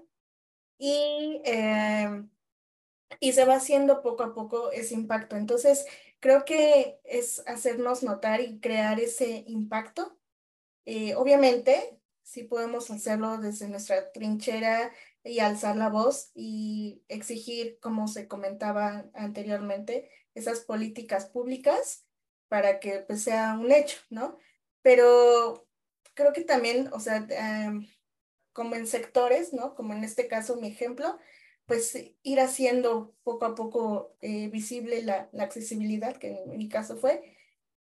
Y, 0.77 1.41
eh, 1.45 2.25
y 3.19 3.33
se 3.33 3.45
va 3.45 3.55
haciendo 3.55 4.01
poco 4.01 4.23
a 4.23 4.33
poco 4.33 4.71
ese 4.71 4.93
impacto. 4.93 5.36
Entonces, 5.36 5.86
creo 6.19 6.45
que 6.45 6.99
es 7.03 7.43
hacernos 7.47 8.03
notar 8.03 8.41
y 8.41 8.59
crear 8.59 8.99
ese 8.99 9.43
impacto. 9.47 10.17
Eh, 10.86 11.15
obviamente, 11.15 11.99
sí 12.23 12.43
podemos 12.43 12.89
hacerlo 12.91 13.38
desde 13.38 13.69
nuestra 13.69 14.11
trinchera 14.11 14.91
y 15.23 15.39
alzar 15.39 15.75
la 15.75 15.89
voz 15.89 16.31
y 16.36 17.03
exigir, 17.07 17.79
como 17.79 18.07
se 18.07 18.27
comentaba 18.27 19.05
anteriormente, 19.13 20.09
esas 20.36 20.59
políticas 20.61 21.25
públicas 21.25 22.05
para 22.47 22.79
que 22.79 22.99
pues, 22.99 23.23
sea 23.23 23.57
un 23.59 23.71
hecho, 23.71 23.97
¿no? 24.09 24.38
Pero 24.81 25.67
creo 26.13 26.33
que 26.33 26.41
también, 26.41 26.89
o 26.93 26.99
sea, 26.99 27.25
em, 27.29 27.88
como 28.53 28.75
en 28.75 28.88
sectores, 28.88 29.53
¿no? 29.53 29.75
Como 29.75 29.93
en 29.93 30.03
este 30.03 30.27
caso 30.27 30.57
mi 30.57 30.67
ejemplo, 30.67 31.17
pues 31.65 31.97
ir 32.23 32.39
haciendo 32.39 33.15
poco 33.23 33.45
a 33.45 33.55
poco 33.55 34.15
eh, 34.21 34.49
visible 34.49 35.03
la, 35.03 35.29
la, 35.33 35.43
accesibilidad, 35.43 36.17
que 36.17 36.29
en 36.29 36.57
mi 36.57 36.69
caso 36.69 36.97
fue, 36.97 37.36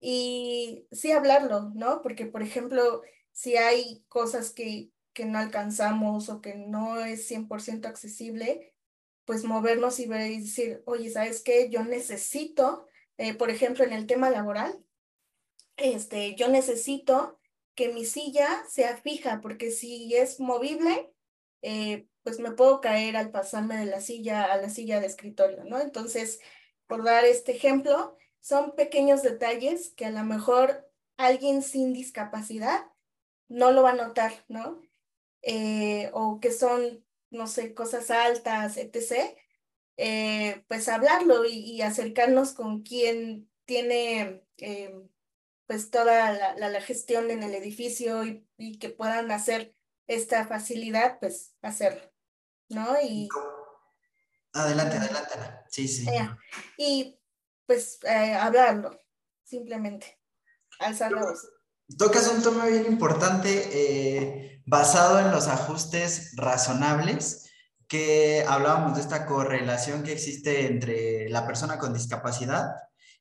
y 0.00 0.86
sí 0.92 1.12
hablarlo, 1.12 1.72
¿no? 1.74 2.02
Porque, 2.02 2.26
por 2.26 2.42
ejemplo, 2.42 3.02
si 3.32 3.56
hay 3.56 4.04
cosas 4.08 4.50
que, 4.52 4.90
que 5.12 5.24
no 5.26 5.38
alcanzamos 5.38 6.28
o 6.28 6.40
que 6.40 6.54
no 6.54 7.00
es 7.04 7.30
100% 7.30 7.86
accesible, 7.86 8.74
pues 9.28 9.44
movernos 9.44 10.00
y, 10.00 10.06
ver 10.06 10.30
y 10.30 10.40
decir, 10.40 10.82
oye, 10.86 11.10
¿sabes 11.10 11.42
qué? 11.42 11.68
Yo 11.68 11.84
necesito, 11.84 12.88
eh, 13.18 13.34
por 13.34 13.50
ejemplo, 13.50 13.84
en 13.84 13.92
el 13.92 14.06
tema 14.06 14.30
laboral, 14.30 14.82
este, 15.76 16.34
yo 16.34 16.48
necesito 16.48 17.38
que 17.74 17.90
mi 17.90 18.06
silla 18.06 18.64
sea 18.70 18.96
fija, 18.96 19.42
porque 19.42 19.70
si 19.70 20.16
es 20.16 20.40
movible, 20.40 21.12
eh, 21.60 22.08
pues 22.22 22.40
me 22.40 22.52
puedo 22.52 22.80
caer 22.80 23.18
al 23.18 23.30
pasarme 23.30 23.76
de 23.76 23.84
la 23.84 24.00
silla 24.00 24.44
a 24.44 24.56
la 24.56 24.70
silla 24.70 24.98
de 24.98 25.08
escritorio, 25.08 25.62
¿no? 25.64 25.78
Entonces, 25.78 26.40
por 26.86 27.04
dar 27.04 27.26
este 27.26 27.52
ejemplo, 27.52 28.16
son 28.40 28.74
pequeños 28.76 29.22
detalles 29.22 29.92
que 29.94 30.06
a 30.06 30.10
lo 30.10 30.24
mejor 30.24 30.90
alguien 31.18 31.60
sin 31.60 31.92
discapacidad 31.92 32.86
no 33.48 33.72
lo 33.72 33.82
va 33.82 33.90
a 33.90 33.94
notar, 33.94 34.32
¿no? 34.48 34.80
Eh, 35.42 36.08
o 36.14 36.40
que 36.40 36.50
son, 36.50 37.04
no 37.30 37.46
sé, 37.46 37.74
cosas 37.74 38.10
altas, 38.10 38.76
etc. 38.76 39.36
eh, 39.96 40.64
pues 40.68 40.88
hablarlo 40.88 41.44
y, 41.44 41.82
acercarnos 41.82 42.52
con 42.52 42.82
quien 42.82 43.50
tiene 43.64 44.44
eh, 44.58 44.94
pues 45.66 45.90
toda 45.90 46.32
la, 46.32 46.54
la, 46.56 46.80
gestión 46.80 47.30
en 47.30 47.42
el 47.42 47.54
edificio 47.54 48.24
y, 48.24 48.46
y, 48.56 48.78
que 48.78 48.88
puedan 48.88 49.30
hacer 49.30 49.74
esta 50.06 50.46
facilidad, 50.46 51.18
pues 51.20 51.54
hacerlo, 51.62 52.10
¿no? 52.68 52.96
Y... 53.02 53.28
Adelante, 54.54 54.96
adelante. 54.96 55.34
Sí, 55.68 55.86
sí. 55.86 56.06
y 56.78 57.18
pues 57.66 57.98
hablarlo, 58.04 58.98
simplemente, 59.44 60.18
alzar 60.78 61.12
la 61.12 61.20
voz. 61.20 61.57
Tocas 61.96 62.28
un 62.28 62.42
tema 62.42 62.66
bien 62.66 62.84
importante 62.86 63.70
eh, 63.72 64.62
basado 64.66 65.20
en 65.20 65.30
los 65.30 65.48
ajustes 65.48 66.32
razonables, 66.36 67.50
que 67.86 68.44
hablábamos 68.46 68.96
de 68.96 69.00
esta 69.00 69.24
correlación 69.24 70.02
que 70.02 70.12
existe 70.12 70.66
entre 70.66 71.30
la 71.30 71.46
persona 71.46 71.78
con 71.78 71.94
discapacidad 71.94 72.74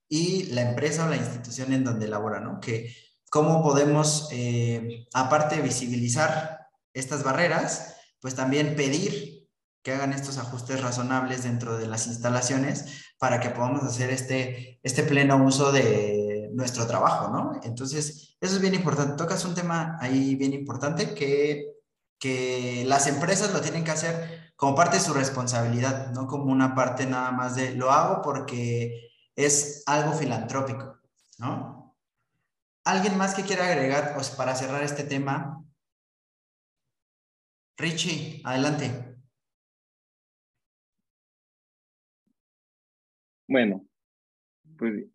y 0.10 0.48
la 0.48 0.70
empresa 0.70 1.06
o 1.06 1.10
la 1.10 1.16
institución 1.16 1.72
en 1.72 1.86
donde 1.86 2.10
labora, 2.10 2.42
¿no? 2.42 2.60
Que 2.60 2.94
cómo 3.30 3.64
podemos, 3.64 4.28
eh, 4.32 5.08
aparte 5.14 5.56
de 5.56 5.62
visibilizar 5.62 6.68
estas 6.94 7.24
barreras, 7.24 7.96
pues 8.20 8.36
también 8.36 8.76
pedir 8.76 9.48
que 9.82 9.94
hagan 9.94 10.12
estos 10.12 10.38
ajustes 10.38 10.82
razonables 10.82 11.44
dentro 11.44 11.78
de 11.78 11.88
las 11.88 12.08
instalaciones 12.08 13.06
para 13.18 13.40
que 13.40 13.52
podamos 13.52 13.84
hacer 13.84 14.10
este, 14.10 14.82
este 14.84 15.04
pleno 15.04 15.42
uso 15.42 15.72
de 15.72 16.50
nuestro 16.52 16.86
trabajo, 16.86 17.30
¿no? 17.30 17.62
Entonces, 17.64 18.27
eso 18.42 18.56
es 18.56 18.62
bien 18.62 18.76
importante. 18.76 19.16
Tocas 19.18 19.46
un 19.46 19.56
tema 19.56 19.98
ahí 20.00 20.36
bien 20.36 20.54
importante 20.54 21.14
que, 21.14 21.74
que 22.20 22.84
las 22.88 23.08
empresas 23.08 23.54
lo 23.54 23.62
tienen 23.62 23.84
que 23.84 23.92
hacer 23.92 24.52
como 24.56 24.76
parte 24.76 24.98
de 24.98 25.04
su 25.04 25.14
responsabilidad, 25.14 26.12
no 26.12 26.28
como 26.28 26.52
una 26.52 26.76
parte 26.76 27.06
nada 27.06 27.32
más 27.32 27.56
de 27.56 27.76
lo 27.76 27.92
hago 27.92 28.22
porque 28.22 29.12
es 29.36 29.84
algo 29.86 30.14
filantrópico, 30.14 31.00
¿no? 31.38 31.96
¿Alguien 32.84 33.18
más 33.18 33.36
que 33.36 33.44
quiera 33.44 33.68
agregar 33.68 34.14
pues, 34.16 34.30
para 34.32 34.56
cerrar 34.56 34.82
este 34.84 35.04
tema? 35.04 35.64
Richie, 37.78 38.42
adelante. 38.46 39.18
Bueno, 43.48 43.86
pues 44.78 45.06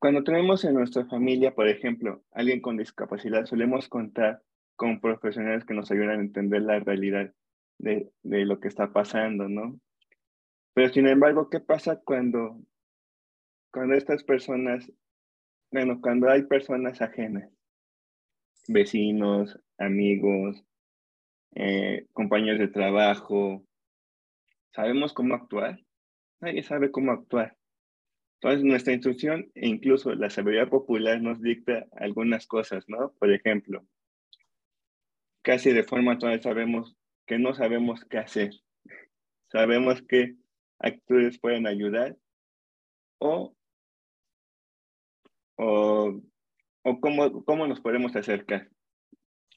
cuando 0.00 0.24
tenemos 0.24 0.64
en 0.64 0.74
nuestra 0.74 1.04
familia, 1.04 1.54
por 1.54 1.68
ejemplo, 1.68 2.24
alguien 2.32 2.62
con 2.62 2.78
discapacidad, 2.78 3.44
solemos 3.44 3.86
contar 3.88 4.42
con 4.74 4.98
profesionales 4.98 5.66
que 5.66 5.74
nos 5.74 5.90
ayudan 5.90 6.18
a 6.18 6.22
entender 6.22 6.62
la 6.62 6.80
realidad 6.80 7.34
de, 7.76 8.10
lo 8.22 8.60
que 8.60 8.68
está 8.68 8.94
pasando, 8.94 9.46
¿no? 9.46 9.78
Pero 10.72 10.90
sin 10.90 11.06
embargo, 11.06 11.50
¿qué 11.50 11.60
pasa 11.60 12.00
cuando, 12.02 12.58
cuando 13.70 13.94
estas 13.94 14.24
personas, 14.24 14.90
bueno, 15.70 16.00
cuando 16.00 16.30
hay 16.30 16.44
personas 16.44 17.02
ajenas, 17.02 17.50
vecinos, 18.68 19.60
amigos, 19.76 20.64
eh, 21.56 22.06
compañeros 22.14 22.58
de 22.58 22.68
trabajo, 22.68 23.66
¿sabemos 24.72 25.12
cómo 25.12 25.34
actuar? 25.34 25.78
Nadie 26.40 26.62
sabe 26.62 26.90
cómo 26.90 27.12
actuar. 27.12 27.59
Entonces, 28.42 28.64
nuestra 28.64 28.94
instrucción 28.94 29.50
e 29.54 29.68
incluso 29.68 30.14
la 30.14 30.30
sabiduría 30.30 30.66
popular 30.66 31.20
nos 31.20 31.42
dicta 31.42 31.86
algunas 31.92 32.46
cosas, 32.46 32.84
¿no? 32.88 33.12
Por 33.18 33.30
ejemplo, 33.30 33.86
casi 35.42 35.72
de 35.74 35.84
forma 35.84 36.18
total 36.18 36.40
sabemos 36.40 36.96
que 37.26 37.38
no 37.38 37.54
sabemos 37.54 38.02
qué 38.06 38.16
hacer. 38.16 38.52
Sabemos 39.52 40.02
qué 40.08 40.36
actores 40.78 41.38
pueden 41.38 41.66
ayudar 41.66 42.16
o, 43.18 43.54
o, 45.58 46.22
o 46.82 47.00
cómo, 47.00 47.44
cómo 47.44 47.66
nos 47.66 47.80
podemos 47.82 48.16
acercar. 48.16 48.70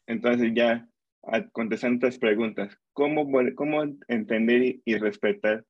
Entonces 0.08 0.52
ya 0.54 0.90
contestando 1.54 2.06
estas 2.06 2.20
preguntas, 2.20 2.78
¿cómo, 2.92 3.32
cómo 3.56 3.84
entender 4.10 4.82
y 4.84 4.98
respetar 4.98 5.64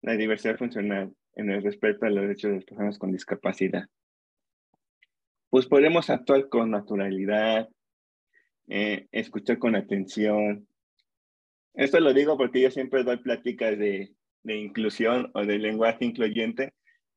la 0.00 0.14
diversidad 0.14 0.56
funcional 0.56 1.14
en 1.36 1.50
el 1.50 1.62
respeto 1.62 2.06
a 2.06 2.10
los 2.10 2.22
derechos 2.22 2.50
de 2.50 2.56
las 2.56 2.64
personas 2.64 2.98
con 2.98 3.12
discapacidad. 3.12 3.88
Pues 5.50 5.66
podemos 5.66 6.10
actuar 6.10 6.48
con 6.48 6.70
naturalidad, 6.70 7.68
eh, 8.68 9.06
escuchar 9.12 9.58
con 9.58 9.76
atención. 9.76 10.66
Esto 11.74 12.00
lo 12.00 12.12
digo 12.12 12.36
porque 12.36 12.60
yo 12.60 12.70
siempre 12.70 13.04
doy 13.04 13.18
pláticas 13.18 13.78
de, 13.78 14.14
de 14.42 14.56
inclusión 14.56 15.30
o 15.34 15.44
de 15.44 15.58
lenguaje 15.58 16.04
incluyente 16.04 16.72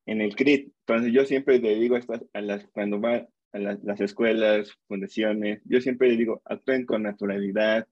en 0.06 0.20
el 0.20 0.34
CRIT. 0.34 0.72
Entonces 0.86 1.12
yo 1.12 1.24
siempre 1.24 1.58
le 1.58 1.76
digo 1.76 1.96
a 2.32 2.40
las, 2.40 2.66
cuando 2.68 3.00
va 3.00 3.26
a 3.52 3.58
las, 3.58 3.82
las 3.84 4.00
escuelas, 4.00 4.72
fundaciones, 4.88 5.60
yo 5.64 5.80
siempre 5.80 6.08
le 6.08 6.16
digo, 6.16 6.42
actúen 6.44 6.86
con 6.86 7.02
naturalidad, 7.02 7.86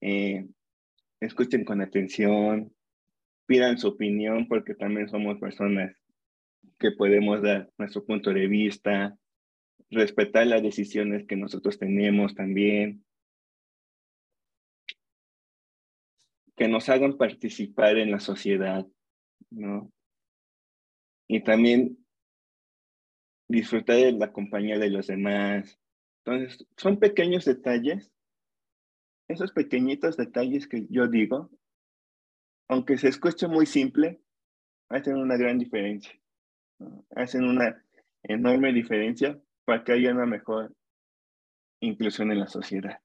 eh, 0.00 0.46
escuchen 1.20 1.64
con 1.64 1.80
atención, 1.80 2.72
pidan 3.46 3.78
su 3.78 3.88
opinión 3.88 4.46
porque 4.48 4.74
también 4.74 5.08
somos 5.08 5.38
personas 5.38 5.96
que 6.78 6.92
podemos 6.92 7.42
dar 7.42 7.70
nuestro 7.78 8.04
punto 8.04 8.32
de 8.32 8.46
vista, 8.46 9.16
respetar 9.90 10.46
las 10.46 10.62
decisiones 10.62 11.26
que 11.26 11.36
nosotros 11.36 11.78
tenemos 11.78 12.34
también, 12.34 13.04
que 16.56 16.68
nos 16.68 16.88
hagan 16.88 17.16
participar 17.16 17.98
en 17.98 18.10
la 18.10 18.20
sociedad, 18.20 18.86
¿no? 19.50 19.92
Y 21.28 21.42
también 21.42 21.98
disfrutar 23.48 23.96
de 23.96 24.12
la 24.12 24.32
compañía 24.32 24.78
de 24.78 24.90
los 24.90 25.06
demás. 25.06 25.78
Entonces, 26.24 26.66
son 26.76 26.98
pequeños 26.98 27.44
detalles, 27.44 28.10
esos 29.28 29.52
pequeñitos 29.52 30.16
detalles 30.16 30.66
que 30.68 30.86
yo 30.88 31.08
digo, 31.08 31.50
aunque 32.72 32.96
se 32.96 33.08
escuche 33.08 33.46
muy 33.48 33.66
simple, 33.66 34.22
hacen 34.88 35.16
una 35.16 35.36
gran 35.36 35.58
diferencia. 35.58 36.12
Hacen 37.14 37.44
una 37.44 37.84
enorme 38.22 38.72
diferencia 38.72 39.38
para 39.64 39.84
que 39.84 39.92
haya 39.92 40.12
una 40.12 40.26
mejor 40.26 40.74
inclusión 41.80 42.32
en 42.32 42.40
la 42.40 42.48
sociedad. 42.48 42.98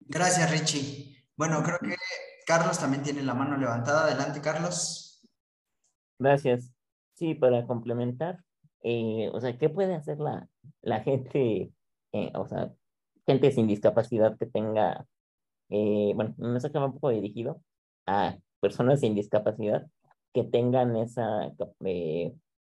Gracias, 0.00 0.50
Richie. 0.50 1.24
Bueno, 1.36 1.62
creo 1.62 1.78
que 1.78 1.94
Carlos 2.44 2.80
también 2.80 3.04
tiene 3.04 3.22
la 3.22 3.34
mano 3.34 3.56
levantada. 3.56 4.06
Adelante, 4.06 4.40
Carlos. 4.40 5.22
Gracias. 6.18 6.74
Sí, 7.14 7.34
para 7.34 7.64
complementar, 7.66 8.42
eh, 8.82 9.30
o 9.32 9.40
sea, 9.40 9.56
¿qué 9.56 9.68
puede 9.68 9.94
hacer 9.94 10.18
la, 10.18 10.48
la 10.82 11.00
gente, 11.02 11.72
eh, 12.12 12.32
o 12.34 12.48
sea, 12.48 12.74
gente 13.30 13.52
sin 13.52 13.68
discapacidad 13.68 14.36
que 14.38 14.46
tenga, 14.46 15.06
eh, 15.68 16.12
bueno, 16.16 16.34
no 16.38 16.58
sé 16.58 16.70
un 16.74 16.92
poco 16.94 17.10
dirigido 17.10 17.62
a 18.06 18.36
personas 18.60 19.00
sin 19.00 19.14
discapacidad 19.14 19.86
que 20.34 20.42
tengan 20.44 20.96
esa 20.96 21.52
eh, 21.84 22.34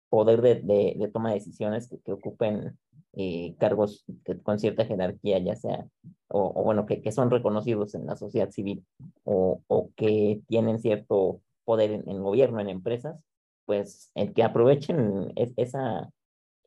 poder 0.09 0.41
de, 0.41 0.55
de, 0.61 1.09
toma 1.11 1.29
de 1.29 1.35
decisiones, 1.35 1.89
que, 1.89 2.11
ocupen 2.13 2.77
eh, 3.13 3.55
cargos 3.59 4.05
con 4.43 4.59
cierta 4.59 4.85
jerarquía, 4.85 5.39
ya 5.39 5.55
sea, 5.55 5.85
o, 6.29 6.63
bueno, 6.63 6.85
que, 6.85 7.01
que, 7.01 7.11
son 7.11 7.29
reconocidos 7.31 7.95
en 7.95 8.05
la 8.05 8.15
sociedad 8.15 8.49
civil 8.49 8.85
o, 9.23 9.61
o 9.67 9.89
que 9.95 10.41
tienen 10.47 10.79
cierto 10.79 11.41
poder 11.65 11.91
en, 11.91 12.09
en, 12.09 12.23
gobierno, 12.23 12.61
en 12.61 12.69
empresas, 12.69 13.19
pues 13.65 14.11
el 14.15 14.33
que 14.33 14.43
aprovechen 14.43 15.33
esa, 15.35 16.09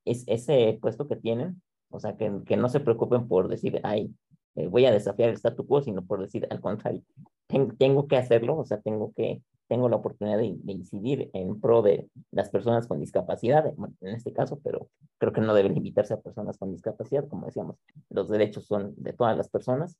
es, 0.04 0.24
ese 0.26 0.78
puesto 0.80 1.08
que 1.08 1.16
tienen 1.16 1.62
o 1.90 2.00
sea, 2.00 2.16
que, 2.16 2.30
que 2.46 2.56
no 2.56 2.68
se 2.68 2.80
preocupen 2.80 3.28
por 3.28 3.48
decir, 3.48 3.80
ay, 3.82 4.14
eh, 4.56 4.66
voy 4.66 4.86
a 4.86 4.92
desafiar 4.92 5.30
el 5.30 5.36
statu 5.36 5.66
quo, 5.66 5.82
sino 5.82 6.04
por 6.04 6.20
decir, 6.20 6.46
al 6.50 6.60
contrario, 6.60 7.02
tengo 7.78 8.08
que 8.08 8.16
hacerlo, 8.16 8.56
o 8.58 8.64
sea, 8.64 8.80
tengo 8.80 9.12
que, 9.14 9.42
tengo 9.68 9.88
la 9.88 9.96
oportunidad 9.96 10.38
de, 10.38 10.58
incidir 10.66 11.30
en 11.32 11.60
pro 11.60 11.82
de 11.82 12.08
las 12.30 12.50
personas 12.50 12.86
con 12.86 13.00
discapacidad, 13.00 13.66
en 13.66 14.08
este 14.08 14.32
caso, 14.32 14.58
pero 14.64 14.88
creo 15.18 15.32
que 15.32 15.40
no 15.40 15.54
debe 15.54 15.68
limitarse 15.68 16.14
a 16.14 16.20
personas 16.20 16.58
con 16.58 16.72
discapacidad, 16.72 17.28
como 17.28 17.46
decíamos, 17.46 17.76
los 18.10 18.28
derechos 18.28 18.66
son 18.66 18.94
de 18.96 19.12
todas 19.12 19.36
las 19.36 19.48
personas. 19.48 19.96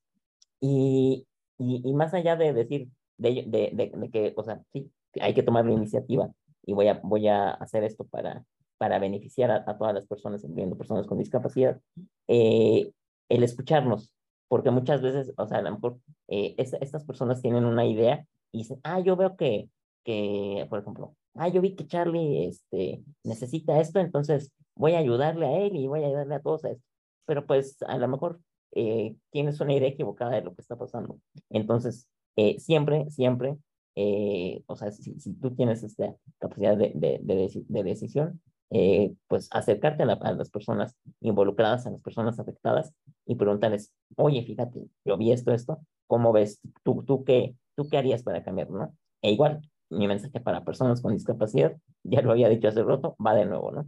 Y, 0.61 1.27
y, 1.59 1.83
y 1.85 1.95
más 1.95 2.15
allá 2.15 2.37
de 2.37 2.53
decir, 2.53 2.89
de, 3.19 3.45
de, 3.47 3.71
de, 3.73 4.11
que, 4.11 4.33
o 4.37 4.43
sea, 4.43 4.61
sí, 4.73 4.91
hay 5.21 5.35
que 5.35 5.43
tomar 5.43 5.67
la 5.67 5.73
iniciativa 5.73 6.31
y 6.65 6.73
voy 6.73 6.89
a, 6.89 7.01
voy 7.03 7.29
a 7.29 7.51
hacer 7.51 7.85
esto 7.85 8.05
para, 8.05 8.45
para 8.79 8.99
beneficiar 8.99 9.51
a, 9.51 9.79
todas 9.79 9.95
las 9.95 10.07
personas, 10.07 10.45
incluyendo 10.45 10.77
personas 10.77 11.07
con 11.07 11.19
discapacidad, 11.19 11.81
eh, 12.29 12.93
el 13.29 13.43
escucharnos, 13.43 14.13
porque 14.49 14.71
muchas 14.71 15.03
veces, 15.03 15.33
o 15.37 15.47
sea, 15.47 15.59
a 15.59 15.63
lo 15.63 15.73
mejor 15.73 15.99
eh, 16.29 16.55
estas 16.59 17.05
personas 17.05 17.43
tienen 17.43 17.65
una 17.65 17.85
idea 17.85 18.25
y 18.53 18.59
dicen, 18.59 18.81
ah, 18.85 19.01
yo 19.01 19.17
veo 19.17 19.37
que, 19.37 19.69
que, 20.05 20.67
por 20.71 20.81
ejemplo, 20.81 21.15
ah, 21.35 21.49
yo 21.49 21.61
vi 21.61 21.75
que 21.75 21.87
Charlie 21.87 22.47
este, 22.47 23.03
necesita 23.25 23.81
esto, 23.81 24.01
entonces 24.01 24.53
voy 24.75 24.95
a 24.95 24.99
ayudarle 24.99 25.47
a 25.47 25.59
él 25.59 25.77
y 25.77 25.87
voy 25.87 26.05
a 26.05 26.07
ayudarle 26.07 26.37
a 26.37 26.41
todos 26.43 26.65
a 26.65 26.71
esto. 26.71 26.85
Pero 27.27 27.47
pues 27.47 27.83
a 27.83 27.99
lo 27.99 28.09
mejor 28.09 28.41
eh, 28.73 29.17
tienes 29.31 29.61
una 29.61 29.75
idea 29.75 29.89
equivocada 29.89 30.33
de 30.33 30.43
lo 30.43 30.55
que 30.55 30.63
está 30.63 30.77
pasando. 30.77 31.19
Entonces, 31.51 32.09
eh, 32.37 32.59
siempre, 32.61 33.11
siempre, 33.11 33.59
eh, 33.97 34.63
o 34.67 34.77
sea, 34.77 34.93
si, 34.93 35.15
tú 35.35 35.55
tienes 35.55 35.83
esta 35.83 36.15
capacidad 36.39 36.77
de, 36.77 37.21
decisión, 37.67 38.41
eh, 38.71 39.15
pues 39.29 39.49
acercarte 39.51 40.03
a, 40.03 40.07
las 40.07 40.51
personas 40.51 40.97
involucradas, 41.21 41.87
a 41.87 41.91
las 41.91 42.03
personas 42.03 42.39
afectadas 42.39 42.93
y 43.27 43.37
preguntarles, 43.37 43.93
oye, 44.17 44.43
fíjate, 44.43 44.87
yo 45.05 45.17
vi 45.17 45.33
esto, 45.33 45.53
esto, 45.53 45.81
¿cómo 46.07 46.33
ves? 46.33 46.61
¿Tú, 46.83 47.03
tú, 47.07 47.25
qué, 47.25 47.55
tú 47.77 47.89
qué 47.89 47.99
harías 47.99 48.23
para 48.23 48.43
cambiar, 48.45 48.71
no? 48.71 48.95
E 49.23 49.33
igual, 49.33 49.61
mi 49.91 50.07
mensaje 50.07 50.41
para 50.41 50.65
personas 50.65 51.01
con 51.01 51.15
discapacidad, 51.15 51.77
ya 52.03 52.23
lo 52.23 52.33
había 52.33 52.49
dicho 52.49 52.69
hace 52.69 52.83
rato, 52.83 53.17
va 53.25 53.35
de 53.35 53.47
nuevo, 53.47 53.73
¿no? 53.73 53.87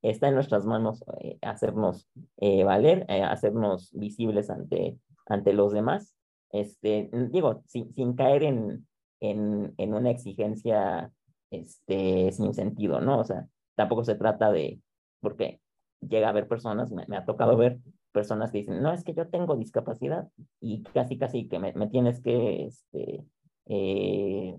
Está 0.00 0.28
en 0.28 0.34
nuestras 0.34 0.64
manos 0.64 1.02
eh, 1.20 1.38
hacernos 1.42 2.08
eh, 2.36 2.62
valer, 2.62 3.04
eh, 3.08 3.22
hacernos 3.22 3.90
visibles 3.92 4.48
ante, 4.48 4.96
ante 5.26 5.52
los 5.52 5.72
demás, 5.72 6.14
este, 6.50 7.10
digo, 7.30 7.62
sin, 7.66 7.92
sin 7.92 8.14
caer 8.14 8.44
en, 8.44 8.86
en, 9.20 9.74
en 9.76 9.94
una 9.94 10.10
exigencia 10.10 11.12
este, 11.50 12.30
sin 12.32 12.54
sentido, 12.54 13.00
¿no? 13.00 13.18
O 13.18 13.24
sea, 13.24 13.48
tampoco 13.78 14.04
se 14.04 14.16
trata 14.16 14.50
de, 14.50 14.80
porque 15.20 15.60
llega 16.00 16.26
a 16.26 16.30
haber 16.30 16.48
personas, 16.48 16.90
me, 16.90 17.16
ha 17.16 17.24
tocado 17.24 17.56
ver 17.56 17.78
personas 18.10 18.50
que 18.50 18.58
dicen, 18.58 18.82
no, 18.82 18.92
es 18.92 19.04
que 19.04 19.14
yo 19.14 19.28
tengo 19.28 19.54
discapacidad 19.54 20.26
y 20.60 20.82
casi, 20.82 21.16
casi 21.16 21.46
que 21.46 21.60
me, 21.60 21.72
tienes 21.86 22.20
que, 22.20 22.66
este, 22.66 23.24
eh, 23.66 24.56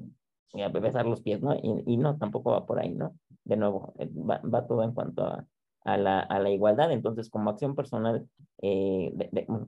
besar 0.82 1.06
los 1.06 1.22
pies, 1.22 1.42
¿no? 1.42 1.54
Y, 1.86 1.98
no, 1.98 2.18
tampoco 2.18 2.52
va 2.52 2.66
por 2.66 2.80
ahí, 2.80 2.96
¿no? 2.96 3.14
De 3.44 3.58
nuevo, 3.58 3.94
eh, 4.00 4.10
va, 4.10 4.40
va 4.40 4.66
todo 4.66 4.84
en 4.84 4.94
cuanto 4.94 5.26
a, 5.26 5.98
la, 5.98 6.22
a, 6.22 6.40
la, 6.40 6.50
igualdad. 6.50 6.94
Entonces, 6.94 7.30
como 7.30 7.50
acción 7.50 7.76
personal, 7.76 8.26
eh, 8.62 9.14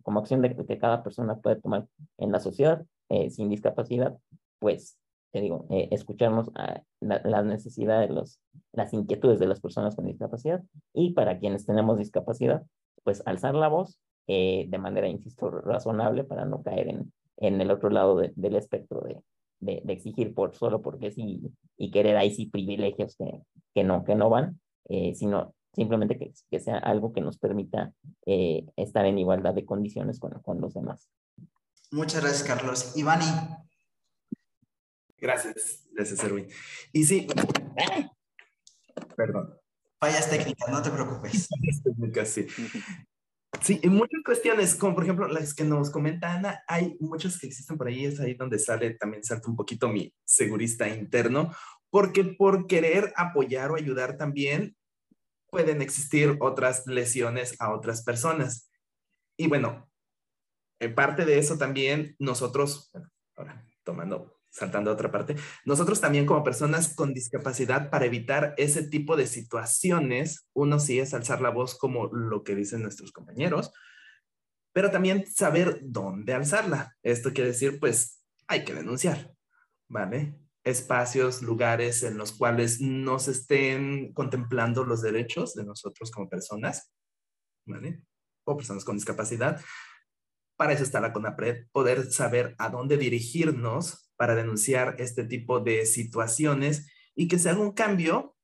como 0.01 0.21
acción 0.21 0.41
de, 0.41 0.55
que 0.55 0.77
cada 0.77 1.03
persona 1.03 1.35
puede 1.35 1.57
tomar 1.57 1.87
en 2.17 2.31
la 2.31 2.39
sociedad 2.39 2.85
eh, 3.09 3.29
sin 3.29 3.49
discapacidad, 3.49 4.17
pues 4.59 4.97
te 5.31 5.41
digo, 5.41 5.65
eh, 5.69 5.87
escucharnos 5.91 6.49
a 6.55 6.81
la, 6.99 7.21
las 7.23 7.45
necesidades, 7.45 8.09
los, 8.09 8.39
las 8.73 8.93
inquietudes 8.93 9.39
de 9.39 9.47
las 9.47 9.61
personas 9.61 9.95
con 9.95 10.05
discapacidad 10.05 10.61
y 10.93 11.13
para 11.13 11.39
quienes 11.39 11.65
tenemos 11.65 11.97
discapacidad, 11.97 12.63
pues 13.03 13.23
alzar 13.25 13.55
la 13.55 13.67
voz 13.67 13.99
eh, 14.27 14.65
de 14.69 14.77
manera, 14.77 15.07
insisto, 15.07 15.49
razonable 15.49 16.23
para 16.23 16.45
no 16.45 16.61
caer 16.61 16.89
en, 16.89 17.13
en 17.37 17.59
el 17.61 17.71
otro 17.71 17.89
lado 17.89 18.17
de, 18.17 18.33
del 18.35 18.55
espectro 18.55 19.01
de, 19.01 19.21
de, 19.59 19.81
de, 19.83 19.93
exigir 19.93 20.33
por 20.33 20.55
solo 20.55 20.81
porque 20.81 21.11
sí 21.11 21.41
y 21.77 21.91
querer 21.91 22.17
ahí 22.17 22.33
sí 22.33 22.45
privilegios 22.45 23.15
que, 23.15 23.41
que, 23.73 23.83
no, 23.83 24.03
que 24.03 24.15
no 24.15 24.29
van, 24.29 24.59
eh, 24.89 25.15
sino 25.15 25.55
simplemente 25.73 26.17
que, 26.17 26.31
que, 26.49 26.59
sea 26.59 26.77
algo 26.77 27.13
que 27.13 27.21
nos 27.21 27.37
permita 27.37 27.93
eh, 28.25 28.65
estar 28.75 29.05
en 29.05 29.17
igualdad 29.17 29.53
de 29.53 29.65
condiciones 29.65 30.19
con, 30.19 30.31
con 30.41 30.61
los 30.61 30.73
demás. 30.73 31.09
Muchas 31.91 32.21
gracias, 32.21 32.43
Carlos. 32.43 32.95
Ivani, 32.95 33.25
Gracias, 35.21 35.87
gracias, 35.93 36.23
Erwin. 36.23 36.47
Y 36.91 37.05
sí, 37.05 37.27
perdón. 39.15 39.55
Fallas 39.99 40.27
técnicas, 40.27 40.67
no 40.69 40.81
te 40.81 40.89
preocupes. 40.89 41.47
sí. 42.25 42.47
Sí, 43.61 43.79
en 43.83 43.93
muchas 43.93 44.21
cuestiones, 44.25 44.73
como 44.73 44.95
por 44.95 45.03
ejemplo 45.03 45.27
las 45.27 45.53
que 45.53 45.63
nos 45.63 45.91
comenta 45.91 46.33
Ana, 46.33 46.63
hay 46.67 46.97
muchas 46.99 47.37
que 47.37 47.45
existen 47.45 47.77
por 47.77 47.87
ahí, 47.87 48.05
es 48.05 48.19
ahí 48.19 48.33
donde 48.33 48.57
sale, 48.57 48.95
también 48.95 49.23
salta 49.23 49.49
un 49.49 49.55
poquito 49.55 49.87
mi 49.87 50.11
segurista 50.25 50.89
interno, 50.89 51.53
porque 51.91 52.23
por 52.23 52.65
querer 52.65 53.13
apoyar 53.15 53.69
o 53.69 53.75
ayudar 53.75 54.17
también 54.17 54.75
pueden 55.51 55.83
existir 55.83 56.37
otras 56.39 56.87
lesiones 56.87 57.55
a 57.59 57.71
otras 57.71 58.03
personas. 58.03 58.71
Y 59.37 59.47
bueno, 59.47 59.91
en 60.79 60.95
parte 60.95 61.25
de 61.25 61.37
eso 61.37 61.59
también 61.59 62.15
nosotros, 62.17 62.89
bueno, 62.93 63.11
ahora 63.35 63.67
tomando 63.83 64.40
saltando 64.51 64.91
a 64.91 64.93
otra 64.93 65.11
parte, 65.11 65.35
nosotros 65.65 66.01
también 66.01 66.25
como 66.25 66.43
personas 66.43 66.93
con 66.93 67.13
discapacidad, 67.13 67.89
para 67.89 68.05
evitar 68.05 68.53
ese 68.57 68.83
tipo 68.83 69.15
de 69.15 69.25
situaciones, 69.25 70.47
uno 70.53 70.79
sí 70.79 70.99
es 70.99 71.13
alzar 71.13 71.41
la 71.41 71.49
voz 71.49 71.77
como 71.77 72.07
lo 72.07 72.43
que 72.43 72.55
dicen 72.55 72.83
nuestros 72.83 73.11
compañeros, 73.11 73.71
pero 74.73 74.91
también 74.91 75.25
saber 75.25 75.79
dónde 75.81 76.33
alzarla. 76.33 76.95
Esto 77.01 77.33
quiere 77.33 77.51
decir, 77.51 77.79
pues, 77.79 78.23
hay 78.47 78.63
que 78.65 78.73
denunciar, 78.73 79.31
¿vale? 79.89 80.37
Espacios, 80.63 81.41
lugares 81.41 82.03
en 82.03 82.17
los 82.17 82.33
cuales 82.33 82.81
no 82.81 83.19
se 83.19 83.31
estén 83.31 84.13
contemplando 84.13 84.83
los 84.83 85.01
derechos 85.01 85.55
de 85.55 85.63
nosotros 85.63 86.11
como 86.11 86.29
personas, 86.29 86.91
¿vale? 87.65 88.03
O 88.45 88.55
personas 88.55 88.83
con 88.85 88.95
discapacidad. 88.95 89.61
Para 90.57 90.73
eso 90.73 90.83
está 90.83 90.99
la 90.99 91.11
CONAPRED, 91.11 91.69
poder 91.71 92.11
saber 92.11 92.55
a 92.59 92.69
dónde 92.69 92.97
dirigirnos 92.97 94.10
para 94.21 94.35
denunciar 94.35 94.97
este 94.99 95.23
tipo 95.23 95.61
de 95.61 95.83
situaciones 95.87 96.87
y 97.15 97.27
que 97.27 97.39
se 97.39 97.49
haga 97.49 97.59
un 97.59 97.71
cambio, 97.71 98.37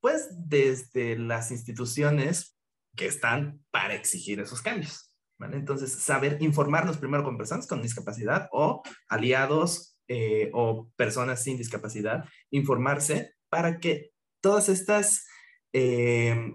pues 0.00 0.28
desde 0.30 1.18
las 1.18 1.50
instituciones 1.50 2.56
que 2.94 3.06
están 3.06 3.60
para 3.72 3.96
exigir 3.96 4.38
esos 4.38 4.62
cambios. 4.62 5.12
¿vale? 5.36 5.56
Entonces, 5.56 5.90
saber 5.92 6.40
informarnos 6.40 6.98
primero 6.98 7.24
con 7.24 7.36
personas 7.36 7.66
con 7.66 7.82
discapacidad 7.82 8.48
o 8.52 8.84
aliados 9.08 9.98
eh, 10.06 10.52
o 10.54 10.88
personas 10.94 11.42
sin 11.42 11.58
discapacidad, 11.58 12.24
informarse 12.52 13.34
para 13.48 13.80
que 13.80 14.12
todas 14.40 14.68
estas 14.68 15.26
eh, 15.72 16.48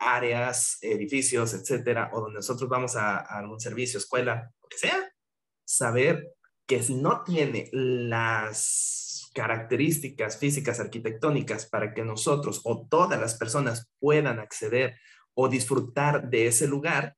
áreas, 0.00 0.78
edificios, 0.80 1.54
etcétera, 1.54 2.10
o 2.12 2.22
donde 2.22 2.38
nosotros 2.38 2.68
vamos 2.68 2.96
a, 2.96 3.18
a 3.18 3.38
algún 3.38 3.60
servicio, 3.60 3.98
escuela, 3.98 4.52
lo 4.60 4.68
que 4.68 4.78
sea, 4.78 5.08
saber 5.64 6.32
que 6.68 6.84
no 6.90 7.24
tiene 7.24 7.70
las 7.72 9.30
características 9.34 10.36
físicas 10.36 10.78
arquitectónicas 10.78 11.66
para 11.66 11.94
que 11.94 12.04
nosotros 12.04 12.60
o 12.64 12.86
todas 12.86 13.18
las 13.18 13.36
personas 13.36 13.88
puedan 13.98 14.38
acceder 14.38 14.94
o 15.34 15.48
disfrutar 15.48 16.28
de 16.28 16.46
ese 16.46 16.68
lugar, 16.68 17.16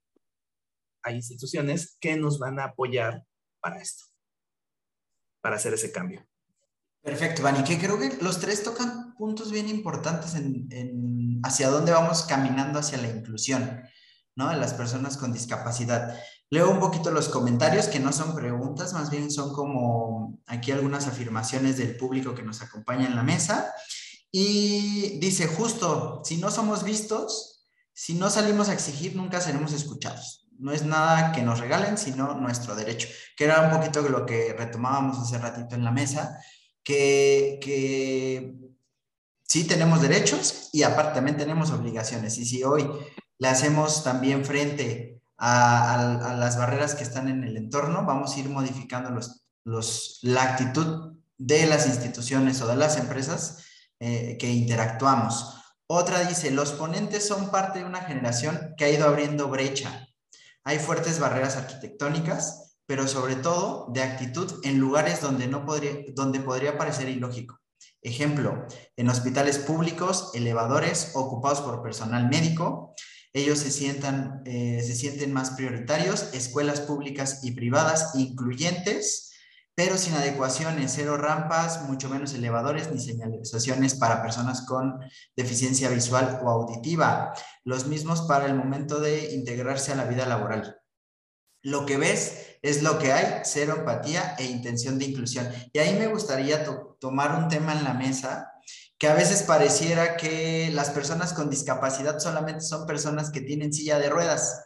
hay 1.03 1.17
instituciones 1.17 1.97
que 2.01 2.17
nos 2.17 2.39
van 2.39 2.61
a 2.61 2.65
apoyar 2.65 3.25
para 3.61 3.81
esto, 3.81 4.05
para 5.43 5.57
hacer 5.57 5.75
ese 5.75 5.91
cambio. 5.91 6.25
Perfecto, 7.03 7.43
Vani, 7.43 7.65
que 7.65 7.79
creo 7.79 7.99
que 7.99 8.19
los 8.23 8.39
tres 8.39 8.63
tocan 8.63 9.15
puntos 9.15 9.51
bien 9.51 9.69
importantes 9.69 10.35
en, 10.37 10.69
en 10.71 11.41
hacia 11.43 11.71
dónde 11.71 11.91
vamos 11.91 12.23
caminando 12.23 12.79
hacia 12.79 12.99
la 12.99 13.09
inclusión, 13.09 13.83
¿no? 14.37 14.51
De 14.51 14.57
las 14.59 14.75
personas 14.75 15.17
con 15.17 15.33
discapacidad. 15.33 16.17
Leo 16.53 16.69
un 16.69 16.81
poquito 16.81 17.13
los 17.13 17.29
comentarios, 17.29 17.87
que 17.87 18.01
no 18.01 18.13
son 18.13 18.35
preguntas, 18.35 18.93
más 18.93 19.09
bien 19.09 19.31
son 19.31 19.53
como 19.53 20.41
aquí 20.47 20.73
algunas 20.73 21.07
afirmaciones 21.07 21.79
del 21.79 21.97
público 21.97 22.35
que 22.35 22.43
nos 22.43 22.61
acompaña 22.61 23.07
en 23.07 23.15
la 23.15 23.23
mesa. 23.23 23.73
Y 24.33 25.21
dice, 25.21 25.47
justo, 25.47 26.23
si 26.25 26.39
no 26.39 26.51
somos 26.51 26.83
vistos, 26.83 27.69
si 27.93 28.15
no 28.15 28.31
salimos 28.31 28.69
a 28.69 28.73
exigir, 28.73 29.15
nunca 29.15 29.41
seremos 29.41 29.73
escuchados. 29.73 30.49
No 30.59 30.73
es 30.73 30.85
nada 30.85 31.31
que 31.31 31.43
nos 31.43 31.61
regalen, 31.61 31.97
sino 31.97 32.35
nuestro 32.35 32.75
derecho, 32.75 33.09
que 33.37 33.45
era 33.45 33.61
un 33.61 33.71
poquito 33.71 34.03
lo 34.03 34.27
que 34.27 34.53
retomábamos 34.53 35.19
hace 35.19 35.39
ratito 35.39 35.77
en 35.77 35.85
la 35.85 35.93
mesa, 35.93 36.37
que, 36.83 37.61
que 37.63 38.57
sí 39.47 39.65
tenemos 39.65 40.03
derechos 40.03 40.69
y 40.73 40.83
aparte 40.83 41.15
también 41.15 41.37
tenemos 41.37 41.71
obligaciones. 41.71 42.39
Y 42.39 42.45
si 42.45 42.65
hoy 42.65 42.91
le 43.39 43.49
hacemos 43.49 44.03
también 44.03 44.45
frente 44.45 45.20
a, 45.41 46.37
las 46.39 46.59
barreras 46.59 46.95
que 46.95 47.03
están 47.03 47.29
en 47.29 47.45
el 47.45 47.57
entorno, 47.57 48.05
vamos 48.05 48.35
a 48.35 48.41
ir 48.41 48.49
modificando 48.49 49.11
los, 49.11 49.47
los, 49.65 50.19
la 50.23 50.43
actitud 50.43 51.17
de 51.39 51.67
las 51.67 51.87
instituciones 51.87 52.61
o 52.61 52.69
de 52.69 52.77
las 52.77 52.99
empresas 52.99 53.65
eh, 53.99 54.37
que 54.39 54.51
interactuamos. 54.51 55.57
Otra 55.87 56.21
dice, 56.21 56.51
los 56.51 56.73
ponentes 56.73 57.27
son 57.27 57.51
parte 57.51 57.81
de 57.81 57.87
una 57.87 58.03
generación 58.03 58.75
que 58.77 58.85
ha 58.85 58.91
ido 58.91 59.09
abriendo 59.09 59.49
brecha. 59.49 60.07
Hay 60.63 60.79
fuertes 60.79 61.19
barreras 61.19 61.57
arquitectónicas, 61.57 62.77
pero 62.87 63.09
sobre 63.09 63.37
todo 63.37 63.89
de 63.93 64.03
actitud 64.03 64.61
en 64.63 64.79
lugares 64.79 65.23
donde, 65.23 65.47
no 65.47 65.65
podría, 65.65 66.05
donde 66.15 66.41
podría 66.41 66.77
parecer 66.77 67.09
ilógico. 67.09 67.59
Ejemplo, 68.03 68.67
en 68.97 69.09
hospitales 69.09 69.59
públicos, 69.59 70.31
elevadores 70.35 71.13
ocupados 71.15 71.63
por 71.63 71.83
personal 71.83 72.29
médico, 72.29 72.95
ellos 73.33 73.61
se, 73.61 73.71
sientan, 73.71 74.43
eh, 74.45 74.83
se 74.85 74.95
sienten 74.95 75.33
más 75.33 75.53
prioritarios, 75.53 76.35
escuelas 76.35 76.81
públicas 76.81 77.41
y 77.45 77.53
privadas 77.53 78.15
incluyentes, 78.15 79.31
pero 79.75 79.97
sin 79.97 80.15
adecuaciones, 80.15 80.93
cero 80.95 81.17
rampas, 81.17 81.85
mucho 81.85 82.09
menos 82.09 82.35
elevadores 82.35 82.91
ni 82.93 83.01
señalizaciones 83.01 83.95
para 83.95 84.21
personas 84.21 84.63
con 84.67 84.99
deficiencia 85.37 85.89
visual 85.89 86.41
o 86.43 86.51
auditiva, 86.51 87.33
los 87.65 87.87
mismos 87.87 88.23
para 88.23 88.47
el 88.47 88.55
momento 88.55 89.01
de 89.01 89.33
integrarse 89.33 89.93
a 89.93 89.97
la 89.97 90.05
vida 90.05 90.27
laboral. 90.27 90.81
Lo 91.63 91.87
que 91.87 91.99
ves 91.99 92.59
es 92.63 92.83
lo 92.83 92.99
que 92.99 93.13
hay, 93.13 93.43
cero 93.45 93.77
empatía 93.79 94.35
e 94.39 94.45
intención 94.45 94.99
de 94.99 95.07
inclusión. 95.07 95.49
Y 95.73 95.79
ahí 95.79 95.99
me 95.99 96.09
gustaría 96.09 96.65
to 96.65 96.97
tomar 97.01 97.35
un 97.37 97.49
tema 97.49 97.73
en 97.73 97.85
la 97.85 97.95
mesa 97.95 98.53
que 99.01 99.09
a 99.09 99.15
veces 99.15 99.43
pareciera 99.43 100.19
que 100.19 100.71
las 100.75 100.91
personas 100.91 101.33
con 101.33 101.49
discapacidad 101.49 102.19
solamente 102.19 102.61
son 102.61 102.87
personas 102.87 103.31
que 103.31 103.41
tienen 103.41 103.73
silla 103.73 103.99
de 103.99 104.11
ruedas, 104.11 104.63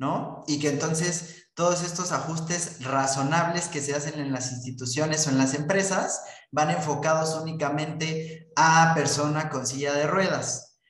¿no? 0.00 0.42
Y 0.48 0.58
que 0.58 0.68
entonces 0.68 1.46
todos 1.54 1.84
estos 1.84 2.10
ajustes 2.10 2.84
razonables 2.84 3.68
que 3.68 3.80
se 3.80 3.94
hacen 3.94 4.18
en 4.18 4.32
las 4.32 4.50
instituciones 4.50 5.24
o 5.26 5.30
en 5.30 5.38
las 5.38 5.54
empresas 5.54 6.22
van 6.50 6.70
enfocados 6.70 7.38
únicamente 7.40 8.50
a 8.56 8.94
persona 8.96 9.48
con 9.48 9.64
silla 9.64 9.94
de 9.94 10.08
ruedas, 10.08 10.80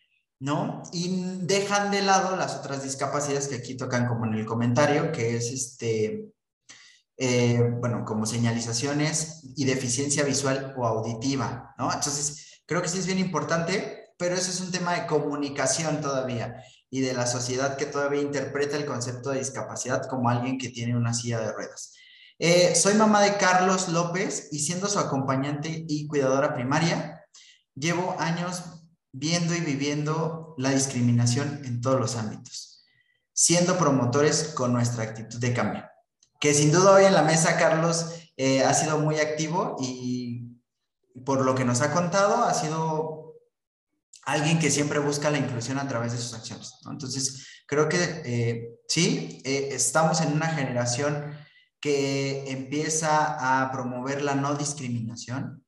¿no? 0.41 0.82
Y 0.91 1.41
dejan 1.43 1.91
de 1.91 2.01
lado 2.01 2.36
las 2.36 2.55
otras 2.55 2.82
discapacidades 2.82 3.49
que 3.49 3.57
aquí 3.57 3.76
tocan 3.76 4.07
como 4.07 4.24
en 4.24 4.32
el 4.32 4.47
comentario, 4.47 5.12
que 5.12 5.36
es 5.36 5.51
este, 5.51 6.32
eh, 7.18 7.61
bueno, 7.80 8.07
como 8.07 8.24
señalizaciones 8.24 9.43
y 9.57 9.66
deficiencia 9.66 10.24
visual 10.24 10.74
o 10.78 10.86
auditiva, 10.86 11.74
¿no? 11.76 11.93
Entonces, 11.93 12.47
creo 12.68 12.82
que 12.82 12.88
sí 12.88 12.98
es 12.98 13.06
bien 13.06 13.18
importante, 13.18 14.12
pero 14.18 14.34
eso 14.34 14.50
es 14.50 14.60
un 14.60 14.70
tema 14.70 14.92
de 14.92 15.06
comunicación 15.06 16.02
todavía 16.02 16.62
y 16.90 17.00
de 17.00 17.14
la 17.14 17.26
sociedad 17.26 17.76
que 17.76 17.86
todavía 17.86 18.20
interpreta 18.20 18.76
el 18.76 18.84
concepto 18.84 19.30
de 19.30 19.38
discapacidad 19.38 20.06
como 20.06 20.28
alguien 20.28 20.58
que 20.58 20.68
tiene 20.68 20.94
una 20.94 21.14
silla 21.14 21.40
de 21.40 21.52
ruedas. 21.52 21.94
Eh, 22.38 22.74
soy 22.74 22.94
mamá 22.94 23.22
de 23.22 23.38
Carlos 23.38 23.88
López 23.88 24.48
y 24.52 24.58
siendo 24.58 24.86
su 24.88 24.98
acompañante 24.98 25.86
y 25.88 26.06
cuidadora 26.06 26.54
primaria, 26.54 27.24
llevo 27.74 28.14
años 28.18 28.62
viendo 29.12 29.54
y 29.54 29.60
viviendo 29.60 30.54
la 30.58 30.70
discriminación 30.70 31.62
en 31.64 31.80
todos 31.80 31.98
los 31.98 32.16
ámbitos, 32.16 32.84
siendo 33.32 33.78
promotores 33.78 34.52
con 34.54 34.74
nuestra 34.74 35.04
actitud 35.04 35.38
de 35.38 35.54
cambio. 35.54 35.84
Que 36.38 36.52
sin 36.52 36.70
duda 36.70 36.92
hoy 36.92 37.06
en 37.06 37.14
la 37.14 37.22
mesa, 37.22 37.56
Carlos, 37.56 38.12
eh, 38.36 38.62
ha 38.62 38.74
sido 38.74 38.98
muy 38.98 39.18
activo 39.18 39.76
y 39.80 40.47
por 41.24 41.44
lo 41.44 41.54
que 41.54 41.64
nos 41.64 41.80
ha 41.80 41.92
contado, 41.92 42.44
ha 42.44 42.54
sido 42.54 43.34
alguien 44.24 44.58
que 44.58 44.70
siempre 44.70 44.98
busca 44.98 45.30
la 45.30 45.38
inclusión 45.38 45.78
a 45.78 45.88
través 45.88 46.12
de 46.12 46.18
sus 46.18 46.34
acciones. 46.34 46.74
Entonces, 46.90 47.46
creo 47.66 47.88
que 47.88 48.22
eh, 48.24 48.80
sí, 48.86 49.40
eh, 49.44 49.70
estamos 49.72 50.20
en 50.20 50.32
una 50.32 50.48
generación 50.48 51.34
que 51.80 52.50
empieza 52.50 53.62
a 53.62 53.70
promover 53.70 54.22
la 54.22 54.34
no 54.34 54.54
discriminación 54.54 55.64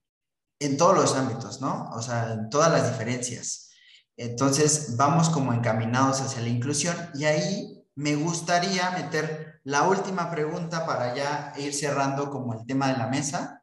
en 0.61 0.76
todos 0.76 0.94
los 0.94 1.16
ámbitos, 1.16 1.61
¿no? 1.61 1.90
O 1.94 2.03
sea, 2.03 2.32
en 2.32 2.51
todas 2.51 2.70
las 2.70 2.90
diferencias. 2.90 3.70
Entonces, 4.16 4.96
vamos 4.96 5.30
como 5.30 5.55
encaminados 5.55 6.20
hacia 6.20 6.42
la 6.42 6.48
inclusión 6.48 6.94
y 7.14 7.24
ahí 7.24 7.82
me 7.94 8.16
gustaría 8.16 8.90
meter 8.90 9.61
la 9.64 9.84
última 9.84 10.30
pregunta 10.30 10.84
para 10.86 11.14
ya 11.14 11.55
ir 11.57 11.72
cerrando 11.72 12.30
como 12.30 12.55
el 12.55 12.66
tema 12.66 12.88
de 12.88 12.98
la 12.98 13.07
mesa. 13.07 13.59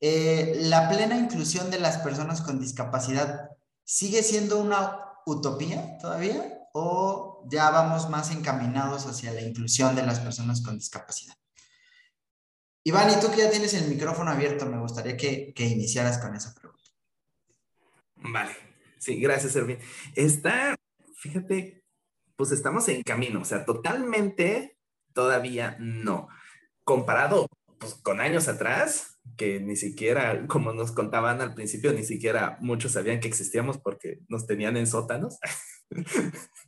Eh, 0.00 0.56
la 0.60 0.88
plena 0.88 1.16
inclusión 1.16 1.70
de 1.70 1.80
las 1.80 1.98
personas 1.98 2.40
con 2.40 2.60
discapacidad 2.60 3.50
¿Sigue 3.88 4.22
siendo 4.22 4.58
una 4.58 5.14
utopía 5.24 5.96
todavía 5.96 6.68
o 6.74 7.42
ya 7.50 7.70
vamos 7.70 8.10
más 8.10 8.30
encaminados 8.30 9.06
hacia 9.06 9.32
la 9.32 9.40
inclusión 9.40 9.96
de 9.96 10.02
las 10.02 10.20
personas 10.20 10.60
con 10.60 10.76
discapacidad? 10.76 11.34
Iván, 12.84 13.08
y 13.10 13.18
tú 13.18 13.30
que 13.30 13.38
ya 13.38 13.50
tienes 13.50 13.72
el 13.72 13.88
micrófono 13.88 14.30
abierto, 14.30 14.66
me 14.66 14.78
gustaría 14.78 15.16
que, 15.16 15.54
iniciaras 15.56 16.18
con 16.18 16.34
esa 16.34 16.52
pregunta. 16.52 16.84
Vale, 18.16 18.54
sí, 18.98 19.18
gracias, 19.18 19.56
Erwin. 19.56 19.78
Está, 20.14 20.76
fíjate, 21.16 21.82
pues 22.36 22.50
estamos 22.50 22.86
en 22.88 23.02
camino, 23.02 23.40
o 23.40 23.46
sea, 23.46 23.64
totalmente 23.64 24.76
todavía 25.14 25.78
no. 25.80 26.28
Comparado 26.84 27.46
pues, 27.78 27.94
con 27.94 28.20
años 28.20 28.48
atrás, 28.48 29.17
que 29.36 29.60
ni 29.60 29.76
siquiera, 29.76 30.46
como 30.46 30.72
nos 30.72 30.92
contaban 30.92 31.40
al 31.40 31.54
principio, 31.54 31.92
ni 31.92 32.04
siquiera 32.04 32.58
muchos 32.60 32.92
sabían 32.92 33.20
que 33.20 33.28
existíamos 33.28 33.78
porque 33.78 34.20
nos 34.28 34.46
tenían 34.46 34.76
en 34.76 34.86
sótanos. 34.86 35.38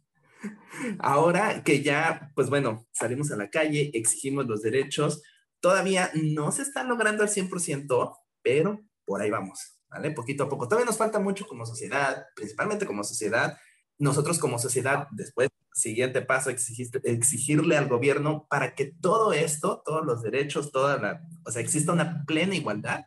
Ahora 0.98 1.62
que 1.62 1.82
ya, 1.82 2.32
pues 2.34 2.48
bueno, 2.48 2.86
salimos 2.92 3.30
a 3.32 3.36
la 3.36 3.50
calle, 3.50 3.90
exigimos 3.94 4.46
los 4.46 4.62
derechos, 4.62 5.22
todavía 5.61 6.11
no 6.14 6.52
se 6.52 6.62
está 6.62 6.84
logrando 6.84 7.22
al 7.22 7.28
100%, 7.28 8.16
pero 8.42 8.80
por 9.04 9.20
ahí 9.20 9.30
vamos, 9.30 9.78
¿vale? 9.88 10.11
Poquito 10.12 10.44
a 10.44 10.48
poco. 10.48 10.66
Todavía 10.66 10.86
nos 10.86 10.96
falta 10.96 11.18
mucho 11.18 11.46
como 11.46 11.66
sociedad, 11.66 12.24
principalmente 12.34 12.86
como 12.86 13.04
sociedad. 13.04 13.56
Nosotros 13.98 14.38
como 14.38 14.58
sociedad, 14.58 15.08
después, 15.11 15.50
siguiente 15.72 16.22
paso, 16.22 16.50
exigirle 16.50 17.76
al 17.76 17.88
gobierno 17.88 18.46
para 18.48 18.74
que 18.74 18.86
todo 18.86 19.32
esto, 19.32 19.82
todos 19.84 20.04
los 20.04 20.22
derechos, 20.22 20.72
toda 20.72 20.98
la, 20.98 21.22
o 21.44 21.50
sea, 21.50 21.62
exista 21.62 21.92
una 21.92 22.24
plena 22.24 22.54
igualdad, 22.54 23.06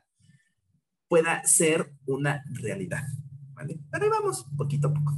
pueda 1.08 1.44
ser 1.46 1.94
una 2.06 2.44
realidad. 2.50 3.04
¿vale? 3.54 3.80
Pero 3.92 4.06
ahí 4.06 4.10
vamos, 4.10 4.46
poquito 4.58 4.88
a 4.88 4.94
poco. 4.94 5.14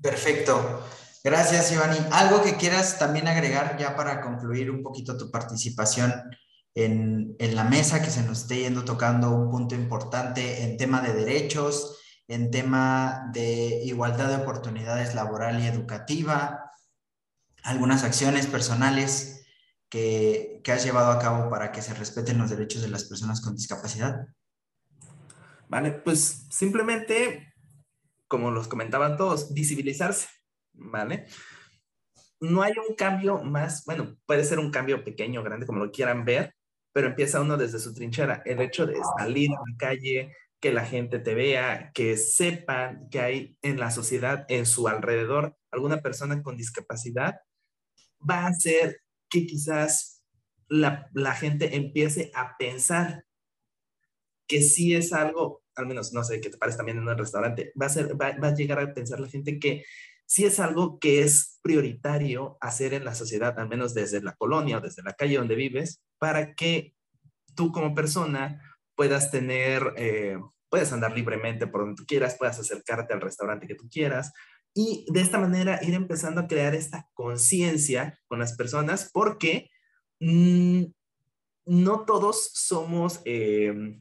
Perfecto. 0.00 0.82
Gracias, 1.22 1.72
Ivani. 1.72 1.98
¿Algo 2.12 2.42
que 2.42 2.56
quieras 2.56 2.98
también 2.98 3.26
agregar 3.26 3.76
ya 3.78 3.96
para 3.96 4.20
concluir 4.20 4.70
un 4.70 4.82
poquito 4.82 5.16
tu 5.16 5.30
participación 5.30 6.12
en, 6.74 7.34
en 7.38 7.54
la 7.56 7.64
mesa, 7.64 8.02
que 8.02 8.10
se 8.10 8.22
nos 8.22 8.42
esté 8.42 8.60
yendo 8.60 8.84
tocando 8.84 9.30
un 9.30 9.50
punto 9.50 9.74
importante 9.74 10.62
en 10.62 10.76
tema 10.76 11.00
de 11.00 11.14
derechos, 11.14 11.98
en 12.28 12.50
tema 12.50 13.30
de 13.32 13.82
igualdad 13.84 14.28
de 14.28 14.42
oportunidades 14.42 15.14
laboral 15.14 15.60
y 15.60 15.66
educativa, 15.66 16.72
algunas 17.62 18.04
acciones 18.04 18.46
personales 18.46 19.36
que, 19.88 20.62
has 20.66 20.84
llevado 20.84 21.12
a 21.12 21.18
cabo 21.18 21.48
para 21.48 21.72
que 21.72 21.82
se 21.82 21.94
respeten 21.94 22.38
los 22.38 22.50
derechos 22.50 22.82
de 22.82 22.88
las 22.88 23.04
personas 23.04 23.40
con 23.40 23.54
discapacidad? 23.54 24.26
Vale, 25.68 25.92
pues 25.92 26.46
simplemente, 26.50 27.54
como 28.28 28.50
los 28.50 28.68
comentaban 28.68 29.16
todos, 29.16 29.52
visibilizarse, 29.52 30.28
¿vale? 30.72 31.26
No 32.40 32.62
hay 32.62 32.74
un 32.88 32.94
cambio 32.94 33.42
más, 33.42 33.84
bueno, 33.84 34.16
puede 34.26 34.44
ser 34.44 34.58
un 34.58 34.70
cambio 34.70 35.04
pequeño, 35.04 35.42
grande, 35.42 35.66
como 35.66 35.84
lo 35.84 35.90
quieran 35.90 36.24
ver, 36.24 36.54
pero 36.92 37.08
empieza 37.08 37.40
uno 37.40 37.56
desde 37.56 37.78
su 37.78 37.94
trinchera. 37.94 38.42
El 38.44 38.60
hecho 38.60 38.86
de 38.86 38.96
salir 39.18 39.50
a 39.50 39.70
la 39.70 39.76
calle, 39.76 40.32
que 40.60 40.72
la 40.72 40.84
gente 40.84 41.18
te 41.18 41.34
vea, 41.34 41.90
que 41.94 42.16
sepan 42.16 43.08
que 43.10 43.20
hay 43.20 43.58
en 43.62 43.78
la 43.78 43.90
sociedad, 43.90 44.46
en 44.48 44.66
su 44.66 44.88
alrededor, 44.88 45.56
alguna 45.70 46.00
persona 46.00 46.42
con 46.42 46.56
discapacidad, 46.56 47.40
va 48.28 48.40
a 48.40 48.48
hacer 48.48 49.02
que 49.28 49.46
quizás 49.46 50.22
la, 50.68 51.34
gente 51.34 51.76
empiece 51.76 52.30
a 52.34 52.56
pensar 52.58 53.24
que 54.48 54.62
sí 54.62 54.94
es 54.94 55.12
algo, 55.12 55.62
al 55.74 55.86
menos 55.86 56.12
no 56.12 56.24
sé 56.24 56.40
qué 56.40 56.50
te 56.50 56.58
parece 56.58 56.78
también 56.78 56.98
en 56.98 57.08
un 57.08 57.18
restaurante, 57.18 57.72
va 57.80 57.86
a, 57.86 57.90
ser, 57.90 58.20
va, 58.20 58.36
va 58.38 58.48
a 58.48 58.54
llegar 58.54 58.78
a 58.78 58.94
pensar 58.94 59.20
la 59.20 59.28
gente 59.28 59.58
que 59.58 59.84
sí 60.24 60.44
es 60.44 60.58
algo 60.58 60.98
que 60.98 61.20
es 61.20 61.58
prioritario 61.62 62.56
hacer 62.60 62.94
en 62.94 63.04
la 63.04 63.14
sociedad, 63.14 63.58
al 63.58 63.68
menos 63.68 63.94
desde 63.94 64.22
la 64.22 64.34
colonia 64.34 64.78
o 64.78 64.80
desde 64.80 65.02
la 65.02 65.14
calle 65.14 65.36
donde 65.36 65.54
vives, 65.54 66.02
para 66.18 66.54
que 66.54 66.94
tú 67.54 67.72
como 67.72 67.94
persona 67.94 68.60
puedas 68.96 69.30
tener, 69.30 69.92
eh, 69.96 70.38
puedes 70.68 70.92
andar 70.92 71.12
libremente 71.12 71.66
por 71.66 71.82
donde 71.82 71.96
tú 71.96 72.04
quieras, 72.06 72.36
puedas 72.38 72.58
acercarte 72.58 73.14
al 73.14 73.20
restaurante 73.20 73.66
que 73.66 73.74
tú 73.74 73.88
quieras, 73.90 74.32
y 74.74 75.06
de 75.08 75.22
esta 75.22 75.38
manera 75.38 75.80
ir 75.82 75.94
empezando 75.94 76.40
a 76.40 76.46
crear 76.46 76.74
esta 76.74 77.08
conciencia 77.14 78.18
con 78.28 78.38
las 78.38 78.56
personas 78.56 79.10
porque 79.10 79.70
mm, 80.20 80.84
no 81.64 82.04
todos 82.04 82.50
somos, 82.52 83.22
eh, 83.24 83.98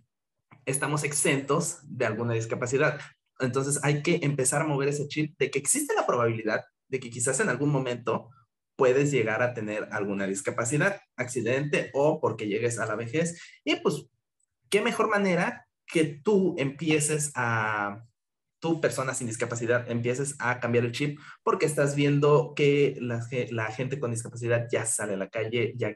estamos 0.65 1.03
exentos 1.03 1.79
de 1.83 2.05
alguna 2.05 2.33
discapacidad. 2.33 2.99
Entonces 3.39 3.79
hay 3.83 4.01
que 4.01 4.19
empezar 4.23 4.61
a 4.61 4.67
mover 4.67 4.89
ese 4.89 5.07
chip 5.07 5.37
de 5.39 5.49
que 5.49 5.59
existe 5.59 5.93
la 5.95 6.05
probabilidad 6.05 6.65
de 6.89 6.99
que 6.99 7.09
quizás 7.09 7.39
en 7.39 7.49
algún 7.49 7.69
momento 7.69 8.29
puedes 8.75 9.11
llegar 9.11 9.41
a 9.41 9.53
tener 9.53 9.87
alguna 9.91 10.27
discapacidad, 10.27 10.99
accidente 11.15 11.89
o 11.93 12.19
porque 12.19 12.47
llegues 12.47 12.79
a 12.79 12.85
la 12.85 12.95
vejez. 12.95 13.41
Y 13.63 13.77
pues, 13.77 14.07
¿qué 14.70 14.82
mejor 14.82 15.09
manera 15.09 15.68
que 15.88 16.03
tú 16.03 16.55
empieces 16.57 17.32
a 17.36 18.03
tú, 18.59 18.82
persona 18.82 19.13
sin 19.13 19.28
discapacidad, 19.28 19.89
empieces 19.91 20.36
a 20.39 20.59
cambiar 20.59 20.86
el 20.86 20.91
chip 20.91 21.20
porque 21.43 21.66
estás 21.66 21.95
viendo 21.95 22.53
que 22.55 22.97
la, 22.99 23.26
la 23.51 23.72
gente 23.72 23.99
con 23.99 24.11
discapacidad 24.11 24.68
ya 24.72 24.86
sale 24.86 25.13
a 25.13 25.18
la 25.18 25.30
calle, 25.30 25.74
ya, 25.78 25.95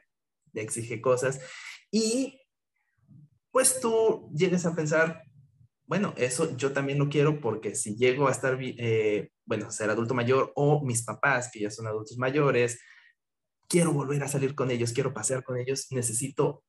exige 0.54 1.00
cosas 1.00 1.40
y 1.92 2.40
pues 3.52 3.80
tú 3.80 4.30
llegues 4.34 4.66
a 4.66 4.74
pensar, 4.74 5.22
bueno, 5.84 6.14
eso 6.16 6.56
yo 6.56 6.72
también 6.72 6.98
lo 6.98 7.08
quiero 7.08 7.40
porque 7.40 7.74
si 7.74 7.96
llego 7.96 8.28
a 8.28 8.32
estar, 8.32 8.56
eh, 8.60 9.30
bueno, 9.44 9.70
ser 9.70 9.90
adulto 9.90 10.14
mayor 10.14 10.52
o 10.54 10.84
mis 10.84 11.04
papás 11.04 11.50
que 11.52 11.60
ya 11.60 11.70
son 11.70 11.86
adultos 11.86 12.18
mayores, 12.18 12.80
quiero 13.68 13.92
volver 13.92 14.22
a 14.22 14.28
salir 14.28 14.54
con 14.54 14.70
ellos, 14.70 14.92
quiero 14.92 15.12
pasear 15.12 15.42
con 15.42 15.56
ellos, 15.56 15.86
necesito 15.90 16.64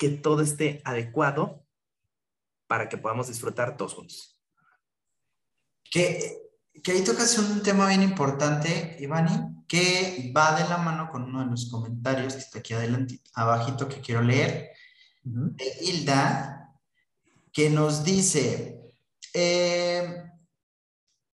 que 0.00 0.08
todo 0.08 0.40
esté 0.40 0.80
adecuado 0.86 1.62
para 2.66 2.88
que 2.88 2.96
podamos 2.96 3.28
disfrutar 3.28 3.76
todos 3.76 3.92
juntos. 3.92 4.40
Que, 5.90 6.38
que 6.82 6.92
ahí 6.92 7.04
tocas 7.04 7.36
un 7.36 7.62
tema 7.62 7.86
bien 7.86 8.02
importante, 8.02 8.96
Ivani, 8.98 9.64
que 9.68 10.32
va 10.34 10.58
de 10.58 10.66
la 10.70 10.78
mano 10.78 11.10
con 11.10 11.24
uno 11.24 11.40
de 11.40 11.50
los 11.50 11.68
comentarios 11.70 12.32
que 12.32 12.40
está 12.40 12.60
aquí 12.60 12.72
adelante, 12.72 13.20
abajito, 13.34 13.90
que 13.90 14.00
quiero 14.00 14.22
leer, 14.22 14.70
de 15.22 15.76
Hilda, 15.82 16.72
que 17.52 17.68
nos 17.68 18.02
dice, 18.02 18.80
eh, 19.34 20.24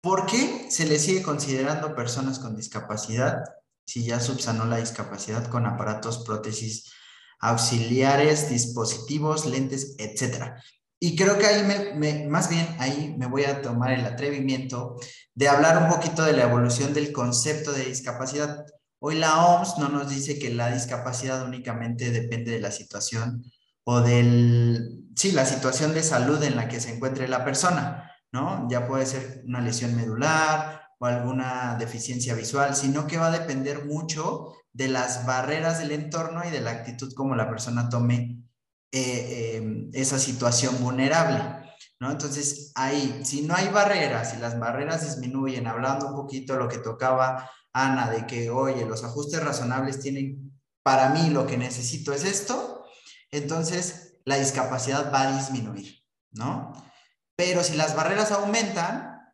¿por 0.00 0.26
qué 0.26 0.66
se 0.72 0.86
le 0.86 0.98
sigue 0.98 1.22
considerando 1.22 1.94
personas 1.94 2.40
con 2.40 2.56
discapacidad 2.56 3.44
si 3.86 4.04
ya 4.04 4.18
subsanó 4.18 4.64
la 4.64 4.78
discapacidad 4.78 5.48
con 5.48 5.66
aparatos, 5.66 6.24
prótesis 6.24 6.95
auxiliares, 7.38 8.48
dispositivos, 8.50 9.46
lentes, 9.46 9.94
etc. 9.98 10.54
Y 10.98 11.16
creo 11.16 11.38
que 11.38 11.46
ahí 11.46 11.94
me, 11.94 12.26
más 12.28 12.48
bien 12.48 12.66
ahí 12.78 13.14
me 13.18 13.26
voy 13.26 13.44
a 13.44 13.60
tomar 13.60 13.92
el 13.92 14.06
atrevimiento 14.06 14.96
de 15.34 15.48
hablar 15.48 15.82
un 15.82 15.90
poquito 15.90 16.24
de 16.24 16.32
la 16.32 16.44
evolución 16.44 16.94
del 16.94 17.12
concepto 17.12 17.72
de 17.72 17.84
discapacidad. 17.84 18.64
Hoy 18.98 19.16
la 19.16 19.44
OMS 19.44 19.78
no 19.78 19.88
nos 19.88 20.08
dice 20.08 20.38
que 20.38 20.54
la 20.54 20.72
discapacidad 20.72 21.44
únicamente 21.44 22.10
depende 22.10 22.52
de 22.52 22.60
la 22.60 22.70
situación 22.70 23.44
o 23.84 24.00
del, 24.00 25.04
sí, 25.14 25.32
la 25.32 25.44
situación 25.44 25.92
de 25.94 26.02
salud 26.02 26.42
en 26.42 26.56
la 26.56 26.68
que 26.68 26.80
se 26.80 26.94
encuentre 26.94 27.28
la 27.28 27.44
persona, 27.44 28.10
¿no? 28.32 28.66
Ya 28.70 28.88
puede 28.88 29.06
ser 29.06 29.42
una 29.46 29.60
lesión 29.60 29.94
medular 29.94 30.80
o 30.98 31.06
alguna 31.06 31.76
deficiencia 31.78 32.34
visual, 32.34 32.74
sino 32.74 33.06
que 33.06 33.18
va 33.18 33.28
a 33.28 33.38
depender 33.38 33.84
mucho 33.84 34.54
de 34.76 34.88
las 34.88 35.24
barreras 35.24 35.78
del 35.78 35.92
entorno 35.92 36.44
y 36.46 36.50
de 36.50 36.60
la 36.60 36.70
actitud 36.70 37.14
como 37.14 37.34
la 37.34 37.48
persona 37.48 37.88
tome 37.88 38.42
eh, 38.92 39.00
eh, 39.62 39.90
esa 39.94 40.18
situación 40.18 40.76
vulnerable. 40.82 41.42
¿no? 41.98 42.10
Entonces, 42.10 42.72
ahí, 42.74 43.22
si 43.24 43.42
no 43.42 43.54
hay 43.54 43.68
barreras, 43.68 44.32
si 44.32 44.36
las 44.36 44.58
barreras 44.58 45.02
disminuyen, 45.02 45.66
hablando 45.66 46.08
un 46.08 46.14
poquito 46.14 46.56
lo 46.56 46.68
que 46.68 46.76
tocaba 46.76 47.50
Ana, 47.72 48.10
de 48.10 48.26
que, 48.26 48.50
oye, 48.50 48.84
los 48.84 49.02
ajustes 49.02 49.42
razonables 49.42 50.00
tienen, 50.00 50.52
para 50.82 51.08
mí 51.08 51.30
lo 51.30 51.46
que 51.46 51.56
necesito 51.56 52.12
es 52.12 52.24
esto, 52.24 52.84
entonces 53.30 54.18
la 54.26 54.36
discapacidad 54.36 55.10
va 55.12 55.22
a 55.22 55.36
disminuir, 55.38 56.02
¿no? 56.32 56.72
Pero 57.34 57.62
si 57.62 57.76
las 57.76 57.96
barreras 57.96 58.30
aumentan, 58.30 59.32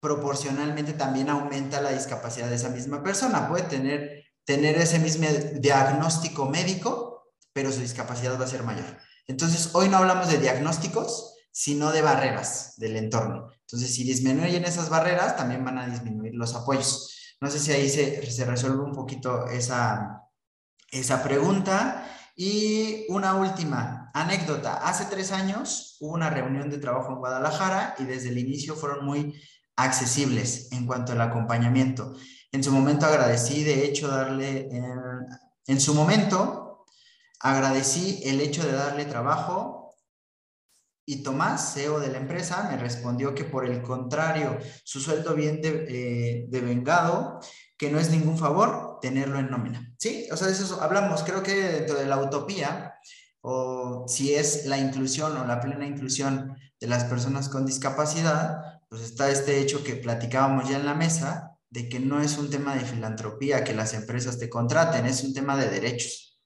proporcionalmente 0.00 0.92
también 0.92 1.30
aumenta 1.30 1.80
la 1.80 1.90
discapacidad 1.90 2.50
de 2.50 2.56
esa 2.56 2.68
misma 2.68 3.02
persona. 3.02 3.48
Puede 3.48 3.64
tener, 3.64 4.23
tener 4.44 4.76
ese 4.76 4.98
mismo 4.98 5.26
diagnóstico 5.54 6.46
médico, 6.48 7.32
pero 7.52 7.72
su 7.72 7.80
discapacidad 7.80 8.38
va 8.38 8.44
a 8.44 8.48
ser 8.48 8.62
mayor. 8.62 8.98
Entonces, 9.26 9.70
hoy 9.72 9.88
no 9.88 9.98
hablamos 9.98 10.28
de 10.28 10.38
diagnósticos, 10.38 11.34
sino 11.50 11.92
de 11.92 12.02
barreras 12.02 12.74
del 12.76 12.96
entorno. 12.96 13.48
Entonces, 13.60 13.94
si 13.94 14.04
disminuyen 14.04 14.64
esas 14.64 14.90
barreras, 14.90 15.36
también 15.36 15.64
van 15.64 15.78
a 15.78 15.86
disminuir 15.86 16.34
los 16.34 16.54
apoyos. 16.54 17.36
No 17.40 17.50
sé 17.50 17.58
si 17.58 17.72
ahí 17.72 17.88
se, 17.88 18.30
se 18.30 18.44
resuelve 18.44 18.82
un 18.82 18.92
poquito 18.92 19.46
esa, 19.46 20.22
esa 20.90 21.22
pregunta. 21.22 22.10
Y 22.36 23.06
una 23.08 23.36
última 23.36 24.10
anécdota. 24.12 24.78
Hace 24.78 25.04
tres 25.04 25.30
años 25.30 25.96
hubo 26.00 26.14
una 26.14 26.30
reunión 26.30 26.68
de 26.68 26.78
trabajo 26.78 27.12
en 27.12 27.18
Guadalajara 27.18 27.94
y 27.98 28.04
desde 28.04 28.30
el 28.30 28.38
inicio 28.38 28.74
fueron 28.74 29.04
muy 29.04 29.34
accesibles 29.76 30.72
en 30.72 30.86
cuanto 30.86 31.12
al 31.12 31.20
acompañamiento. 31.20 32.14
En 32.54 32.62
su 32.62 32.70
momento 32.70 33.04
agradecí, 33.06 33.64
de 33.64 33.84
hecho, 33.84 34.06
darle, 34.06 34.70
en 35.66 35.80
su 35.80 35.92
momento 35.92 36.86
agradecí 37.40 38.22
el 38.24 38.40
hecho 38.40 38.64
de 38.64 38.70
darle 38.70 39.06
trabajo 39.06 39.96
y 41.04 41.24
Tomás, 41.24 41.74
CEO 41.74 41.98
de 41.98 42.12
la 42.12 42.18
empresa, 42.18 42.68
me 42.70 42.76
respondió 42.76 43.34
que 43.34 43.42
por 43.42 43.66
el 43.66 43.82
contrario, 43.82 44.56
su 44.84 45.00
sueldo 45.00 45.34
bien 45.34 45.60
de, 45.62 46.46
eh, 46.48 46.60
vengado, 46.60 47.40
que 47.76 47.90
no 47.90 47.98
es 47.98 48.10
ningún 48.10 48.38
favor 48.38 49.00
tenerlo 49.02 49.40
en 49.40 49.50
nómina. 49.50 49.92
Sí, 49.98 50.28
o 50.30 50.36
sea, 50.36 50.46
de 50.46 50.52
eso 50.52 50.80
hablamos. 50.80 51.24
Creo 51.24 51.42
que 51.42 51.56
dentro 51.56 51.96
de 51.96 52.06
la 52.06 52.18
utopía, 52.18 52.94
o 53.40 54.04
si 54.06 54.32
es 54.32 54.66
la 54.66 54.78
inclusión 54.78 55.36
o 55.36 55.44
la 55.44 55.58
plena 55.58 55.86
inclusión 55.86 56.56
de 56.78 56.86
las 56.86 57.02
personas 57.02 57.48
con 57.48 57.66
discapacidad, 57.66 58.80
pues 58.88 59.02
está 59.02 59.28
este 59.28 59.58
hecho 59.58 59.82
que 59.82 59.96
platicábamos 59.96 60.68
ya 60.68 60.76
en 60.76 60.86
la 60.86 60.94
mesa, 60.94 61.53
de 61.74 61.88
que 61.88 61.98
no 61.98 62.20
es 62.20 62.38
un 62.38 62.48
tema 62.50 62.76
de 62.76 62.84
filantropía 62.84 63.64
que 63.64 63.74
las 63.74 63.94
empresas 63.94 64.38
te 64.38 64.48
contraten, 64.48 65.06
es 65.06 65.24
un 65.24 65.34
tema 65.34 65.56
de 65.56 65.68
derechos. 65.68 66.40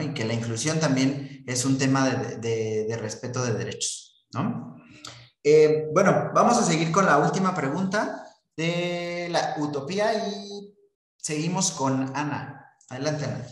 Y 0.00 0.12
que 0.12 0.26
la 0.26 0.34
inclusión 0.34 0.78
también 0.78 1.44
es 1.46 1.64
un 1.64 1.78
tema 1.78 2.10
de, 2.10 2.98
respeto 3.00 3.42
de 3.42 3.54
derechos, 3.54 4.26
¿no? 4.34 4.76
Eh, 5.42 5.86
bueno, 5.94 6.30
vamos 6.34 6.58
a 6.58 6.64
seguir 6.64 6.92
con 6.92 7.06
la 7.06 7.16
última 7.18 7.54
pregunta 7.54 8.22
de 8.54 9.28
la 9.30 9.54
utopía 9.58 10.12
y 10.28 10.76
seguimos 11.16 11.70
con 11.70 12.14
Ana. 12.14 12.76
Adelante, 12.90 13.24
Ana. 13.24 13.46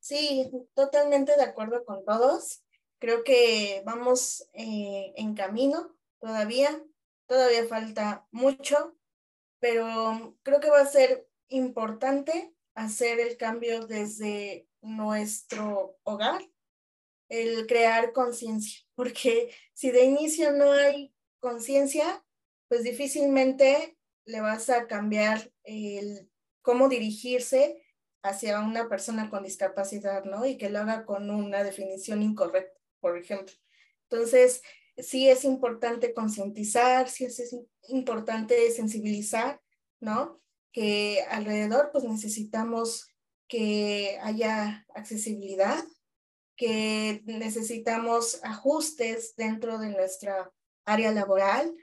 Sí, 0.00 0.50
totalmente 0.72 1.36
de 1.36 1.42
acuerdo 1.42 1.84
con 1.84 2.06
todos. 2.06 2.62
Creo 2.98 3.22
que 3.22 3.82
vamos 3.84 4.48
eh, 4.54 5.12
en 5.16 5.34
camino 5.34 5.94
todavía. 6.20 6.70
Todavía 7.26 7.66
falta 7.66 8.26
mucho, 8.30 8.96
pero 9.58 10.36
creo 10.42 10.60
que 10.60 10.70
va 10.70 10.80
a 10.80 10.86
ser 10.86 11.28
importante 11.48 12.54
hacer 12.74 13.20
el 13.20 13.36
cambio 13.36 13.86
desde 13.86 14.68
nuestro 14.80 15.98
hogar, 16.04 16.42
el 17.28 17.66
crear 17.66 18.12
conciencia, 18.12 18.86
porque 18.94 19.52
si 19.74 19.90
de 19.90 20.04
inicio 20.04 20.52
no 20.52 20.72
hay 20.72 21.14
conciencia, 21.40 22.24
pues 22.68 22.82
difícilmente 22.82 23.96
le 24.24 24.40
vas 24.40 24.70
a 24.70 24.86
cambiar 24.86 25.52
el 25.64 26.30
cómo 26.62 26.88
dirigirse 26.88 27.82
hacia 28.22 28.60
una 28.60 28.88
persona 28.88 29.30
con 29.30 29.44
discapacidad, 29.44 30.24
¿no? 30.24 30.44
Y 30.46 30.58
que 30.58 30.68
lo 30.68 30.80
haga 30.80 31.04
con 31.04 31.30
una 31.30 31.62
definición 31.62 32.22
incorrecta, 32.22 32.80
por 33.00 33.16
ejemplo. 33.16 33.54
Entonces, 34.10 34.62
sí 34.98 35.28
es 35.28 35.44
importante 35.44 36.14
concientizar, 36.14 37.08
sí 37.08 37.24
es 37.26 37.54
importante 37.88 38.70
sensibilizar, 38.70 39.60
¿no? 40.00 40.40
que 40.76 41.24
alrededor 41.30 41.88
pues 41.90 42.04
necesitamos 42.04 43.08
que 43.48 44.18
haya 44.20 44.84
accesibilidad, 44.94 45.82
que 46.54 47.22
necesitamos 47.24 48.40
ajustes 48.42 49.34
dentro 49.36 49.78
de 49.78 49.88
nuestra 49.88 50.52
área 50.84 51.12
laboral, 51.12 51.74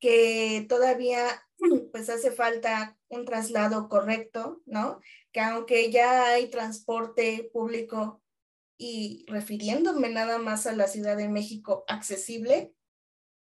que 0.00 0.66
todavía 0.68 1.26
pues 1.92 2.10
hace 2.10 2.30
falta 2.30 2.98
un 3.08 3.24
traslado 3.24 3.88
correcto, 3.88 4.60
¿no? 4.66 5.00
Que 5.32 5.40
aunque 5.40 5.90
ya 5.90 6.26
hay 6.26 6.50
transporte 6.50 7.48
público 7.54 8.20
y 8.78 9.24
refiriéndome 9.28 10.08
nada 10.08 10.38
más 10.38 10.66
a 10.66 10.72
la 10.72 10.88
Ciudad 10.88 11.16
de 11.16 11.28
México 11.28 11.84
accesible, 11.88 12.74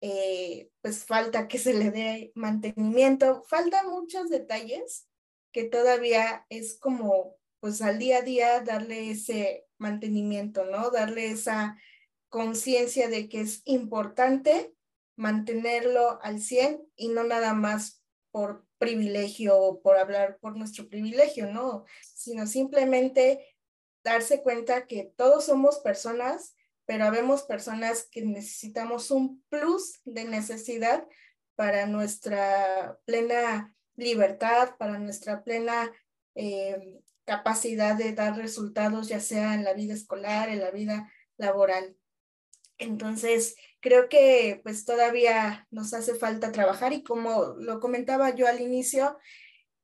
eh, 0.02 0.70
pues 0.82 1.06
falta 1.06 1.48
que 1.48 1.58
se 1.58 1.74
le 1.74 1.92
dé 1.92 2.32
mantenimiento, 2.36 3.44
faltan 3.48 3.90
muchos 3.90 4.30
detalles 4.30 5.08
que 5.52 5.64
todavía 5.64 6.46
es 6.50 6.78
como 6.78 7.38
pues 7.60 7.82
al 7.82 7.98
día 7.98 8.18
a 8.18 8.22
día 8.22 8.60
darle 8.60 9.12
ese 9.12 9.66
mantenimiento, 9.78 10.66
¿no? 10.66 10.90
Darle 10.90 11.28
esa 11.28 11.78
conciencia 12.28 13.08
de 13.08 13.30
que 13.30 13.40
es 13.40 13.62
importante 13.64 14.76
mantenerlo 15.16 16.20
al 16.22 16.42
100 16.42 16.86
y 16.98 17.08
no 17.08 17.24
nada 17.24 17.54
más 17.54 18.04
por 18.32 18.66
privilegio 18.80 19.58
o 19.58 19.82
por 19.82 19.96
hablar 19.96 20.40
por 20.42 20.58
nuestro 20.58 20.90
privilegio, 20.90 21.50
¿no? 21.50 21.86
Sino 22.02 22.48
simplemente 22.48 23.53
darse 24.04 24.42
cuenta 24.42 24.88
que 24.88 25.12
todos 25.16 25.46
somos 25.46 25.80
personas 25.80 26.56
pero 26.86 27.06
habemos 27.06 27.44
personas 27.44 28.08
que 28.12 28.24
necesitamos 28.24 29.12
un 29.12 29.42
plus 29.50 30.02
de 30.06 30.26
necesidad 30.26 31.08
para 31.56 31.86
nuestra 31.86 33.00
plena 33.06 33.74
libertad, 33.96 34.76
para 34.78 34.98
nuestra 35.00 35.44
plena 35.44 35.92
eh, 36.36 37.00
capacidad 37.26 37.96
de 37.96 38.14
dar 38.14 38.36
resultados, 38.38 39.08
ya 39.08 39.20
sea 39.20 39.54
en 39.54 39.64
la 39.64 39.74
vida 39.74 39.94
escolar, 39.94 40.50
en 40.50 40.60
la 40.60 40.72
vida 40.72 41.10
laboral. 41.38 41.96
Entonces, 42.80 43.56
creo 43.80 44.10
que 44.10 44.60
pues 44.64 44.84
todavía 44.84 45.68
nos 45.72 45.94
hace 45.94 46.16
falta 46.16 46.52
trabajar 46.52 46.92
y 46.92 47.04
como 47.04 47.56
lo 47.60 47.80
comentaba 47.80 48.32
yo 48.32 48.48
al 48.48 48.60
inicio, 48.60 49.18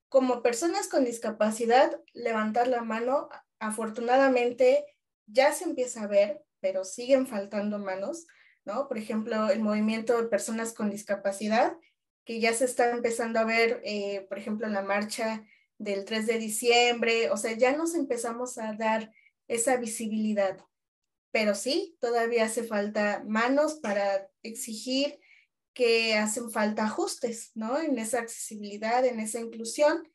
como 0.10 0.42
personas 0.42 0.88
con 0.88 1.06
discapacidad, 1.06 2.02
levantar 2.14 2.68
la 2.68 2.82
mano, 2.82 3.30
afortunadamente 3.60 4.86
ya 5.28 5.54
se 5.54 5.66
empieza 5.66 6.04
a 6.04 6.08
ver, 6.08 6.44
pero 6.60 6.84
siguen 6.84 7.28
faltando 7.28 7.80
manos, 7.80 8.26
¿no? 8.66 8.88
Por 8.88 8.98
ejemplo, 8.98 9.50
el 9.50 9.62
movimiento 9.62 10.22
de 10.22 10.28
personas 10.28 10.74
con 10.74 10.90
discapacidad, 10.90 11.78
que 12.26 12.40
ya 12.40 12.54
se 12.54 12.66
está 12.66 12.92
empezando 12.92 13.40
a 13.40 13.46
ver, 13.46 13.82
eh, 13.84 14.26
por 14.30 14.38
ejemplo, 14.38 14.68
la 14.68 14.82
marcha 14.82 15.46
del 15.78 16.06
3 16.06 16.28
de 16.28 16.38
diciembre, 16.38 17.30
o 17.32 17.38
sea, 17.38 17.54
ya 17.54 17.76
nos 17.76 17.96
empezamos 17.96 18.58
a 18.58 18.74
dar 18.74 19.12
esa 19.48 19.78
visibilidad. 19.78 20.58
Pero 21.32 21.56
sí, 21.56 21.98
todavía 22.00 22.46
hace 22.46 22.64
falta 22.64 23.24
manos 23.26 23.76
para 23.76 24.30
exigir 24.44 25.20
que 25.74 26.16
hacen 26.16 26.52
falta 26.52 26.86
ajustes, 26.86 27.52
¿no? 27.56 27.80
En 27.80 27.98
esa 28.00 28.20
accesibilidad, 28.20 29.06
en 29.06 29.20
esa 29.20 29.40
inclusión. 29.40 30.08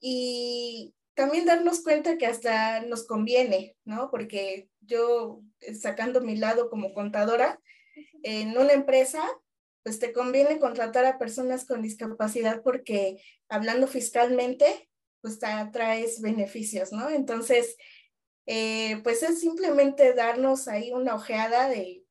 Y 0.00 0.94
también 1.20 1.44
darnos 1.44 1.82
cuenta 1.82 2.16
que 2.16 2.24
hasta 2.24 2.80
nos 2.80 3.06
conviene, 3.06 3.76
¿no? 3.84 4.10
Porque 4.10 4.70
yo, 4.80 5.42
eh, 5.60 5.74
sacando 5.74 6.22
mi 6.22 6.34
lado 6.34 6.70
como 6.70 6.94
contadora, 6.94 7.60
en 8.22 8.56
una 8.56 8.72
empresa 8.72 9.22
pues 9.82 9.98
te 9.98 10.14
conviene 10.14 10.58
contratar 10.58 11.04
a 11.04 11.18
personas 11.18 11.66
con 11.66 11.82
discapacidad 11.82 12.62
porque 12.62 13.22
hablando 13.50 13.86
fiscalmente, 13.86 14.88
pues 15.20 15.38
te 15.38 15.48
traes 15.72 16.22
beneficios, 16.22 16.90
¿no? 16.90 17.10
Entonces, 17.10 17.76
eh, 18.46 19.02
pues 19.02 19.22
es 19.22 19.40
simplemente 19.40 20.14
darnos 20.14 20.68
ahí 20.68 20.90
una 20.90 21.14
ojeada 21.14 21.68
de 21.68 22.02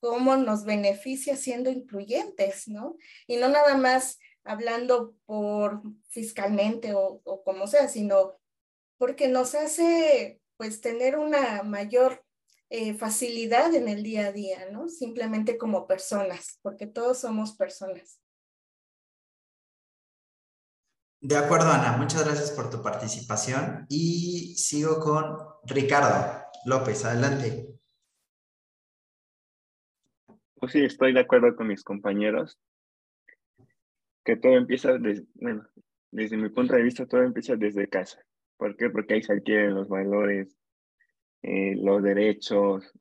cómo 0.00 0.36
nos 0.36 0.64
beneficia 0.64 1.34
siendo 1.34 1.70
incluyentes, 1.70 2.68
¿no? 2.68 2.98
Y 3.26 3.36
no 3.38 3.48
nada 3.48 3.74
más 3.78 4.18
hablando 4.44 5.14
por 5.24 5.80
fiscalmente 6.10 6.92
o, 6.92 7.22
o 7.24 7.42
como 7.42 7.66
sea, 7.66 7.88
sino 7.88 8.39
porque 9.00 9.28
nos 9.28 9.54
hace 9.54 10.42
pues 10.58 10.82
tener 10.82 11.16
una 11.16 11.62
mayor 11.62 12.22
eh, 12.68 12.92
facilidad 12.92 13.74
en 13.74 13.88
el 13.88 14.02
día 14.02 14.26
a 14.26 14.32
día, 14.32 14.70
¿no? 14.70 14.90
Simplemente 14.90 15.56
como 15.56 15.86
personas, 15.86 16.58
porque 16.60 16.86
todos 16.86 17.18
somos 17.18 17.56
personas. 17.56 18.20
De 21.22 21.34
acuerdo, 21.34 21.70
Ana. 21.70 21.96
Muchas 21.96 22.26
gracias 22.26 22.50
por 22.50 22.68
tu 22.68 22.82
participación. 22.82 23.86
Y 23.88 24.54
sigo 24.56 25.00
con 25.00 25.34
Ricardo 25.64 26.44
López. 26.66 27.02
Adelante. 27.06 27.74
Pues 30.56 30.72
sí, 30.72 30.84
estoy 30.84 31.14
de 31.14 31.20
acuerdo 31.20 31.56
con 31.56 31.68
mis 31.68 31.82
compañeros. 31.82 32.60
Que 34.26 34.36
todo 34.36 34.52
empieza 34.52 34.98
desde, 34.98 35.26
bueno, 35.34 35.66
desde 36.10 36.36
mi 36.36 36.50
punto 36.50 36.74
de 36.74 36.82
vista, 36.82 37.06
todo 37.06 37.22
empieza 37.22 37.56
desde 37.56 37.88
casa. 37.88 38.22
¿Por 38.60 38.76
qué? 38.76 38.90
Porque 38.90 39.14
ahí 39.14 39.22
se 39.22 39.32
adquieren 39.32 39.74
los 39.74 39.88
valores, 39.88 40.54
eh, 41.40 41.76
los 41.76 42.02
derechos, 42.02 42.92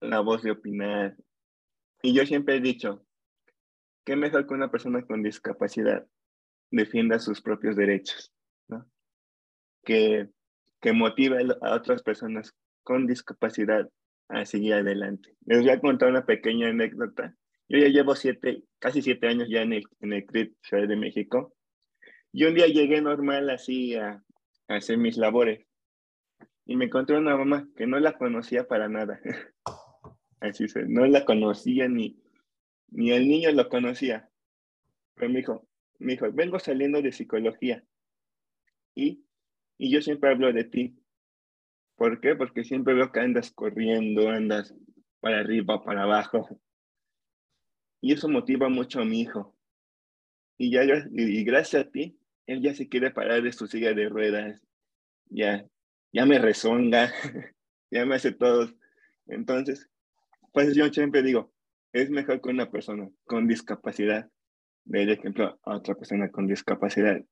la 0.00 0.20
voz 0.20 0.42
de 0.42 0.52
opinar. 0.52 1.16
Y 2.00 2.14
yo 2.14 2.24
siempre 2.24 2.54
he 2.56 2.60
dicho, 2.60 3.04
¿qué 4.04 4.14
mejor 4.14 4.46
que 4.46 4.54
una 4.54 4.70
persona 4.70 5.02
con 5.02 5.24
discapacidad 5.24 6.06
defienda 6.70 7.18
sus 7.18 7.42
propios 7.42 7.74
derechos? 7.74 8.32
¿no? 8.68 8.88
Que, 9.82 10.28
que 10.80 10.92
motive 10.92 11.44
a 11.60 11.74
otras 11.74 12.04
personas 12.04 12.54
con 12.84 13.08
discapacidad 13.08 13.90
a 14.28 14.44
seguir 14.44 14.74
adelante. 14.74 15.34
Les 15.44 15.58
voy 15.58 15.70
a 15.70 15.80
contar 15.80 16.08
una 16.08 16.24
pequeña 16.24 16.68
anécdota. 16.68 17.34
Yo 17.68 17.78
ya 17.78 17.88
llevo 17.88 18.14
siete, 18.14 18.62
casi 18.78 19.02
siete 19.02 19.26
años 19.26 19.48
ya 19.50 19.62
en 19.62 19.72
el, 19.72 19.84
en 19.98 20.12
el 20.12 20.24
CRIT 20.24 20.54
Ciudad 20.62 20.86
de 20.86 20.96
México. 20.96 21.52
Y 22.30 22.44
un 22.44 22.54
día 22.54 22.68
llegué 22.68 23.02
normal 23.02 23.50
así 23.50 23.96
a, 23.96 24.22
a 24.68 24.76
hacer 24.76 24.98
mis 24.98 25.16
labores 25.16 25.66
y 26.64 26.76
me 26.76 26.86
encontré 26.86 27.16
una 27.16 27.36
mamá 27.36 27.68
que 27.76 27.86
no 27.86 27.98
la 27.98 28.16
conocía 28.16 28.66
para 28.66 28.88
nada. 28.88 29.20
Así 30.40 30.68
se, 30.68 30.86
no 30.86 31.06
la 31.06 31.24
conocía 31.24 31.88
ni, 31.88 32.20
ni 32.88 33.12
el 33.12 33.28
niño 33.28 33.50
lo 33.52 33.68
conocía. 33.68 34.30
Pero 35.14 35.30
me 35.30 35.38
dijo, 35.38 35.68
me 35.98 36.12
dijo, 36.12 36.30
vengo 36.32 36.58
saliendo 36.58 37.02
de 37.02 37.12
psicología 37.12 37.84
y, 38.94 39.24
y 39.78 39.90
yo 39.90 40.00
siempre 40.02 40.30
hablo 40.30 40.52
de 40.52 40.64
ti. 40.64 40.98
¿Por 41.96 42.20
qué? 42.20 42.34
Porque 42.34 42.64
siempre 42.64 42.94
veo 42.94 43.12
que 43.12 43.20
andas 43.20 43.50
corriendo, 43.52 44.28
andas 44.28 44.74
para 45.20 45.40
arriba, 45.40 45.82
para 45.84 46.02
abajo. 46.02 46.60
Y 48.00 48.12
eso 48.12 48.28
motiva 48.28 48.68
mucho 48.68 49.00
a 49.00 49.04
mi 49.04 49.20
hijo. 49.20 49.56
Y 50.58 50.72
ya, 50.72 50.82
y 51.12 51.44
gracias 51.44 51.86
a 51.86 51.90
ti, 51.90 52.18
él 52.46 52.62
ya 52.62 52.74
se 52.74 52.88
quiere 52.88 53.10
parar 53.10 53.42
de 53.42 53.52
su 53.52 53.66
silla 53.66 53.94
de 53.94 54.08
ruedas. 54.08 54.60
Ya, 55.26 55.66
ya 56.12 56.26
me 56.26 56.38
rezonga, 56.38 57.12
ya 57.90 58.04
me 58.04 58.16
hace 58.16 58.32
todo. 58.32 58.70
Entonces, 59.26 59.88
pues 60.52 60.74
yo 60.74 60.88
siempre 60.92 61.22
digo, 61.22 61.52
es 61.92 62.10
mejor 62.10 62.40
que 62.40 62.50
una 62.50 62.70
persona 62.70 63.08
con 63.24 63.46
discapacidad, 63.46 64.30
de 64.84 65.12
ejemplo 65.12 65.58
a 65.62 65.76
otra 65.76 65.94
persona 65.94 66.30
con 66.30 66.46
discapacidad, 66.46 67.24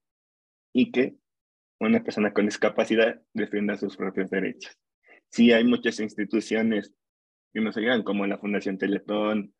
y 0.72 0.92
que 0.92 1.16
una 1.80 2.02
persona 2.02 2.32
con 2.32 2.46
discapacidad 2.46 3.20
defienda 3.32 3.76
sus 3.76 3.96
propios 3.96 4.30
derechos. 4.30 4.76
Sí 5.30 5.52
hay 5.52 5.64
muchas 5.64 6.00
instituciones 6.00 6.92
que 7.52 7.60
nos 7.60 7.76
ayudan, 7.76 8.02
como 8.02 8.26
la 8.26 8.38
Fundación 8.38 8.78
Teletón 8.78 9.54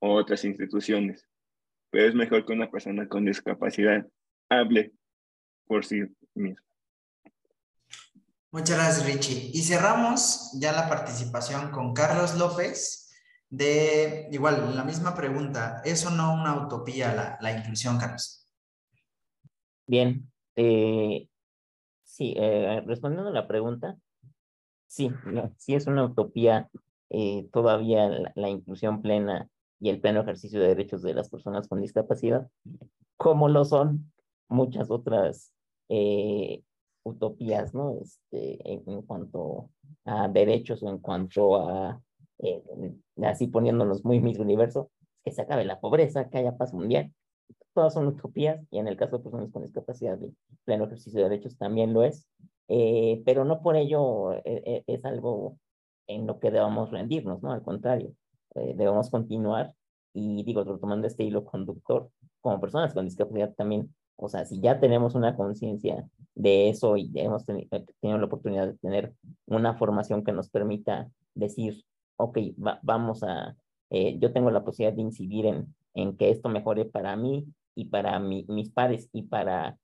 o 0.00 0.14
otras 0.14 0.44
instituciones, 0.44 1.26
pero 1.90 2.08
es 2.08 2.14
mejor 2.14 2.44
que 2.44 2.52
una 2.52 2.70
persona 2.70 3.08
con 3.08 3.24
discapacidad 3.24 4.06
hable 4.50 4.92
por 5.66 5.84
sí 5.84 6.02
misma. 6.34 6.60
Muchas 8.52 8.76
gracias, 8.76 9.06
Richie. 9.06 9.50
Y 9.54 9.62
cerramos 9.62 10.50
ya 10.60 10.72
la 10.72 10.88
participación 10.88 11.70
con 11.70 11.94
Carlos 11.94 12.36
López 12.36 13.08
de, 13.48 14.28
igual, 14.32 14.76
la 14.76 14.84
misma 14.84 15.14
pregunta, 15.14 15.80
¿es 15.84 16.04
o 16.04 16.10
no 16.10 16.34
una 16.34 16.66
utopía 16.66 17.38
la, 17.40 17.56
inclusión, 17.56 17.98
Carlos? 17.98 18.48
Bien, 19.86 20.30
eh, 20.56 21.28
sí, 22.04 22.34
eh, 22.36 22.82
respondiendo 22.86 23.30
a 23.30 23.32
la 23.32 23.46
pregunta, 23.46 23.96
sí, 24.86 25.10
sí 25.56 25.74
es 25.74 25.86
una 25.86 26.04
utopía 26.04 26.68
eh, 27.10 27.48
todavía 27.52 28.08
la, 28.34 28.48
inclusión 28.48 29.02
plena 29.02 29.48
y 29.80 29.90
el 29.90 30.00
pleno 30.00 30.20
ejercicio 30.20 30.60
de 30.60 30.68
derechos 30.68 31.02
de 31.02 31.14
las 31.14 31.28
personas 31.28 31.66
con 31.66 31.80
discapacidad, 31.80 32.48
como 33.16 33.48
lo 33.48 33.64
son 33.64 34.12
muchas 34.50 34.90
otras 34.90 35.52
utopías, 37.02 37.74
¿no? 37.74 37.98
Este, 38.00 38.58
en, 38.72 39.02
cuanto 39.02 39.70
a 40.04 40.28
derechos 40.28 40.82
o 40.82 40.88
en 40.88 40.98
cuanto 40.98 41.56
a, 41.56 42.00
eh, 42.38 42.62
así 43.22 43.46
poniéndonos 43.46 44.04
muy 44.04 44.20
mis 44.20 44.38
universo, 44.38 44.90
que 45.24 45.30
se 45.30 45.42
acabe 45.42 45.64
la 45.64 45.80
pobreza, 45.80 46.28
que 46.28 46.38
haya 46.38 46.56
paz 46.56 46.72
mundial. 46.72 47.12
Todas 47.74 47.94
son 47.94 48.06
utopías 48.08 48.64
y 48.70 48.78
en 48.78 48.88
el 48.88 48.96
caso 48.96 49.18
de 49.18 49.24
personas 49.24 49.50
con 49.50 49.62
discapacidad 49.62 50.18
de 50.18 50.32
pleno 50.64 50.84
ejercicio 50.84 51.22
de 51.22 51.28
derechos 51.28 51.56
también 51.56 51.92
lo 51.92 52.02
es, 52.02 52.26
eh, 52.68 53.22
pero 53.24 53.44
no 53.44 53.62
por 53.62 53.76
ello 53.76 54.32
eh, 54.44 54.84
es 54.86 55.04
algo 55.04 55.56
en 56.06 56.26
lo 56.26 56.40
que 56.40 56.50
debamos 56.50 56.90
rendirnos, 56.90 57.42
¿no? 57.42 57.52
Al 57.52 57.62
contrario, 57.62 58.12
debemos 58.54 59.10
continuar 59.10 59.72
y 60.12 60.42
digo, 60.42 60.64
retomando 60.64 61.06
este 61.06 61.22
hilo 61.22 61.44
conductor, 61.44 62.10
como 62.40 62.60
personas 62.60 62.92
con 62.92 63.04
discapacidad 63.04 63.54
también 63.54 63.94
o 64.20 64.28
sea, 64.28 64.44
si 64.44 64.60
ya 64.60 64.80
tenemos 64.80 65.14
una 65.14 65.34
conciencia 65.34 66.06
de 66.34 66.68
eso 66.68 66.96
y 66.96 67.10
hemos 67.14 67.44
tenido, 67.46 67.68
la 68.02 68.24
oportunidad 68.24 68.66
de 68.66 68.78
tener 68.78 69.14
una 69.46 69.74
formación 69.74 70.22
que 70.24 70.32
nos 70.32 70.50
permita 70.50 71.10
decir, 71.34 71.84
ok, 72.16 72.38
vamos 72.82 73.22
a, 73.22 73.56
eh, 73.88 74.18
yo 74.18 74.32
tengo 74.32 74.50
la 74.50 74.62
posibilidad 74.62 74.94
de 74.94 75.02
incidir 75.02 75.46
en, 75.46 75.74
en 75.94 76.16
que 76.16 76.30
esto 76.30 76.48
mejore 76.48 76.84
para 76.84 77.16
mí 77.16 77.46
y 77.74 77.86
para 77.86 78.18
mis 78.20 78.70
pares 78.70 79.08
y 79.12 79.22
para 79.22 79.78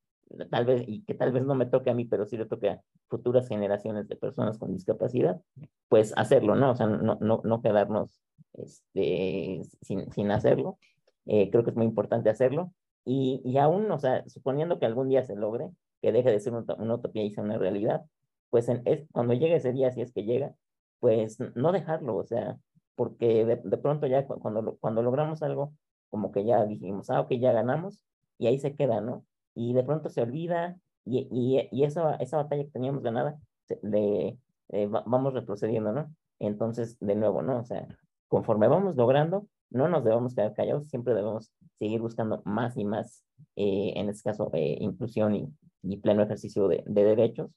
tal 0.50 0.66
vez, 0.66 0.84
y 0.86 1.02
que 1.02 1.14
tal 1.14 1.32
vez 1.32 1.44
no 1.44 1.54
me 1.54 1.66
toque 1.66 1.90
a 1.90 1.94
mí, 1.94 2.04
pero 2.04 2.26
sí 2.26 2.36
le 2.36 2.46
toque 2.46 2.70
a 2.70 2.80
futuras 3.08 3.48
generaciones 3.48 4.08
de 4.08 4.16
personas 4.16 4.58
con 4.58 4.72
discapacidad, 4.72 5.40
pues 5.88 6.12
hacerlo, 6.16 6.56
¿no? 6.56 6.72
O 6.72 6.74
sea, 6.74 6.86
no, 6.86 7.16
no, 7.20 7.40
no 7.44 7.62
quedarnos 7.62 8.20
este, 8.54 9.62
sin, 9.82 10.12
sin 10.12 10.30
hacerlo. 10.30 10.78
Eh, 11.26 11.50
creo 11.50 11.64
que 11.64 11.70
es 11.70 11.76
muy 11.76 11.86
importante 11.86 12.28
hacerlo 12.28 12.72
y, 13.06 13.40
y 13.44 13.56
aún, 13.58 13.90
o 13.90 13.98
sea, 13.98 14.28
suponiendo 14.28 14.78
que 14.78 14.86
algún 14.86 15.08
día 15.08 15.22
se 15.24 15.36
logre, 15.36 15.70
que 16.02 16.12
deje 16.12 16.30
de 16.30 16.40
ser 16.40 16.52
una, 16.52 16.94
utopía 16.94 17.22
y 17.24 17.30
sea 17.30 17.44
una 17.44 17.56
realidad, 17.56 18.04
pues 18.50 18.68
en, 18.68 18.82
es, 18.84 19.06
cuando 19.12 19.32
llegue 19.32 19.56
ese 19.56 19.72
día, 19.72 19.92
si 19.92 20.02
es 20.02 20.12
que 20.12 20.24
llega, 20.24 20.54
pues 21.00 21.38
no 21.54 21.72
dejarlo, 21.72 22.16
o 22.16 22.24
sea, 22.24 22.58
porque 22.96 23.44
de, 23.44 23.56
de, 23.56 23.78
pronto 23.78 24.06
ya 24.08 24.26
cuando, 24.26 24.76
cuando 24.80 25.02
logramos 25.02 25.42
algo, 25.42 25.72
como 26.10 26.32
que 26.32 26.44
ya 26.44 26.64
dijimos, 26.66 27.08
ah, 27.10 27.20
ok, 27.20 27.34
ya 27.34 27.52
ganamos, 27.52 28.04
y 28.38 28.48
ahí 28.48 28.58
se 28.58 28.74
queda, 28.74 29.00
¿no? 29.00 29.24
Y 29.54 29.72
de 29.72 29.84
pronto 29.84 30.10
se 30.10 30.22
olvida, 30.22 30.76
y, 31.04 31.28
y, 31.30 31.68
y 31.70 31.84
esa, 31.84 32.16
esa 32.16 32.38
batalla 32.38 32.64
que 32.64 32.70
teníamos 32.70 33.02
ganada, 33.02 33.38
de, 33.82 34.36
eh, 34.70 34.86
vamos 34.88 35.32
retrocediendo, 35.32 35.92
¿no? 35.92 36.12
Entonces, 36.40 36.98
de 36.98 37.14
nuevo, 37.14 37.42
¿no? 37.42 37.60
O 37.60 37.64
sea, 37.64 37.86
conforme 38.28 38.66
vamos 38.68 38.96
logrando, 38.96 39.46
no 39.70 39.88
nos 39.88 40.04
debemos 40.04 40.34
quedar 40.34 40.54
callados, 40.54 40.88
siempre 40.88 41.14
debemos 41.14 41.52
seguir 41.78 42.00
buscando 42.00 42.42
más 42.44 42.76
y 42.76 42.84
más, 42.84 43.24
eh, 43.56 43.92
en 43.96 44.08
este 44.08 44.30
caso, 44.30 44.50
eh, 44.54 44.78
inclusión 44.80 45.34
y, 45.34 45.48
y, 45.82 45.96
pleno 45.98 46.22
ejercicio 46.22 46.68
de, 46.68 46.82
de 46.86 47.04
derechos. 47.04 47.50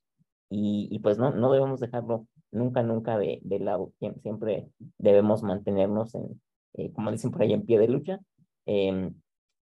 Y, 0.50 0.88
y, 0.92 1.00
pues 1.00 1.18
no, 1.18 1.32
no 1.32 1.52
debemos 1.52 1.80
dejarlo 1.80 2.28
nunca, 2.52 2.82
nunca 2.82 3.18
de, 3.18 3.40
de 3.44 3.60
lado. 3.60 3.94
Siempre 4.22 4.68
debemos 4.98 5.44
mantenernos, 5.44 6.16
en, 6.16 6.42
eh, 6.74 6.92
como 6.92 7.12
dicen 7.12 7.32
por 7.32 7.44
ahí, 7.44 7.54
en 7.54 7.66
pie 7.66 7.80
de 7.80 7.88
lucha, 7.88 8.20
em, 8.66 9.14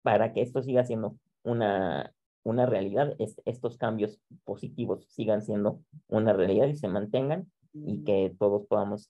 para 0.04 0.34
que 0.34 0.42
esto 0.42 0.62
siga 0.62 0.86
siendo 0.86 1.18
una, 1.44 2.14
una 2.44 2.66
realidad, 2.68 3.16
es, 3.20 3.42
estos 3.46 3.78
cambios 3.78 4.22
positivos 4.44 5.06
sigan 5.10 5.42
siendo 5.42 5.82
una 6.08 6.34
realidad 6.34 6.68
y 6.68 6.76
se 6.76 6.88
mantengan 6.88 7.52
y 7.74 8.04
que 8.04 8.36
todos 8.40 8.66
podamos 8.68 9.10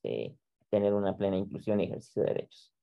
tener 0.70 0.94
una 0.94 1.16
plena 1.16 1.38
inclusión 1.38 1.80
y 1.80 1.86
ejercicio 1.86 2.24
de 2.24 2.30
derechos. 2.30 2.77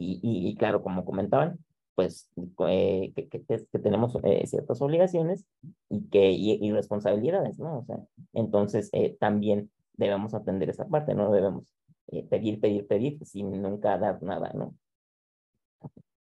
Y, 0.00 0.18
y, 0.22 0.54
claro, 0.56 0.82
como 0.82 1.04
comentaban, 1.04 1.58
pues 1.94 2.30
eh, 2.68 3.12
que, 3.14 3.28
que, 3.28 3.44
que, 3.44 3.78
tenemos 3.78 4.16
eh, 4.24 4.46
ciertas 4.46 4.80
obligaciones 4.80 5.44
y, 5.90 6.08
que, 6.08 6.30
y, 6.30 6.72
responsabilidades, 6.72 7.58
¿no? 7.58 7.78
O 7.80 7.84
sea, 7.84 7.98
entonces 8.32 8.88
eh, 8.92 9.16
también 9.20 9.70
debemos 9.94 10.32
atender 10.34 10.70
esa 10.70 10.88
parte, 10.88 11.14
no 11.14 11.30
debemos 11.30 11.74
pedir, 12.30 12.60
pedir, 12.60 12.86
pedir 12.86 13.24
sin 13.26 13.60
nunca 13.62 13.98
dar 13.98 14.22
nada, 14.22 14.52
¿no? 14.54 14.74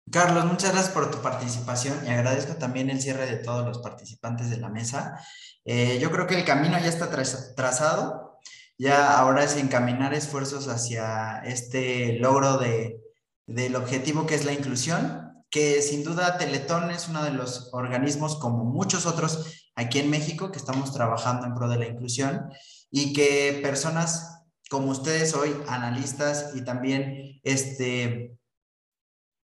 Carlos, 0.09 0.45
muchas 0.45 0.71
gracias 0.71 0.93
por 0.93 1.11
tu 1.11 1.21
participación 1.21 1.97
y 2.05 2.09
agradezco 2.09 2.53
también 2.55 2.89
el 2.89 3.01
cierre 3.01 3.25
de 3.25 3.37
todos 3.37 3.65
los 3.65 3.79
participantes 3.79 4.49
de 4.49 4.57
la 4.57 4.69
mesa. 4.69 5.19
Eh, 5.65 5.99
yo 5.99 6.11
creo 6.11 6.27
que 6.27 6.35
el 6.35 6.45
camino 6.45 6.79
ya 6.79 6.87
está 6.87 7.09
trazado, 7.09 8.39
ya 8.77 9.19
ahora 9.19 9.43
es 9.43 9.57
encaminar 9.57 10.13
esfuerzos 10.13 10.69
hacia 10.69 11.39
este 11.43 12.19
logro 12.19 12.57
de, 12.57 13.01
del 13.47 13.75
objetivo 13.75 14.27
que 14.27 14.35
es 14.35 14.45
la 14.45 14.53
inclusión, 14.53 15.43
que 15.49 15.81
sin 15.81 16.03
duda 16.03 16.37
Teletón 16.37 16.91
es 16.91 17.07
uno 17.07 17.23
de 17.23 17.31
los 17.31 17.69
organismos 17.73 18.35
como 18.35 18.65
muchos 18.65 19.05
otros 19.05 19.69
aquí 19.75 19.99
en 19.99 20.09
México 20.09 20.51
que 20.51 20.57
estamos 20.59 20.93
trabajando 20.93 21.47
en 21.47 21.55
pro 21.55 21.67
de 21.69 21.79
la 21.79 21.87
inclusión 21.87 22.51
y 22.91 23.13
que 23.13 23.59
personas 23.63 24.37
como 24.69 24.91
ustedes 24.91 25.33
hoy, 25.33 25.55
analistas 25.67 26.51
y 26.55 26.61
también 26.63 27.39
este, 27.43 28.37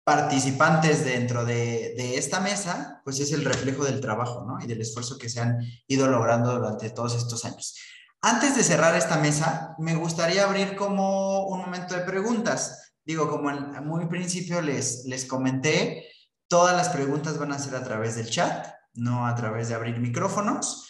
participantes 0.03 1.05
dentro 1.05 1.45
de, 1.45 2.17
esta 2.17 2.39
mesa, 2.39 3.01
pues 3.03 3.19
es 3.19 3.31
el 3.31 3.45
reflejo 3.45 3.83
del 3.83 4.01
trabajo, 4.01 4.45
¿no? 4.45 4.63
Y 4.63 4.67
del 4.67 4.81
esfuerzo 4.81 5.17
que 5.17 5.29
se 5.29 5.39
han 5.39 5.59
ido 5.87 6.07
logrando 6.07 6.53
durante 6.53 6.89
todos 6.89 7.15
estos 7.15 7.45
años. 7.45 7.75
Antes 8.21 8.55
de 8.55 8.63
cerrar 8.63 8.95
esta 8.95 9.17
mesa, 9.17 9.75
me 9.79 9.95
gustaría 9.95 10.43
abrir 10.43 10.75
como 10.75 11.47
un 11.47 11.61
momento 11.61 11.95
de 11.95 12.01
preguntas. 12.01 12.90
Digo, 13.03 13.29
como 13.29 13.49
en 13.49 13.85
muy 13.85 14.05
principio 14.07 14.61
les, 14.61 15.05
les 15.05 15.25
comenté, 15.25 16.07
todas 16.47 16.75
las 16.75 16.89
preguntas 16.89 17.37
van 17.37 17.51
a 17.51 17.59
ser 17.59 17.75
a 17.75 17.83
través 17.83 18.15
del 18.15 18.29
chat, 18.29 18.67
no 18.93 19.25
a 19.25 19.35
través 19.35 19.69
de 19.69 19.75
abrir 19.75 19.99
micrófonos, 19.99 20.87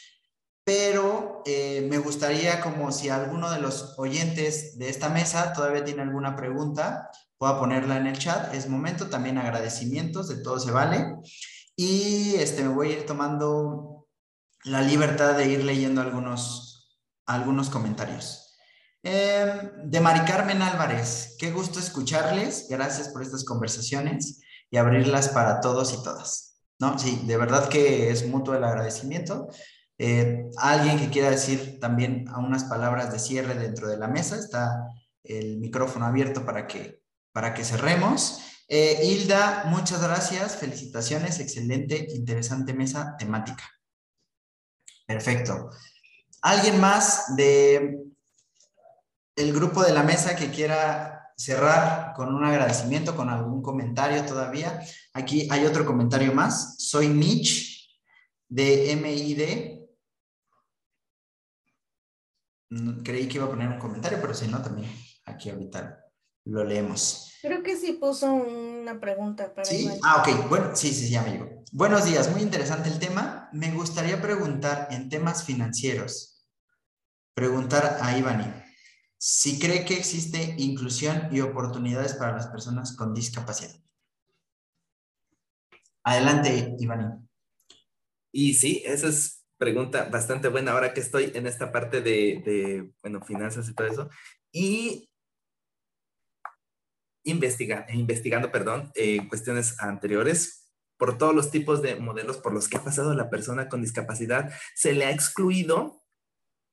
pero 0.64 1.42
eh, 1.46 1.88
me 1.90 1.98
gustaría 1.98 2.62
como 2.62 2.92
si 2.92 3.10
alguno 3.10 3.50
de 3.52 3.60
los 3.60 3.96
oyentes 3.98 4.78
de 4.78 4.90
esta 4.90 5.10
mesa 5.10 5.54
todavía 5.54 5.84
tiene 5.84 6.04
alguna 6.04 6.36
pregunta, 6.36 7.10
pueda 7.38 7.60
ponerla 7.60 7.98
en 7.98 8.08
el 8.08 8.18
chat. 8.18 8.54
Es 8.54 8.70
momento 8.70 9.08
también 9.10 9.38
agradecimientos, 9.38 10.30
de 10.30 10.44
todo 10.44 10.60
se 10.60 10.72
vale. 10.72 11.16
Y 11.76 12.36
este, 12.36 12.64
me 12.64 12.70
voy 12.70 12.90
a 12.90 12.94
ir 13.00 13.06
tomando 13.06 14.08
la 14.64 14.82
libertad 14.82 15.36
de 15.36 15.48
ir 15.48 15.64
leyendo 15.64 16.02
algunos, 16.02 17.00
algunos 17.26 17.70
comentarios. 17.70 18.41
Em, 19.04 19.90
de 19.90 20.00
Mari 20.00 20.26
Carmen 20.26 20.62
Álvarez, 20.62 21.36
qué 21.40 21.52
gusto 21.52 21.80
escucharles. 21.80 22.68
Gracias 22.70 23.10
por 23.10 23.24
estas 23.24 23.44
conversaciones 23.44 24.42
y 24.70 24.78
abrirlas 24.78 25.30
para 25.30 25.60
todos 25.60 25.94
y 25.94 26.04
todas. 26.04 26.60
No, 26.80 26.98
sí, 27.00 27.24
de 27.26 27.38
verdad 27.38 27.68
que 27.68 28.12
es 28.12 28.28
mutuo 28.28 28.56
el 28.56 28.64
agradecimiento. 28.64 29.48
Eh, 29.98 30.46
alguien 30.58 31.00
que 31.00 31.10
quiera 31.10 31.30
decir 31.30 31.80
también 31.80 32.26
unas 32.38 32.64
palabras 32.66 33.12
de 33.12 33.20
cierre 33.20 33.56
dentro 33.56 33.88
de 33.88 33.98
la 33.98 34.08
mesa, 34.08 34.36
está 34.36 34.88
el 35.24 35.60
micrófono 35.60 36.06
abierto 36.06 36.46
para 36.46 36.68
que 36.68 37.02
para 37.32 37.54
que 37.54 37.64
cerremos. 37.64 38.40
Eh, 38.68 39.02
Hilda, 39.04 39.66
muchas 39.66 40.02
gracias, 40.02 40.56
felicitaciones, 40.56 41.40
excelente, 41.40 42.08
interesante 42.10 42.74
mesa 42.74 43.16
temática. 43.18 43.64
Perfecto. 45.06 45.70
¿Alguien 46.42 46.80
más 46.80 47.36
de 47.36 48.11
el 49.36 49.54
grupo 49.54 49.84
de 49.84 49.94
la 49.94 50.04
mesa 50.04 50.36
que 50.36 50.52
quiera 50.52 51.34
cerrar 51.38 52.14
con 52.14 52.34
un 52.34 52.44
agradecimiento, 52.44 53.16
con 53.16 53.30
algún 53.30 53.62
comentario 53.62 54.26
todavía? 54.26 54.80
Aquí 55.14 55.48
hay 55.52 55.66
otro 55.66 55.86
comentario 55.86 56.34
más. 56.34 56.76
Soy 56.80 57.08
Mitch 57.08 58.00
de 58.48 58.92
MID. 58.96 59.82
Mm, 62.70 63.02
creí 63.04 63.28
que 63.28 63.38
iba 63.38 63.46
a 63.46 63.50
poner 63.50 63.68
un 63.68 63.80
comentario, 63.80 64.20
pero 64.22 64.34
si 64.34 64.48
no, 64.48 64.62
también 64.62 64.90
aquí 65.26 65.50
ahorita 65.50 66.06
lo 66.46 66.64
leemos. 66.64 67.32
Creo 67.42 67.64
que 67.64 67.76
sí 67.76 67.94
puso 67.94 68.32
una 68.32 69.00
pregunta 69.00 69.54
para 69.54 69.66
Sí, 69.66 69.90
ah, 70.04 70.18
ok, 70.22 70.48
bueno, 70.50 70.76
sí, 70.76 70.94
sí, 70.94 71.10
ya 71.10 71.22
me 71.24 71.32
llegó. 71.32 71.64
Buenos 71.72 72.06
días, 72.06 72.30
muy 72.32 72.42
interesante 72.42 72.90
el 72.90 73.00
tema. 73.00 73.50
Me 73.52 73.72
gustaría 73.72 74.22
preguntar 74.22 74.88
en 74.92 75.10
temas 75.10 75.44
financieros, 75.44 76.46
preguntar 77.34 77.98
a 78.02 78.18
Ivani, 78.18 78.46
si 79.24 79.60
cree 79.60 79.86
que 79.86 79.94
existe 79.94 80.56
inclusión 80.58 81.30
y 81.32 81.42
oportunidades 81.42 82.16
para 82.16 82.32
las 82.32 82.48
personas 82.48 82.96
con 82.98 83.14
discapacidad. 83.14 83.80
Adelante, 86.04 86.76
Ivani. 86.80 87.24
Y 88.32 88.56
sí, 88.56 88.82
esa 88.84 89.10
es 89.10 89.46
pregunta 89.60 90.06
bastante 90.06 90.48
buena 90.48 90.72
ahora 90.72 90.92
que 90.92 91.02
estoy 91.02 91.32
en 91.36 91.46
esta 91.46 91.72
parte 91.72 92.02
de, 92.02 92.42
de 92.44 92.92
bueno, 93.04 93.24
finanzas 93.24 93.70
y 93.70 93.76
todo 93.76 93.86
eso. 93.86 94.10
Y 94.52 95.08
investiga, 97.24 97.86
investigando 97.94 98.52
perdón, 98.52 98.92
eh, 98.96 99.28
cuestiones 99.30 99.80
anteriores, 99.80 100.74
por 100.98 101.20
todos 101.20 101.36
los 101.36 101.52
tipos 101.52 101.84
de 101.84 101.96
modelos 101.96 102.38
por 102.38 102.54
los 102.54 102.68
que 102.68 102.78
ha 102.78 102.84
pasado 102.84 103.14
la 103.14 103.30
persona 103.30 103.70
con 103.70 103.84
discapacidad, 103.84 104.52
se 104.74 104.94
le 104.94 105.06
ha 105.06 105.12
excluido 105.12 106.04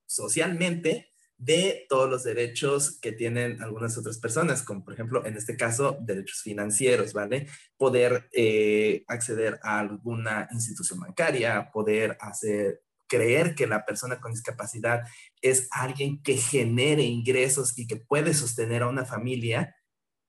socialmente 0.07 1.08
de 1.39 1.85
todos 1.87 2.09
los 2.09 2.25
derechos 2.25 2.99
que 2.99 3.13
tienen 3.13 3.63
algunas 3.63 3.97
otras 3.97 4.19
personas, 4.19 4.61
como 4.61 4.83
por 4.83 4.93
ejemplo, 4.93 5.25
en 5.25 5.37
este 5.37 5.55
caso, 5.55 5.97
derechos 6.01 6.41
financieros, 6.41 7.13
¿vale? 7.13 7.47
Poder 7.77 8.29
eh, 8.33 9.03
acceder 9.07 9.57
a 9.63 9.79
alguna 9.79 10.49
institución 10.51 10.99
bancaria, 10.99 11.71
poder 11.71 12.17
hacer, 12.19 12.81
creer 13.07 13.55
que 13.55 13.67
la 13.67 13.85
persona 13.85 14.19
con 14.19 14.33
discapacidad 14.33 15.03
es 15.41 15.69
alguien 15.71 16.21
que 16.21 16.35
genere 16.35 17.03
ingresos 17.03 17.77
y 17.79 17.87
que 17.87 17.95
puede 17.95 18.33
sostener 18.33 18.83
a 18.83 18.87
una 18.87 19.05
familia, 19.05 19.77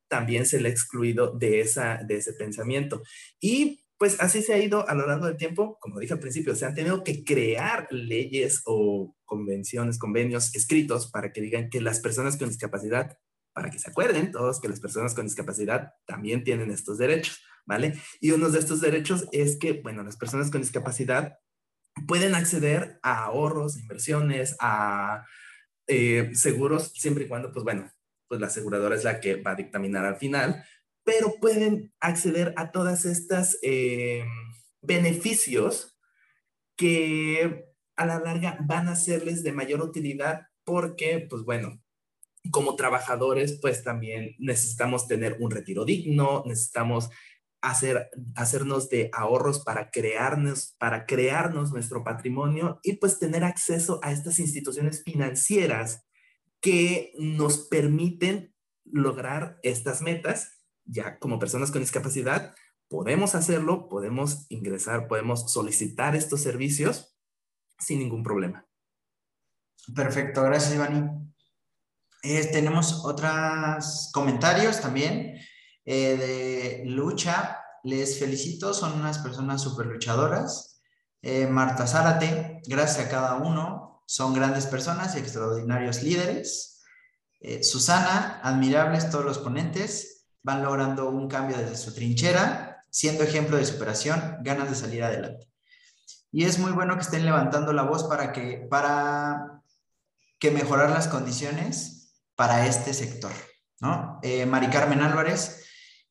también 0.08 0.46
se 0.46 0.60
le 0.60 0.68
ha 0.68 0.72
excluido 0.72 1.32
de, 1.32 1.60
esa, 1.60 1.96
de 2.04 2.16
ese 2.16 2.34
pensamiento. 2.34 3.02
Y 3.40 3.79
pues 4.00 4.18
así 4.18 4.40
se 4.40 4.54
ha 4.54 4.58
ido 4.58 4.88
a 4.88 4.94
lo 4.94 5.06
largo 5.06 5.26
del 5.26 5.36
tiempo, 5.36 5.76
como 5.78 6.00
dije 6.00 6.14
al 6.14 6.20
principio, 6.20 6.56
se 6.56 6.64
han 6.64 6.74
tenido 6.74 7.04
que 7.04 7.22
crear 7.22 7.86
leyes 7.90 8.62
o 8.64 9.14
convenciones, 9.26 9.98
convenios 9.98 10.54
escritos 10.54 11.10
para 11.10 11.34
que 11.34 11.42
digan 11.42 11.68
que 11.68 11.82
las 11.82 12.00
personas 12.00 12.38
con 12.38 12.48
discapacidad, 12.48 13.18
para 13.52 13.68
que 13.68 13.78
se 13.78 13.90
acuerden 13.90 14.32
todos 14.32 14.58
que 14.58 14.70
las 14.70 14.80
personas 14.80 15.14
con 15.14 15.26
discapacidad 15.26 15.92
también 16.06 16.44
tienen 16.44 16.70
estos 16.70 16.96
derechos, 16.96 17.42
¿vale? 17.66 17.92
Y 18.22 18.30
uno 18.30 18.48
de 18.48 18.60
estos 18.60 18.80
derechos 18.80 19.28
es 19.32 19.58
que, 19.58 19.74
bueno, 19.82 20.02
las 20.02 20.16
personas 20.16 20.50
con 20.50 20.62
discapacidad 20.62 21.36
pueden 22.08 22.34
acceder 22.34 23.00
a 23.02 23.24
ahorros, 23.24 23.76
inversiones, 23.76 24.56
a 24.60 25.26
eh, 25.86 26.30
seguros, 26.32 26.90
siempre 26.94 27.24
y 27.24 27.28
cuando, 27.28 27.52
pues 27.52 27.64
bueno, 27.64 27.92
pues 28.28 28.40
la 28.40 28.46
aseguradora 28.46 28.96
es 28.96 29.04
la 29.04 29.20
que 29.20 29.42
va 29.42 29.50
a 29.50 29.56
dictaminar 29.56 30.06
al 30.06 30.16
final, 30.16 30.64
pero 31.04 31.34
pueden 31.40 31.92
acceder 32.00 32.54
a 32.56 32.70
todas 32.70 33.04
estas 33.04 33.58
eh, 33.62 34.24
beneficios 34.82 35.98
que 36.76 37.66
a 37.96 38.06
la 38.06 38.18
larga 38.18 38.58
van 38.66 38.88
a 38.88 38.96
serles 38.96 39.42
de 39.42 39.52
mayor 39.52 39.82
utilidad 39.82 40.46
porque, 40.64 41.26
pues 41.28 41.42
bueno, 41.42 41.80
como 42.50 42.76
trabajadores, 42.76 43.58
pues 43.60 43.84
también 43.84 44.34
necesitamos 44.38 45.06
tener 45.06 45.36
un 45.40 45.50
retiro 45.50 45.84
digno, 45.84 46.42
necesitamos 46.46 47.10
hacer, 47.60 48.08
hacernos 48.34 48.88
de 48.88 49.10
ahorros 49.12 49.60
para 49.60 49.90
crearnos, 49.90 50.74
para 50.78 51.04
crearnos 51.06 51.72
nuestro 51.72 52.02
patrimonio 52.02 52.80
y 52.82 52.94
pues 52.94 53.18
tener 53.18 53.44
acceso 53.44 54.00
a 54.02 54.12
estas 54.12 54.38
instituciones 54.38 55.02
financieras 55.04 56.06
que 56.60 57.12
nos 57.18 57.58
permiten 57.58 58.54
lograr 58.84 59.58
estas 59.62 60.02
metas. 60.02 60.59
Ya 60.90 61.18
como 61.18 61.38
personas 61.38 61.70
con 61.70 61.80
discapacidad, 61.80 62.54
podemos 62.88 63.36
hacerlo, 63.36 63.88
podemos 63.88 64.46
ingresar, 64.48 65.06
podemos 65.06 65.52
solicitar 65.52 66.16
estos 66.16 66.40
servicios 66.40 67.16
sin 67.78 68.00
ningún 68.00 68.24
problema. 68.24 68.66
Perfecto, 69.94 70.42
gracias 70.42 70.74
Ivani. 70.74 71.08
Eh, 72.22 72.46
tenemos 72.52 73.04
otros 73.04 74.10
comentarios 74.12 74.80
también 74.80 75.38
eh, 75.84 76.16
de 76.16 76.82
lucha. 76.86 77.58
Les 77.84 78.18
felicito, 78.18 78.74
son 78.74 79.00
unas 79.00 79.18
personas 79.18 79.62
súper 79.62 79.86
luchadoras. 79.86 80.82
Eh, 81.22 81.46
Marta 81.46 81.86
Zárate, 81.86 82.60
gracias 82.66 83.06
a 83.06 83.10
cada 83.10 83.36
uno 83.36 84.02
son 84.06 84.34
grandes 84.34 84.66
personas 84.66 85.14
y 85.14 85.20
extraordinarios 85.20 86.02
líderes. 86.02 86.82
Susana, 87.62 88.40
admirables 88.42 89.08
todos 89.08 89.24
los 89.24 89.38
ponentes, 89.38 90.19
van 90.42 90.62
logrando 90.62 91.08
un 91.08 91.28
cambio 91.28 91.56
desde 91.56 91.76
su 91.76 91.94
trinchera, 91.94 92.84
siendo 92.90 93.24
ejemplo 93.24 93.56
de 93.56 93.66
superación, 93.66 94.38
ganas 94.42 94.68
de 94.68 94.76
salir 94.76 95.02
adelante. 95.02 95.46
Y 96.32 96.44
es 96.44 96.58
muy 96.58 96.72
bueno 96.72 96.94
que 96.96 97.02
estén 97.02 97.24
levantando 97.24 97.72
la 97.72 97.82
voz 97.82 98.04
para 98.04 98.32
que, 98.32 98.66
para 98.70 99.62
que 100.38 100.50
mejorar 100.50 100.90
las 100.90 101.08
condiciones 101.08 102.14
para 102.36 102.66
este 102.66 102.94
sector. 102.94 103.32
¿no? 103.80 104.18
Eh, 104.22 104.46
Mari 104.46 104.68
Carmen 104.68 105.00
Álvarez, 105.00 105.60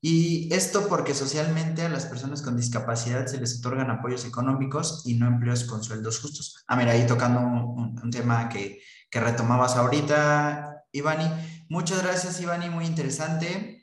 y 0.01 0.53
esto 0.53 0.87
porque 0.87 1.13
socialmente 1.13 1.81
a 1.81 1.89
las 1.89 2.05
personas 2.05 2.41
con 2.41 2.55
discapacidad 2.55 3.25
se 3.27 3.37
les 3.37 3.59
otorgan 3.59 3.91
apoyos 3.91 4.23
económicos 4.25 5.03
y 5.05 5.15
no 5.15 5.27
empleos 5.27 5.65
con 5.65 5.83
sueldos 5.83 6.19
justos. 6.19 6.63
Ah, 6.67 6.77
mira, 6.77 6.93
ahí 6.93 7.05
tocando 7.05 7.41
un, 7.41 8.09
tema 8.09 8.47
que, 8.47 8.81
que, 9.09 9.19
retomabas 9.19 9.75
ahorita, 9.75 10.85
Ivani. 10.93 11.29
Muchas 11.67 12.01
gracias, 12.01 12.39
Ivani, 12.39 12.69
muy 12.69 12.85
interesante. 12.85 13.78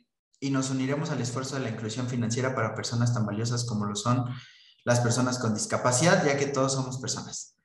Y 0.47 0.51
nos 0.51 0.71
uniremos 0.71 1.11
al 1.11 1.21
esfuerzo 1.21 1.57
de 1.57 1.63
la 1.63 1.71
inclusión 1.71 2.09
financiera 2.09 2.55
para 2.55 2.77
personas 2.77 3.13
tan 3.13 3.27
valiosas 3.27 3.65
como 3.65 3.85
lo 3.85 3.97
son 3.97 4.25
las 4.85 5.01
personas 5.01 5.41
con 5.41 5.53
discapacidad, 5.55 6.25
ya 6.25 6.37
que 6.37 6.47
todos 6.47 6.75
somos 6.75 6.99
personas. 6.99 7.57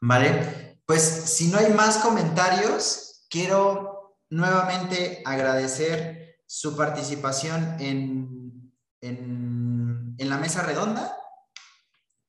¿Vale? 0.00 0.80
Pues 0.86 1.02
si 1.02 1.48
no 1.48 1.58
hay 1.58 1.70
más 1.74 1.98
comentarios, 1.98 3.26
quiero 3.28 4.16
nuevamente 4.30 5.22
agradecer 5.26 6.38
su 6.46 6.74
participación 6.74 7.76
en, 7.78 8.72
en, 9.02 10.16
la 10.18 10.38
mesa 10.38 10.62
redonda. 10.62 11.14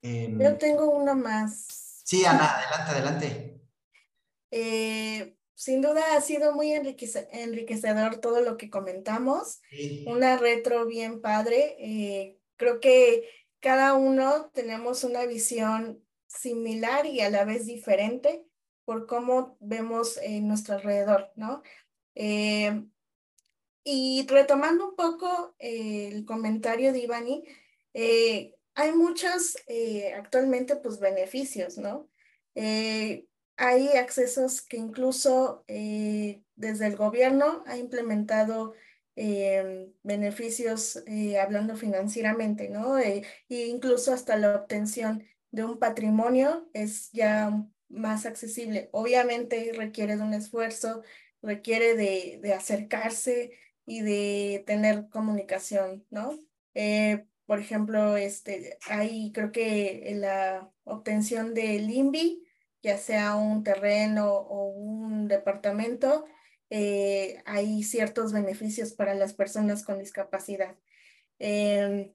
Yo 0.01 0.57
tengo 0.57 0.89
una 0.89 1.15
más. 1.15 2.01
Sí, 2.03 2.25
Ana, 2.25 2.57
adelante, 2.57 2.91
adelante. 2.91 3.61
Eh, 4.51 5.37
sin 5.61 5.79
duda 5.79 6.15
ha 6.15 6.21
sido 6.21 6.55
muy 6.55 6.71
enriquecedor 6.71 8.17
todo 8.17 8.41
lo 8.41 8.57
que 8.57 8.71
comentamos. 8.71 9.61
Una 10.07 10.35
retro 10.37 10.87
bien 10.87 11.21
padre. 11.21 11.75
Eh, 11.77 12.39
creo 12.57 12.79
que 12.79 13.29
cada 13.59 13.93
uno 13.93 14.49
tenemos 14.55 15.03
una 15.03 15.23
visión 15.27 16.03
similar 16.25 17.05
y 17.05 17.21
a 17.21 17.29
la 17.29 17.45
vez 17.45 17.67
diferente 17.67 18.43
por 18.85 19.05
cómo 19.05 19.55
vemos 19.59 20.17
en 20.17 20.47
nuestro 20.47 20.73
alrededor, 20.73 21.31
¿no? 21.35 21.61
Eh, 22.15 22.83
y 23.83 24.25
retomando 24.27 24.89
un 24.89 24.95
poco 24.95 25.53
el 25.59 26.25
comentario 26.25 26.91
de 26.91 27.01
Ivani, 27.01 27.43
eh, 27.93 28.55
hay 28.73 28.93
muchos 28.93 29.57
actualmente 30.17 30.75
pues 30.77 30.99
beneficios, 30.99 31.77
¿no? 31.77 32.09
Hay 33.61 33.89
accesos 33.89 34.63
que 34.63 34.77
incluso 34.77 35.63
eh, 35.67 36.41
desde 36.55 36.87
el 36.87 36.95
gobierno 36.95 37.63
ha 37.67 37.77
implementado 37.77 38.73
eh, 39.15 39.91
beneficios 40.01 41.03
eh, 41.05 41.39
hablando 41.39 41.75
financieramente, 41.75 42.69
¿no? 42.69 42.97
e 42.97 43.23
incluso 43.49 44.13
hasta 44.13 44.35
la 44.35 44.55
obtención 44.55 45.23
de 45.51 45.63
un 45.63 45.77
patrimonio 45.77 46.67
es 46.73 47.11
ya 47.11 47.63
más 47.87 48.25
accesible. 48.25 48.89
Obviamente 48.93 49.73
requiere 49.75 50.17
de 50.17 50.23
un 50.23 50.33
esfuerzo, 50.33 51.03
requiere 51.43 51.95
de, 51.95 52.39
de 52.41 52.53
acercarse 52.55 53.51
y 53.85 54.01
de 54.01 54.63
tener 54.65 55.07
comunicación, 55.09 56.03
¿no? 56.09 56.39
por 57.45 57.59
ejemplo, 57.59 58.17
este, 58.17 58.79
hay 58.87 59.31
creo 59.33 59.51
que 59.51 60.13
la 60.15 60.71
obtención 60.83 61.53
del 61.53 61.91
INVI 61.91 62.41
ya 62.81 62.97
sea 62.97 63.35
un 63.35 63.63
terreno 63.63 64.31
o 64.33 64.67
un 64.67 65.27
departamento, 65.27 66.25
eh, 66.69 67.41
hay 67.45 67.83
ciertos 67.83 68.33
beneficios 68.33 68.93
para 68.93 69.13
las 69.13 69.33
personas 69.33 69.83
con 69.83 69.99
discapacidad. 69.99 70.75
Em, 71.39 72.13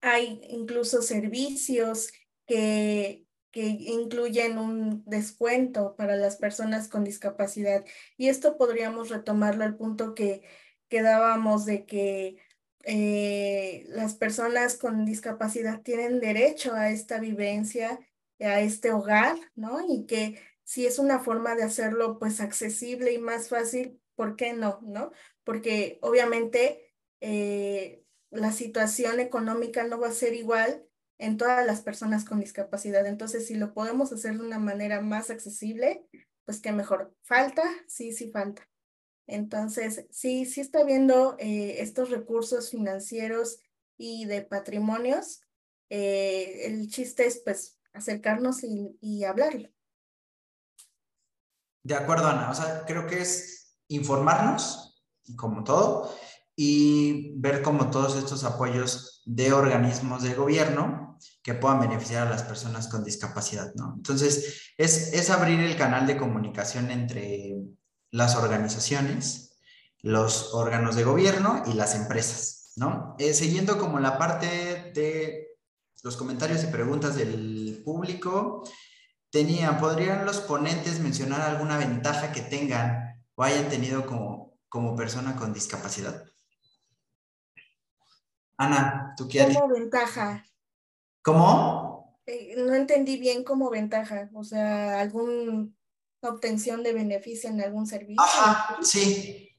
hay 0.00 0.40
incluso 0.50 1.02
servicios 1.02 2.12
que, 2.46 3.26
que 3.50 3.62
incluyen 3.66 4.58
un 4.58 5.04
descuento 5.06 5.96
para 5.96 6.16
las 6.16 6.36
personas 6.36 6.88
con 6.88 7.04
discapacidad. 7.04 7.84
Y 8.16 8.28
esto 8.28 8.56
podríamos 8.58 9.10
retomarlo 9.10 9.64
al 9.64 9.76
punto 9.76 10.14
que 10.14 10.42
quedábamos 10.88 11.64
de 11.66 11.86
que 11.86 12.36
eh, 12.84 13.84
las 13.88 14.14
personas 14.14 14.76
con 14.76 15.04
discapacidad 15.06 15.80
tienen 15.82 16.20
derecho 16.20 16.74
a 16.74 16.90
esta 16.90 17.18
vivencia 17.18 17.98
a 18.46 18.60
este 18.60 18.92
hogar, 18.92 19.36
¿no? 19.54 19.80
Y 19.88 20.06
que 20.06 20.40
si 20.64 20.86
es 20.86 20.98
una 20.98 21.20
forma 21.20 21.54
de 21.54 21.62
hacerlo 21.62 22.18
pues 22.18 22.40
accesible 22.40 23.12
y 23.12 23.18
más 23.18 23.48
fácil, 23.48 24.00
¿por 24.14 24.36
qué 24.36 24.52
no? 24.52 24.80
¿No? 24.82 25.12
Porque 25.44 25.98
obviamente 26.02 26.94
eh, 27.20 28.02
la 28.30 28.52
situación 28.52 29.20
económica 29.20 29.84
no 29.84 30.00
va 30.00 30.08
a 30.08 30.12
ser 30.12 30.34
igual 30.34 30.84
en 31.18 31.36
todas 31.36 31.64
las 31.66 31.82
personas 31.82 32.24
con 32.24 32.40
discapacidad. 32.40 33.06
Entonces, 33.06 33.46
si 33.46 33.54
lo 33.54 33.72
podemos 33.72 34.12
hacer 34.12 34.34
de 34.34 34.44
una 34.44 34.58
manera 34.58 35.00
más 35.00 35.30
accesible, 35.30 36.06
pues 36.44 36.60
qué 36.60 36.72
mejor. 36.72 37.14
¿Falta? 37.22 37.62
Sí, 37.86 38.12
sí 38.12 38.30
falta. 38.30 38.68
Entonces, 39.26 40.06
sí, 40.10 40.44
sí 40.44 40.60
está 40.60 40.84
viendo 40.84 41.36
eh, 41.38 41.76
estos 41.80 42.10
recursos 42.10 42.70
financieros 42.70 43.60
y 43.96 44.26
de 44.26 44.42
patrimonios. 44.42 45.40
Eh, 45.88 46.66
el 46.66 46.88
chiste 46.88 47.26
es 47.26 47.40
pues 47.44 47.78
acercarnos 47.94 48.62
y, 48.64 48.98
y 49.00 49.24
hablarlo. 49.24 49.68
De 51.82 51.94
acuerdo, 51.94 52.28
Ana. 52.28 52.50
O 52.50 52.54
sea, 52.54 52.84
creo 52.86 53.06
que 53.06 53.22
es 53.22 53.78
informarnos, 53.88 55.02
como 55.36 55.64
todo, 55.64 56.14
y 56.56 57.38
ver 57.38 57.62
como 57.62 57.90
todos 57.90 58.16
estos 58.16 58.44
apoyos 58.44 59.22
de 59.24 59.52
organismos 59.52 60.22
de 60.22 60.34
gobierno 60.34 61.18
que 61.42 61.54
puedan 61.54 61.80
beneficiar 61.80 62.26
a 62.26 62.30
las 62.30 62.42
personas 62.42 62.88
con 62.88 63.04
discapacidad, 63.04 63.72
¿no? 63.74 63.94
Entonces, 63.96 64.72
es, 64.76 65.12
es 65.12 65.30
abrir 65.30 65.60
el 65.60 65.76
canal 65.76 66.06
de 66.06 66.16
comunicación 66.16 66.90
entre 66.90 67.56
las 68.10 68.36
organizaciones, 68.36 69.58
los 70.00 70.54
órganos 70.54 70.96
de 70.96 71.04
gobierno 71.04 71.62
y 71.66 71.72
las 71.74 71.94
empresas, 71.94 72.72
¿no? 72.76 73.16
Eh, 73.18 73.34
siguiendo 73.34 73.78
como 73.78 74.00
la 74.00 74.18
parte 74.18 74.92
de 74.94 75.43
los 76.04 76.18
comentarios 76.18 76.62
y 76.62 76.66
preguntas 76.66 77.16
del 77.16 77.80
público. 77.82 78.62
Tenían, 79.30 79.80
¿podrían 79.80 80.26
los 80.26 80.38
ponentes 80.40 81.00
mencionar 81.00 81.40
alguna 81.40 81.78
ventaja 81.78 82.30
que 82.30 82.42
tengan 82.42 83.24
o 83.34 83.42
hayan 83.42 83.68
tenido 83.70 84.06
como, 84.06 84.54
como 84.68 84.94
persona 84.94 85.34
con 85.34 85.54
discapacidad? 85.54 86.22
Ana, 88.58 89.14
¿tú 89.16 89.26
qué 89.26 89.52
Como 89.52 89.68
ventaja. 89.68 90.44
¿Cómo? 91.22 92.20
Eh, 92.26 92.54
no 92.58 92.74
entendí 92.74 93.16
bien 93.16 93.42
como 93.42 93.70
ventaja, 93.70 94.30
o 94.34 94.44
sea, 94.44 95.00
alguna 95.00 95.68
obtención 96.20 96.82
de 96.82 96.92
beneficio 96.92 97.48
en 97.48 97.62
algún 97.62 97.86
servicio. 97.86 98.22
Ajá, 98.22 98.78
sí. 98.82 99.50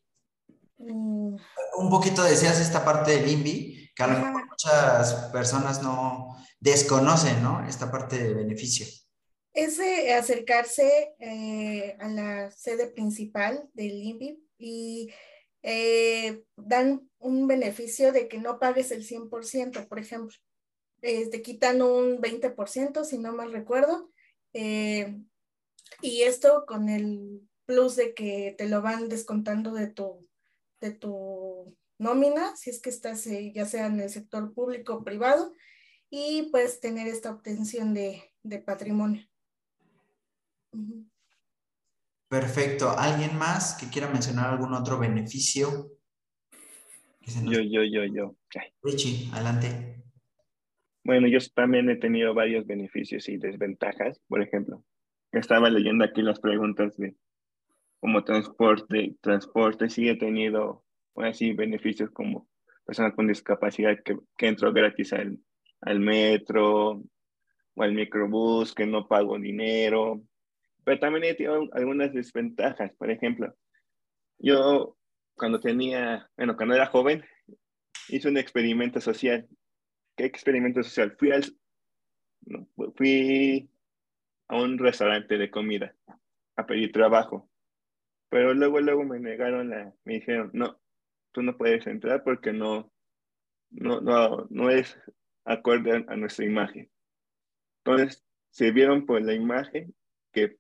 Mm. 0.78 1.36
Un 1.78 1.90
poquito 1.90 2.24
decías 2.24 2.60
esta 2.60 2.86
parte 2.86 3.12
del 3.12 3.30
INVI, 3.30 3.92
que 3.96 4.04
a 4.04 4.08
lo 4.08 4.20
mejor 4.20 4.45
muchas 4.56 5.14
personas 5.32 5.84
no 5.84 6.38
desconocen, 6.60 7.44
¿no? 7.44 7.66
Esta 7.68 7.92
parte 7.92 8.18
de 8.18 8.34
beneficio. 8.34 8.86
Es 9.54 9.80
acercarse 10.18 11.16
eh, 11.20 11.96
a 12.00 12.08
la 12.10 12.52
sede 12.52 12.88
principal 12.88 13.70
del 13.74 14.02
INVI 14.02 14.44
y 14.58 15.14
eh, 15.62 16.44
dan 16.56 17.10
un 17.20 17.48
beneficio 17.48 18.12
de 18.12 18.28
que 18.28 18.38
no 18.38 18.60
pagues 18.60 18.92
el 18.92 19.06
100%, 19.06 19.88
por 19.88 20.00
ejemplo. 20.00 20.38
te 21.02 21.42
quitan 21.42 21.82
un 21.82 22.22
20%, 22.22 23.04
si 23.04 23.18
no 23.18 23.34
mal 23.34 23.52
recuerdo. 23.52 24.12
Eh, 24.54 25.18
y 26.02 26.24
esto 26.24 26.66
con 26.66 26.90
el 26.90 27.42
plus 27.66 27.96
de 27.96 28.14
que 28.14 28.56
te 28.58 28.68
lo 28.68 28.82
van 28.82 29.10
descontando 29.10 29.74
de 29.74 29.88
tu, 29.88 30.28
de 30.82 30.92
tu 30.92 31.76
nómina, 31.98 32.56
si 32.56 32.70
es 32.70 32.82
que 32.82 32.90
estás 32.90 33.26
eh, 33.28 33.52
ya 33.54 33.66
sea 33.66 33.88
en 33.88 34.00
el 34.00 34.10
sector 34.10 34.54
público 34.54 34.96
o 34.96 35.04
privado, 35.04 35.54
y 36.10 36.50
pues 36.52 36.80
tener 36.80 37.08
esta 37.08 37.32
obtención 37.32 37.94
de, 37.94 38.24
de 38.44 38.60
patrimonio. 38.60 39.26
Perfecto. 42.28 42.90
¿Alguien 42.98 43.38
más 43.38 43.76
que 43.76 43.90
quiera 43.90 44.10
mencionar 44.10 44.50
algún 44.50 44.74
otro 44.74 45.00
beneficio? 45.00 45.92
Yo, 47.44 47.62
yo, 47.62 47.84
yo, 47.84 48.06
yo. 48.06 48.36
Richie, 48.84 49.30
adelante. 49.34 50.04
Bueno, 51.04 51.28
yo 51.28 51.40
también 51.54 51.90
he 51.90 51.96
tenido 51.96 52.34
varios 52.34 52.66
beneficios 52.66 53.28
y 53.30 53.38
desventajas. 53.38 54.20
Por 54.28 54.42
ejemplo, 54.42 54.84
estaba 55.32 55.70
leyendo 55.70 56.06
aquí 56.06 56.22
las 56.22 56.40
preguntas 56.40 56.96
de 56.98 57.16
como 58.00 58.24
transporte. 58.24 59.16
Transporte 59.22 59.90
sí 59.90 60.08
he 60.08 60.16
tenido 60.16 60.85
así 61.24 61.54
beneficios 61.54 62.12
como 62.12 62.48
personas 62.86 63.14
con 63.14 63.28
discapacidad 63.28 63.98
que, 64.04 64.18
que 64.38 64.48
entro 64.48 64.72
gratis 64.74 65.14
al, 65.14 65.40
al 65.82 66.00
metro 66.00 67.04
o 67.76 67.84
al 67.84 67.94
microbús, 67.94 68.74
que 68.74 68.86
no 68.86 69.08
pago 69.08 69.40
dinero. 69.40 70.22
Pero 70.84 71.00
también 71.00 71.36
tenido 71.36 71.68
algunas 71.74 72.14
desventajas. 72.14 72.92
Por 72.94 73.10
ejemplo, 73.10 73.56
yo 74.38 74.98
cuando 75.36 75.60
tenía, 75.60 76.30
bueno, 76.38 76.56
cuando 76.56 76.76
era 76.76 76.88
joven, 76.88 77.24
hice 78.08 78.30
un 78.30 78.38
experimento 78.38 79.02
social. 79.02 79.48
¿Qué 80.16 80.26
experimento 80.26 80.84
social? 80.84 81.16
Fui 81.18 81.32
al, 81.32 81.44
fui 82.96 83.70
a 84.48 84.62
un 84.62 84.78
restaurante 84.78 85.38
de 85.38 85.50
comida 85.52 85.96
a 86.56 86.66
pedir 86.66 86.92
trabajo. 86.92 87.50
Pero 88.30 88.54
luego, 88.54 88.80
luego 88.80 89.04
me 89.04 89.20
negaron 89.20 89.70
me 90.04 90.14
dijeron, 90.14 90.52
no, 90.54 90.80
tú 91.36 91.44
no 91.44 91.58
puedes 91.58 91.86
entrar 91.86 92.24
porque 92.24 92.54
no, 92.54 92.90
no, 93.70 94.00
no, 94.00 94.48
no 94.50 94.70
es 94.70 94.98
acorde 95.44 96.06
a, 96.08 96.16
nuestra 96.16 96.46
imagen. 96.46 96.90
Entonces, 97.84 98.24
se 98.52 98.72
vieron 98.72 99.06
por 99.06 99.22
la 99.22 99.34
imagen 99.34 99.94
que, 100.32 100.58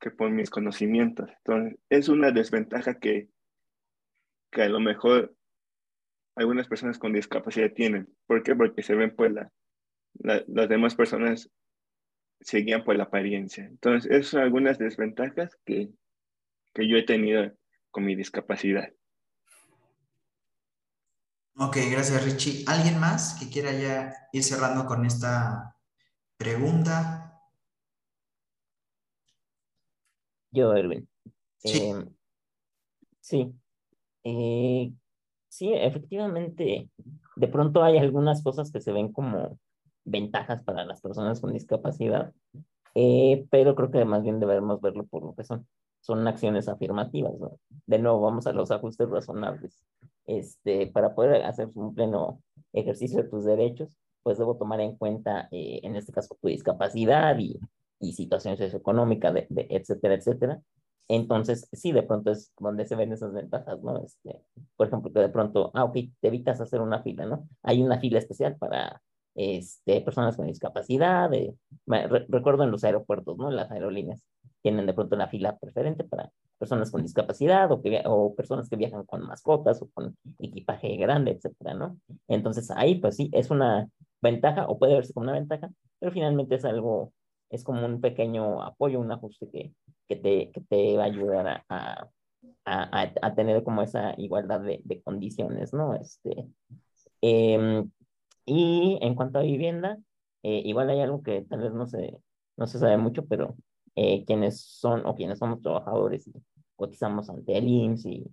que 0.00 0.10
por 0.10 0.30
mis 0.30 0.50
conocimientos. 0.50 1.30
Entonces, 1.38 1.78
es 1.88 2.08
una 2.08 2.32
desventaja 2.32 2.98
que, 2.98 3.28
que 4.50 4.62
a 4.62 4.68
lo 4.68 4.80
mejor 4.80 5.32
algunas 6.34 6.66
personas 6.66 6.98
con 6.98 7.12
discapacidad 7.12 7.72
tienen. 7.72 8.12
¿Por 8.26 8.42
qué? 8.42 8.56
Porque 8.56 8.82
se 8.82 8.96
ven 8.96 9.14
pues 9.14 9.30
la, 9.32 9.52
las 10.18 10.68
demás 10.68 10.96
personas 10.96 11.48
se 12.40 12.58
guían 12.58 12.82
por 12.82 12.96
la 12.96 13.04
apariencia. 13.04 13.64
Entonces, 13.64 14.10
esas 14.10 14.26
son 14.26 14.42
algunas 14.42 14.76
desventajas 14.76 15.56
que, 15.64 15.90
que 16.74 16.88
yo 16.88 16.96
he 16.96 17.04
tenido 17.04 17.56
con 17.92 18.04
mi 18.04 18.16
discapacidad. 18.16 18.92
Ok, 21.58 21.78
gracias 21.90 22.22
Richie. 22.22 22.64
¿Alguien 22.66 23.00
más 23.00 23.34
que 23.40 23.48
quiera 23.48 23.72
ya 23.72 24.12
ir 24.30 24.42
cerrando 24.42 24.84
con 24.84 25.06
esta 25.06 25.74
pregunta? 26.36 27.40
Yo, 30.50 30.74
Erwin. 30.74 31.08
Sí. 31.56 31.78
Em, 31.78 32.10
sí. 33.20 33.54
Eh, 34.24 34.92
sí, 35.48 35.72
efectivamente, 35.72 36.90
de 37.36 37.48
pronto 37.48 37.82
hay 37.82 37.96
algunas 37.96 38.42
cosas 38.42 38.70
que 38.70 38.82
se 38.82 38.92
ven 38.92 39.10
como 39.12 39.58
ventajas 40.04 40.62
para 40.62 40.84
las 40.84 41.00
personas 41.00 41.40
con 41.40 41.54
discapacidad, 41.54 42.34
eh, 42.94 43.46
pero 43.50 43.74
creo 43.74 43.90
que 43.90 44.04
más 44.04 44.22
bien 44.22 44.40
debemos 44.40 44.82
verlo 44.82 45.06
por 45.06 45.22
lo 45.22 45.34
que 45.34 45.44
son. 45.44 45.66
Son 46.06 46.26
acciones 46.28 46.68
afirmativas. 46.68 47.34
¿no? 47.40 47.58
De 47.86 47.98
nuevo, 47.98 48.20
vamos 48.20 48.46
a 48.46 48.52
los 48.52 48.70
ajustes 48.70 49.08
razonables. 49.10 49.84
Este, 50.24 50.86
para 50.86 51.16
poder 51.16 51.44
hacer 51.44 51.68
un 51.74 51.94
pleno 51.96 52.40
ejercicio 52.72 53.22
de 53.22 53.28
tus 53.28 53.44
derechos, 53.44 53.96
pues 54.22 54.38
debo 54.38 54.56
tomar 54.56 54.80
en 54.80 54.96
cuenta, 54.96 55.48
eh, 55.50 55.80
en 55.82 55.96
este 55.96 56.12
caso, 56.12 56.36
tu 56.40 56.46
discapacidad 56.46 57.36
y, 57.38 57.58
y 57.98 58.12
situación 58.12 58.56
socioeconómica, 58.56 59.32
de, 59.32 59.48
de, 59.50 59.66
etcétera, 59.68 60.14
etcétera. 60.14 60.60
Entonces, 61.08 61.68
sí, 61.72 61.90
de 61.90 62.04
pronto 62.04 62.30
es 62.30 62.52
donde 62.58 62.86
se 62.86 62.94
ven 62.94 63.12
esas 63.12 63.32
ventajas, 63.32 63.82
¿no? 63.82 63.98
Este, 63.98 64.40
por 64.76 64.86
ejemplo, 64.86 65.12
que 65.12 65.20
de 65.20 65.28
pronto, 65.28 65.72
ah, 65.74 65.84
ok, 65.84 65.94
te 66.20 66.28
evitas 66.28 66.60
hacer 66.60 66.80
una 66.80 67.02
fila, 67.02 67.26
¿no? 67.26 67.48
Hay 67.64 67.82
una 67.82 67.98
fila 67.98 68.20
especial 68.20 68.56
para 68.56 69.02
este, 69.34 70.00
personas 70.02 70.36
con 70.36 70.46
discapacidad. 70.46 71.32
Eh, 71.34 71.52
re, 71.86 72.26
recuerdo 72.28 72.62
en 72.62 72.70
los 72.70 72.84
aeropuertos, 72.84 73.36
¿no? 73.38 73.50
Las 73.50 73.72
aerolíneas 73.72 74.22
tienen 74.62 74.86
de 74.86 74.94
pronto 74.94 75.14
una 75.14 75.28
fila 75.28 75.56
preferente 75.56 76.04
para 76.04 76.30
personas 76.58 76.90
con 76.90 77.02
discapacidad 77.02 77.70
o, 77.70 77.82
que, 77.82 78.02
o 78.06 78.34
personas 78.34 78.68
que 78.68 78.76
viajan 78.76 79.04
con 79.04 79.22
mascotas 79.22 79.82
o 79.82 79.90
con 79.92 80.16
equipaje 80.38 80.96
grande, 80.96 81.32
etcétera, 81.32 81.74
¿no? 81.74 81.98
Entonces, 82.28 82.70
ahí, 82.70 82.96
pues 82.96 83.16
sí, 83.16 83.30
es 83.32 83.50
una 83.50 83.88
ventaja 84.20 84.66
o 84.66 84.78
puede 84.78 84.94
verse 84.94 85.12
como 85.12 85.24
una 85.24 85.34
ventaja, 85.34 85.70
pero 85.98 86.12
finalmente 86.12 86.54
es 86.56 86.64
algo, 86.64 87.12
es 87.50 87.62
como 87.64 87.84
un 87.86 88.00
pequeño 88.00 88.62
apoyo, 88.62 89.00
un 89.00 89.12
ajuste 89.12 89.48
que, 89.50 89.72
que, 90.08 90.16
te, 90.16 90.50
que 90.52 90.60
te 90.62 90.96
va 90.96 91.04
a 91.04 91.06
ayudar 91.06 91.46
a, 91.48 91.64
a, 91.68 92.10
a, 92.64 93.12
a 93.22 93.34
tener 93.34 93.62
como 93.62 93.82
esa 93.82 94.14
igualdad 94.18 94.60
de, 94.60 94.80
de 94.84 95.02
condiciones, 95.02 95.72
¿no? 95.72 95.94
Este, 95.94 96.46
eh, 97.22 97.84
y 98.46 98.98
en 99.02 99.14
cuanto 99.14 99.38
a 99.38 99.42
vivienda, 99.42 99.98
eh, 100.42 100.62
igual 100.64 100.90
hay 100.90 101.00
algo 101.00 101.22
que 101.22 101.42
tal 101.42 101.60
vez 101.60 101.72
no 101.72 101.86
se, 101.86 102.18
no 102.56 102.66
se 102.66 102.78
sabe 102.78 102.96
mucho, 102.96 103.26
pero 103.26 103.56
eh, 103.96 104.24
quienes 104.24 104.60
son 104.60 105.04
o 105.06 105.14
quienes 105.14 105.38
somos 105.38 105.62
trabajadores 105.62 106.28
y 106.28 106.32
cotizamos 106.76 107.28
ante 107.30 107.56
el 107.56 107.66
IMSS 107.66 108.06
y, 108.06 108.26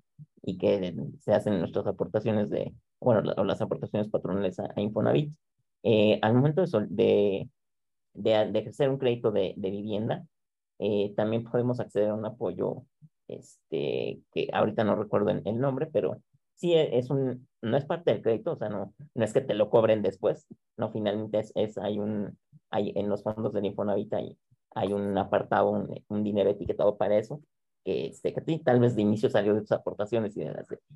y 0.43 0.57
que 0.57 0.93
se 1.19 1.33
hacen 1.33 1.59
nuestras 1.59 1.87
aportaciones 1.87 2.49
de, 2.49 2.73
bueno, 2.99 3.33
o 3.37 3.43
las 3.43 3.61
aportaciones 3.61 4.09
patronales 4.09 4.59
a, 4.59 4.71
a 4.75 4.81
Infonavit, 4.81 5.33
eh, 5.83 6.19
al 6.21 6.33
momento 6.33 6.61
de, 6.61 6.87
de, 6.89 7.49
de, 8.13 8.51
de, 8.51 8.59
ejercer 8.59 8.89
un 8.89 8.97
crédito 8.97 9.31
de, 9.31 9.53
de 9.57 9.71
vivienda, 9.71 10.25
eh, 10.79 11.13
también 11.15 11.43
podemos 11.45 11.79
acceder 11.79 12.09
a 12.09 12.15
un 12.15 12.25
apoyo, 12.25 12.83
este, 13.27 14.21
que 14.33 14.49
ahorita 14.51 14.83
no 14.83 14.95
recuerdo 14.95 15.29
el, 15.29 15.41
el 15.45 15.59
nombre, 15.59 15.87
pero 15.91 16.21
sí 16.55 16.73
e, 16.73 16.97
es 16.97 17.09
un, 17.09 17.47
no 17.61 17.77
es 17.77 17.85
parte 17.85 18.11
del 18.11 18.21
crédito, 18.21 18.53
o 18.53 18.57
sea, 18.57 18.69
no, 18.69 18.93
no 19.13 19.23
es 19.23 19.33
que 19.33 19.41
te 19.41 19.53
lo 19.53 19.69
cobren 19.69 20.01
después, 20.01 20.47
no, 20.77 20.91
finalmente 20.91 21.39
es, 21.39 21.51
es 21.55 21.77
hay 21.77 21.99
un, 21.99 22.37
hay 22.69 22.91
en 22.95 23.09
los 23.09 23.23
fondos 23.23 23.53
del 23.53 23.65
Infonavit 23.65 24.13
hay, 24.13 24.37
hay 24.75 24.93
un 24.93 25.17
apartado, 25.17 25.71
un, 25.71 26.03
un 26.07 26.23
dinero 26.23 26.49
etiquetado 26.49 26.97
para 26.97 27.17
eso, 27.17 27.41
que, 27.83 28.07
este, 28.07 28.33
tal 28.63 28.79
vez 28.79 28.95
de 28.95 29.01
inicio 29.01 29.29
salió 29.29 29.53
de 29.53 29.61
tus 29.61 29.71
aportaciones 29.71 30.35
y 30.37 30.41
de 30.41 30.53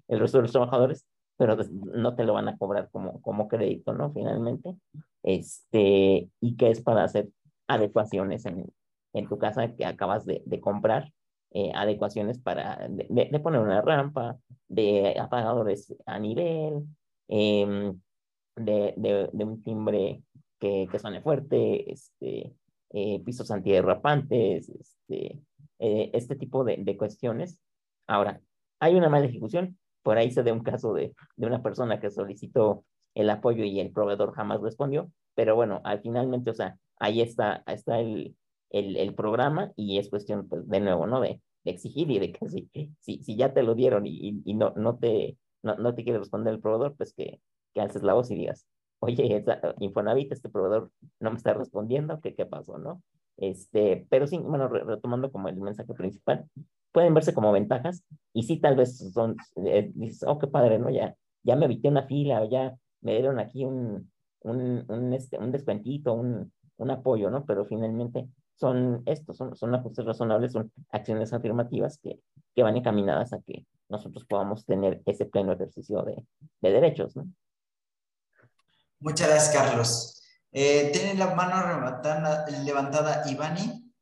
el 0.07 0.19
resto 0.19 0.37
de 0.37 0.43
los 0.43 0.51
trabajadores, 0.51 1.05
pero 1.37 1.55
no 1.93 2.15
te 2.15 2.23
lo 2.23 2.33
van 2.33 2.47
a 2.47 2.57
cobrar 2.57 2.89
como, 2.91 3.21
como 3.21 3.47
crédito, 3.47 3.93
¿no? 3.93 4.11
Finalmente, 4.11 4.75
este, 5.23 6.29
y 6.41 6.55
que 6.55 6.71
es 6.71 6.81
para 6.81 7.03
hacer 7.03 7.29
adecuaciones 7.67 8.45
en, 8.45 8.65
en 9.13 9.27
tu 9.27 9.37
casa 9.37 9.75
que 9.75 9.85
acabas 9.85 10.25
de, 10.25 10.41
de 10.45 10.59
comprar, 10.59 11.11
eh, 11.51 11.71
adecuaciones 11.73 12.39
para 12.39 12.87
de, 12.89 13.29
de, 13.31 13.39
poner 13.39 13.61
una 13.61 13.81
rampa, 13.81 14.37
de 14.67 15.15
apagadores 15.19 15.95
a 16.05 16.19
nivel, 16.19 16.83
eh, 17.29 17.93
de, 18.55 18.93
de, 18.97 19.29
de, 19.31 19.45
un 19.45 19.63
timbre 19.63 20.23
que, 20.59 20.87
que 20.91 20.99
suene 20.99 21.21
fuerte, 21.21 21.91
este, 21.91 22.53
eh, 22.91 23.21
pisos 23.23 23.51
antiderrapantes, 23.51 24.69
este, 24.69 25.39
eh, 25.79 26.11
este 26.13 26.35
tipo 26.35 26.63
de, 26.63 26.77
de, 26.77 26.97
cuestiones. 26.97 27.59
Ahora, 28.07 28.41
hay 28.79 28.95
una 28.95 29.09
mala 29.09 29.25
ejecución, 29.25 29.77
por 30.03 30.17
ahí 30.17 30.31
se 30.31 30.43
da 30.43 30.53
un 30.53 30.63
caso 30.63 30.93
de, 30.93 31.13
de 31.35 31.47
una 31.47 31.61
persona 31.61 31.99
que 31.99 32.09
solicitó 32.11 32.85
el 33.13 33.29
apoyo 33.29 33.63
y 33.63 33.79
el 33.79 33.91
proveedor 33.91 34.33
jamás 34.33 34.61
respondió, 34.61 35.11
pero 35.35 35.55
bueno, 35.55 35.81
al 35.83 36.01
finalmente, 36.01 36.51
o 36.51 36.53
sea, 36.53 36.77
ahí 36.99 37.21
está, 37.21 37.63
está 37.67 37.99
el, 37.99 38.35
el, 38.69 39.15
programa 39.15 39.71
y 39.75 39.97
es 39.97 40.09
cuestión, 40.09 40.47
pues, 40.47 40.67
de 40.67 40.79
nuevo, 40.79 41.07
¿no? 41.07 41.19
De, 41.21 41.41
de 41.63 41.71
exigir 41.71 42.09
y 42.11 42.19
de 42.19 42.31
que 42.31 42.49
si, 42.49 42.69
si, 42.99 43.23
si, 43.23 43.35
ya 43.35 43.53
te 43.53 43.63
lo 43.63 43.75
dieron 43.75 44.05
y, 44.05 44.41
y 44.45 44.53
no, 44.53 44.73
no, 44.75 44.97
te, 44.97 45.37
no, 45.63 45.75
no, 45.75 45.93
te 45.95 46.03
quiere 46.03 46.19
responder 46.19 46.53
el 46.53 46.61
proveedor, 46.61 46.95
pues 46.95 47.13
que, 47.13 47.39
que 47.73 47.81
alces 47.81 48.03
la 48.03 48.13
voz 48.13 48.31
y 48.31 48.35
digas, 48.35 48.65
oye, 48.99 49.43
Infonavit, 49.79 50.31
este 50.31 50.49
proveedor 50.49 50.91
no 51.19 51.31
me 51.31 51.37
está 51.37 51.53
respondiendo, 51.53 52.19
¿qué, 52.21 52.35
qué 52.35 52.45
pasó, 52.45 52.77
no? 52.77 53.01
Este, 53.37 54.07
pero 54.09 54.25
sí, 54.27 54.37
bueno, 54.39 54.67
retomando 54.67 55.31
como 55.31 55.47
el 55.47 55.57
mensaje 55.57 55.93
principal, 55.93 56.45
pueden 56.91 57.13
verse 57.13 57.33
como 57.33 57.51
ventajas 57.51 58.03
y 58.33 58.43
sí, 58.43 58.59
tal 58.59 58.75
vez 58.75 58.97
son, 59.13 59.35
eh, 59.65 59.91
dices, 59.93 60.23
oh, 60.27 60.39
qué 60.39 60.47
padre, 60.47 60.79
¿no? 60.79 60.89
Ya, 60.89 61.15
ya 61.43 61.55
me 61.55 61.65
evité 61.65 61.87
una 61.89 62.07
fila 62.07 62.43
ya 62.45 62.75
me 63.01 63.11
dieron 63.13 63.39
aquí 63.39 63.63
un, 63.63 64.11
un, 64.41 64.85
un, 64.87 65.13
este, 65.13 65.37
descuentito, 65.39 66.13
un, 66.13 66.51
un 66.77 66.91
apoyo, 66.91 67.29
¿no? 67.29 67.45
Pero 67.45 67.65
finalmente 67.65 68.27
son 68.55 69.03
estos, 69.05 69.37
son, 69.37 69.55
son 69.55 69.75
ajustes 69.75 70.05
razonables, 70.05 70.53
son 70.53 70.71
acciones 70.89 71.31
afirmativas 71.33 71.99
que, 71.99 72.19
que 72.55 72.63
van 72.63 72.75
encaminadas 72.75 73.33
a 73.33 73.41
que 73.41 73.65
nosotros 73.89 74.25
podamos 74.25 74.65
tener 74.65 75.01
ese 75.05 75.25
pleno 75.25 75.53
ejercicio 75.53 76.01
de, 76.01 76.23
de 76.61 76.71
derechos, 76.71 77.15
¿no? 77.15 77.27
Muchas 78.99 79.29
gracias, 79.29 79.53
Carlos. 79.53 80.21
Eh, 80.51 80.89
Tiene 80.91 81.13
la 81.15 81.35
mano 81.35 81.67
levantada, 81.67 82.47
levantada 82.63 83.29
Ivani. 83.29 83.93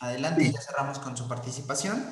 Adelante, 0.00 0.44
sí. 0.44 0.52
ya 0.52 0.60
cerramos 0.60 0.98
con 0.98 1.16
su 1.16 1.28
participación. 1.28 2.04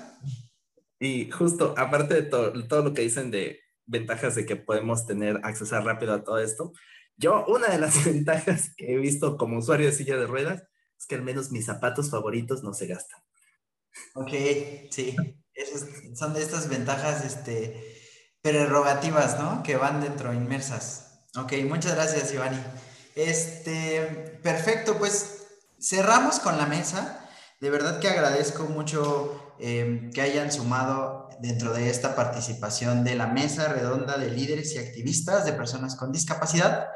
Y 0.99 1.31
justo, 1.31 1.75
aparte 1.77 2.15
de 2.15 2.23
todo, 2.23 2.53
todo 2.69 2.83
lo 2.83 2.95
que 2.95 3.03
dicen 3.03 3.31
de 3.31 3.61
ventajas 3.87 4.35
de 4.37 4.47
que 4.47 4.57
podemos 4.57 5.07
tener 5.07 5.41
acceso 5.43 5.81
rápido 5.81 6.15
a 6.15 6.23
todo 6.23 6.39
esto, 6.39 6.73
yo 7.17 7.45
una 7.47 7.69
de 7.69 7.79
las 7.79 8.05
ventajas 8.05 8.73
que 8.77 8.95
he 8.95 8.97
visto 8.97 9.37
como 9.37 9.59
usuario 9.59 9.87
de 9.87 9.93
silla 9.93 10.17
de 10.17 10.27
ruedas 10.27 10.63
es 10.99 11.07
que 11.07 11.17
al 11.17 11.23
menos 11.23 11.51
mis 11.51 11.67
zapatos 11.67 12.11
favoritos 12.11 12.63
no 12.63 12.73
se 12.75 12.87
gastan. 12.87 13.21
Ok, 14.15 14.31
sí. 14.91 15.17
Esos 15.55 15.87
son 16.15 16.33
de 16.33 16.43
estas 16.43 16.69
ventajas 16.69 17.25
este, 17.25 17.99
prerrogativas, 18.41 19.39
¿no? 19.39 19.63
Que 19.63 19.77
van 19.77 20.01
dentro, 20.01 20.33
inmersas. 20.33 21.10
Ok, 21.37 21.53
muchas 21.69 21.95
gracias, 21.95 22.33
Ivani. 22.33 22.59
Este, 23.15 24.39
perfecto, 24.43 24.99
pues 24.99 25.47
cerramos 25.81 26.41
con 26.41 26.59
la 26.59 26.67
mesa. 26.67 27.29
De 27.61 27.71
verdad 27.71 28.01
que 28.01 28.09
agradezco 28.09 28.65
mucho 28.65 29.55
eh, 29.61 30.11
que 30.13 30.23
hayan 30.23 30.51
sumado 30.51 31.29
dentro 31.41 31.73
de 31.73 31.89
esta 31.89 32.17
participación 32.17 33.05
de 33.05 33.15
la 33.15 33.29
mesa 33.29 33.69
redonda 33.73 34.19
de 34.19 34.31
líderes 34.31 34.75
y 34.75 34.79
activistas 34.79 35.45
de 35.45 35.53
personas 35.53 35.95
con 35.95 36.11
discapacidad 36.11 36.89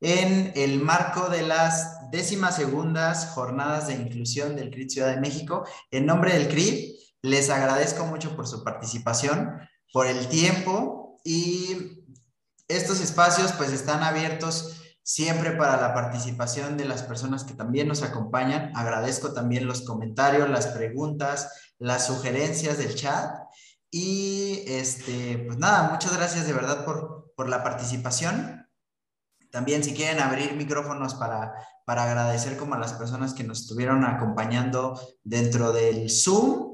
en 0.00 0.52
el 0.54 0.80
marco 0.80 1.30
de 1.30 1.42
las 1.42 2.10
décimas 2.10 2.56
segundas 2.56 3.30
jornadas 3.30 3.88
de 3.88 3.94
inclusión 3.94 4.54
del 4.54 4.70
CRIT 4.70 4.90
Ciudad 4.90 5.14
de 5.14 5.20
México. 5.20 5.64
En 5.90 6.04
nombre 6.04 6.34
del 6.34 6.48
CRIT, 6.48 6.94
les 7.22 7.48
agradezco 7.48 8.04
mucho 8.04 8.36
por 8.36 8.46
su 8.46 8.62
participación, 8.62 9.58
por 9.92 10.06
el 10.06 10.28
tiempo 10.28 11.18
y 11.24 12.04
estos 12.68 13.00
espacios 13.00 13.52
pues 13.52 13.72
están 13.72 14.02
abiertos 14.02 14.78
siempre 15.02 15.52
para 15.52 15.80
la 15.80 15.94
participación 15.94 16.76
de 16.76 16.84
las 16.84 17.02
personas 17.02 17.44
que 17.44 17.54
también 17.54 17.88
nos 17.88 18.02
acompañan. 18.02 18.72
Agradezco 18.76 19.32
también 19.32 19.66
los 19.66 19.82
comentarios, 19.82 20.50
las 20.50 20.66
preguntas, 20.68 21.50
las 21.78 22.06
sugerencias 22.06 22.76
del 22.76 22.94
chat. 22.94 23.34
Y 23.90 24.64
este, 24.66 25.44
pues 25.46 25.56
nada, 25.56 25.90
muchas 25.90 26.14
gracias 26.14 26.46
de 26.46 26.52
verdad 26.52 26.84
por, 26.84 27.32
por 27.34 27.48
la 27.48 27.62
participación. 27.62 28.68
También 29.50 29.82
si 29.82 29.94
quieren 29.94 30.20
abrir 30.20 30.52
micrófonos 30.54 31.14
para, 31.14 31.54
para 31.86 32.04
agradecer 32.04 32.58
como 32.58 32.74
a 32.74 32.78
las 32.78 32.92
personas 32.92 33.32
que 33.32 33.44
nos 33.44 33.62
estuvieron 33.62 34.04
acompañando 34.04 35.00
dentro 35.24 35.72
del 35.72 36.10
Zoom. 36.10 36.67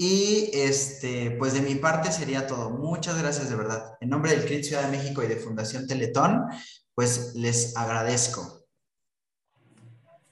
Y 0.00 0.50
este, 0.54 1.32
pues 1.32 1.54
de 1.54 1.60
mi 1.60 1.74
parte 1.74 2.12
sería 2.12 2.46
todo. 2.46 2.70
Muchas 2.70 3.18
gracias 3.20 3.50
de 3.50 3.56
verdad. 3.56 3.96
En 4.00 4.10
nombre 4.10 4.30
del 4.30 4.44
CRIT 4.44 4.62
Ciudad 4.62 4.84
de 4.88 4.96
México 4.96 5.24
y 5.24 5.26
de 5.26 5.36
Fundación 5.36 5.88
Teletón, 5.88 6.46
pues 6.94 7.34
les 7.34 7.76
agradezco. 7.76 8.64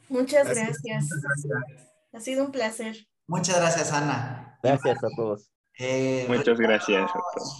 Muchas 0.08 0.48
gracias. 0.48 1.08
Ha 2.12 2.20
sido 2.20 2.44
un 2.44 2.52
placer. 2.52 3.08
Muchas 3.26 3.56
gracias, 3.56 3.92
Ana. 3.92 4.56
Gracias 4.62 5.02
a 5.02 5.08
todos. 5.16 5.50
Eh, 5.78 6.26
Muchas 6.28 6.58
gracias. 6.58 7.10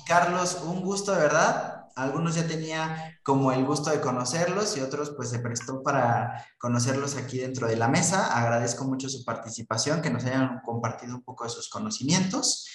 Carlos, 0.07 0.62
un 0.65 0.83
gusto 0.83 1.12
de 1.12 1.23
verdad. 1.23 1.76
Algunos 1.97 2.35
ya 2.35 2.47
tenía 2.47 3.18
como 3.23 3.52
el 3.52 3.64
gusto 3.64 3.89
de 3.89 4.02
conocerlos 4.02 4.77
y 4.77 4.81
otros 4.81 5.14
pues 5.16 5.31
se 5.31 5.39
prestó 5.39 5.82
para 5.82 6.47
conocerlos 6.59 7.16
aquí 7.16 7.39
dentro 7.39 7.66
de 7.66 7.77
la 7.77 7.89
mesa. 7.89 8.39
Agradezco 8.39 8.85
mucho 8.85 9.09
su 9.09 9.24
participación, 9.24 10.02
que 10.02 10.10
nos 10.10 10.24
hayan 10.27 10.60
compartido 10.62 11.16
un 11.16 11.23
poco 11.23 11.44
de 11.44 11.51
sus 11.51 11.70
conocimientos. 11.70 12.66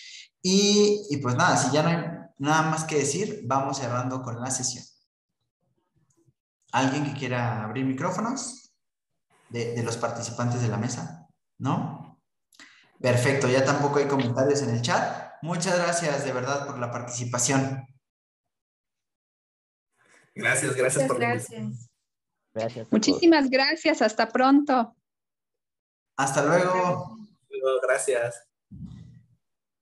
Y, 0.41 1.15
pues 1.21 1.35
nada, 1.35 1.55
si 1.55 1.71
ya 1.71 1.83
no 1.83 1.89
hay 1.89 2.03
nada 2.39 2.63
más 2.63 2.83
que 2.83 2.97
decir, 2.97 3.41
vamos 3.45 3.77
cerrando 3.77 4.23
con 4.23 4.41
la 4.41 4.49
sesión. 4.49 4.83
¿Alguien 6.71 7.05
que 7.05 7.13
quiera 7.13 7.63
abrir 7.63 7.85
micrófonos 7.85 8.73
de 9.49 9.83
los 9.83 9.97
participantes 9.97 10.63
de 10.63 10.67
la 10.67 10.77
mesa? 10.77 11.27
¿No? 11.59 12.19
Perfecto, 12.99 13.47
ya 13.47 13.63
tampoco 13.63 13.99
hay 13.99 14.07
comentarios 14.07 14.63
en 14.63 14.71
el 14.71 14.81
chat. 14.81 15.33
Muchas 15.43 15.77
gracias 15.77 16.23
de 16.23 16.33
verdad 16.33 16.65
por 16.65 16.79
la 16.79 16.91
participación. 16.91 17.85
Gracias, 20.33 20.75
gracias 20.75 21.03
Muchas 21.03 21.07
por 21.07 21.19
gracias. 21.19 21.89
Gracias. 22.53 22.89
todos. 22.89 22.91
Muchísimas 22.91 23.49
gracias. 23.49 24.01
Hasta 24.01 24.29
pronto. 24.29 24.95
Hasta 26.17 26.45
luego. 26.45 27.17
Gracias. 27.83 28.47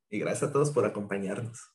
Y 0.10 0.20
gracias 0.20 0.50
a 0.50 0.54
todos 0.54 0.72
por 0.72 0.86
acompañarnos. 0.86 1.74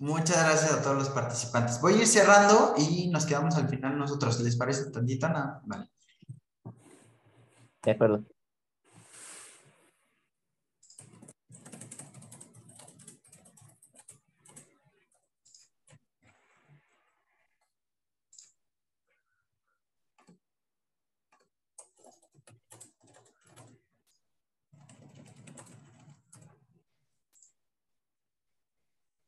Muchas 0.00 0.44
gracias 0.44 0.72
a 0.72 0.82
todos 0.82 0.96
los 0.96 1.08
participantes. 1.10 1.80
Voy 1.80 1.94
a 1.94 1.96
ir 1.98 2.06
cerrando 2.06 2.74
y 2.78 3.08
nos 3.08 3.26
quedamos 3.26 3.56
al 3.56 3.68
final 3.68 3.98
nosotros. 3.98 4.40
¿Les 4.40 4.56
parece 4.56 4.90
tantito? 4.90 5.26
Ana? 5.26 5.60
Vale. 5.64 5.90
De 7.82 7.90
acuerdo. 7.90 8.24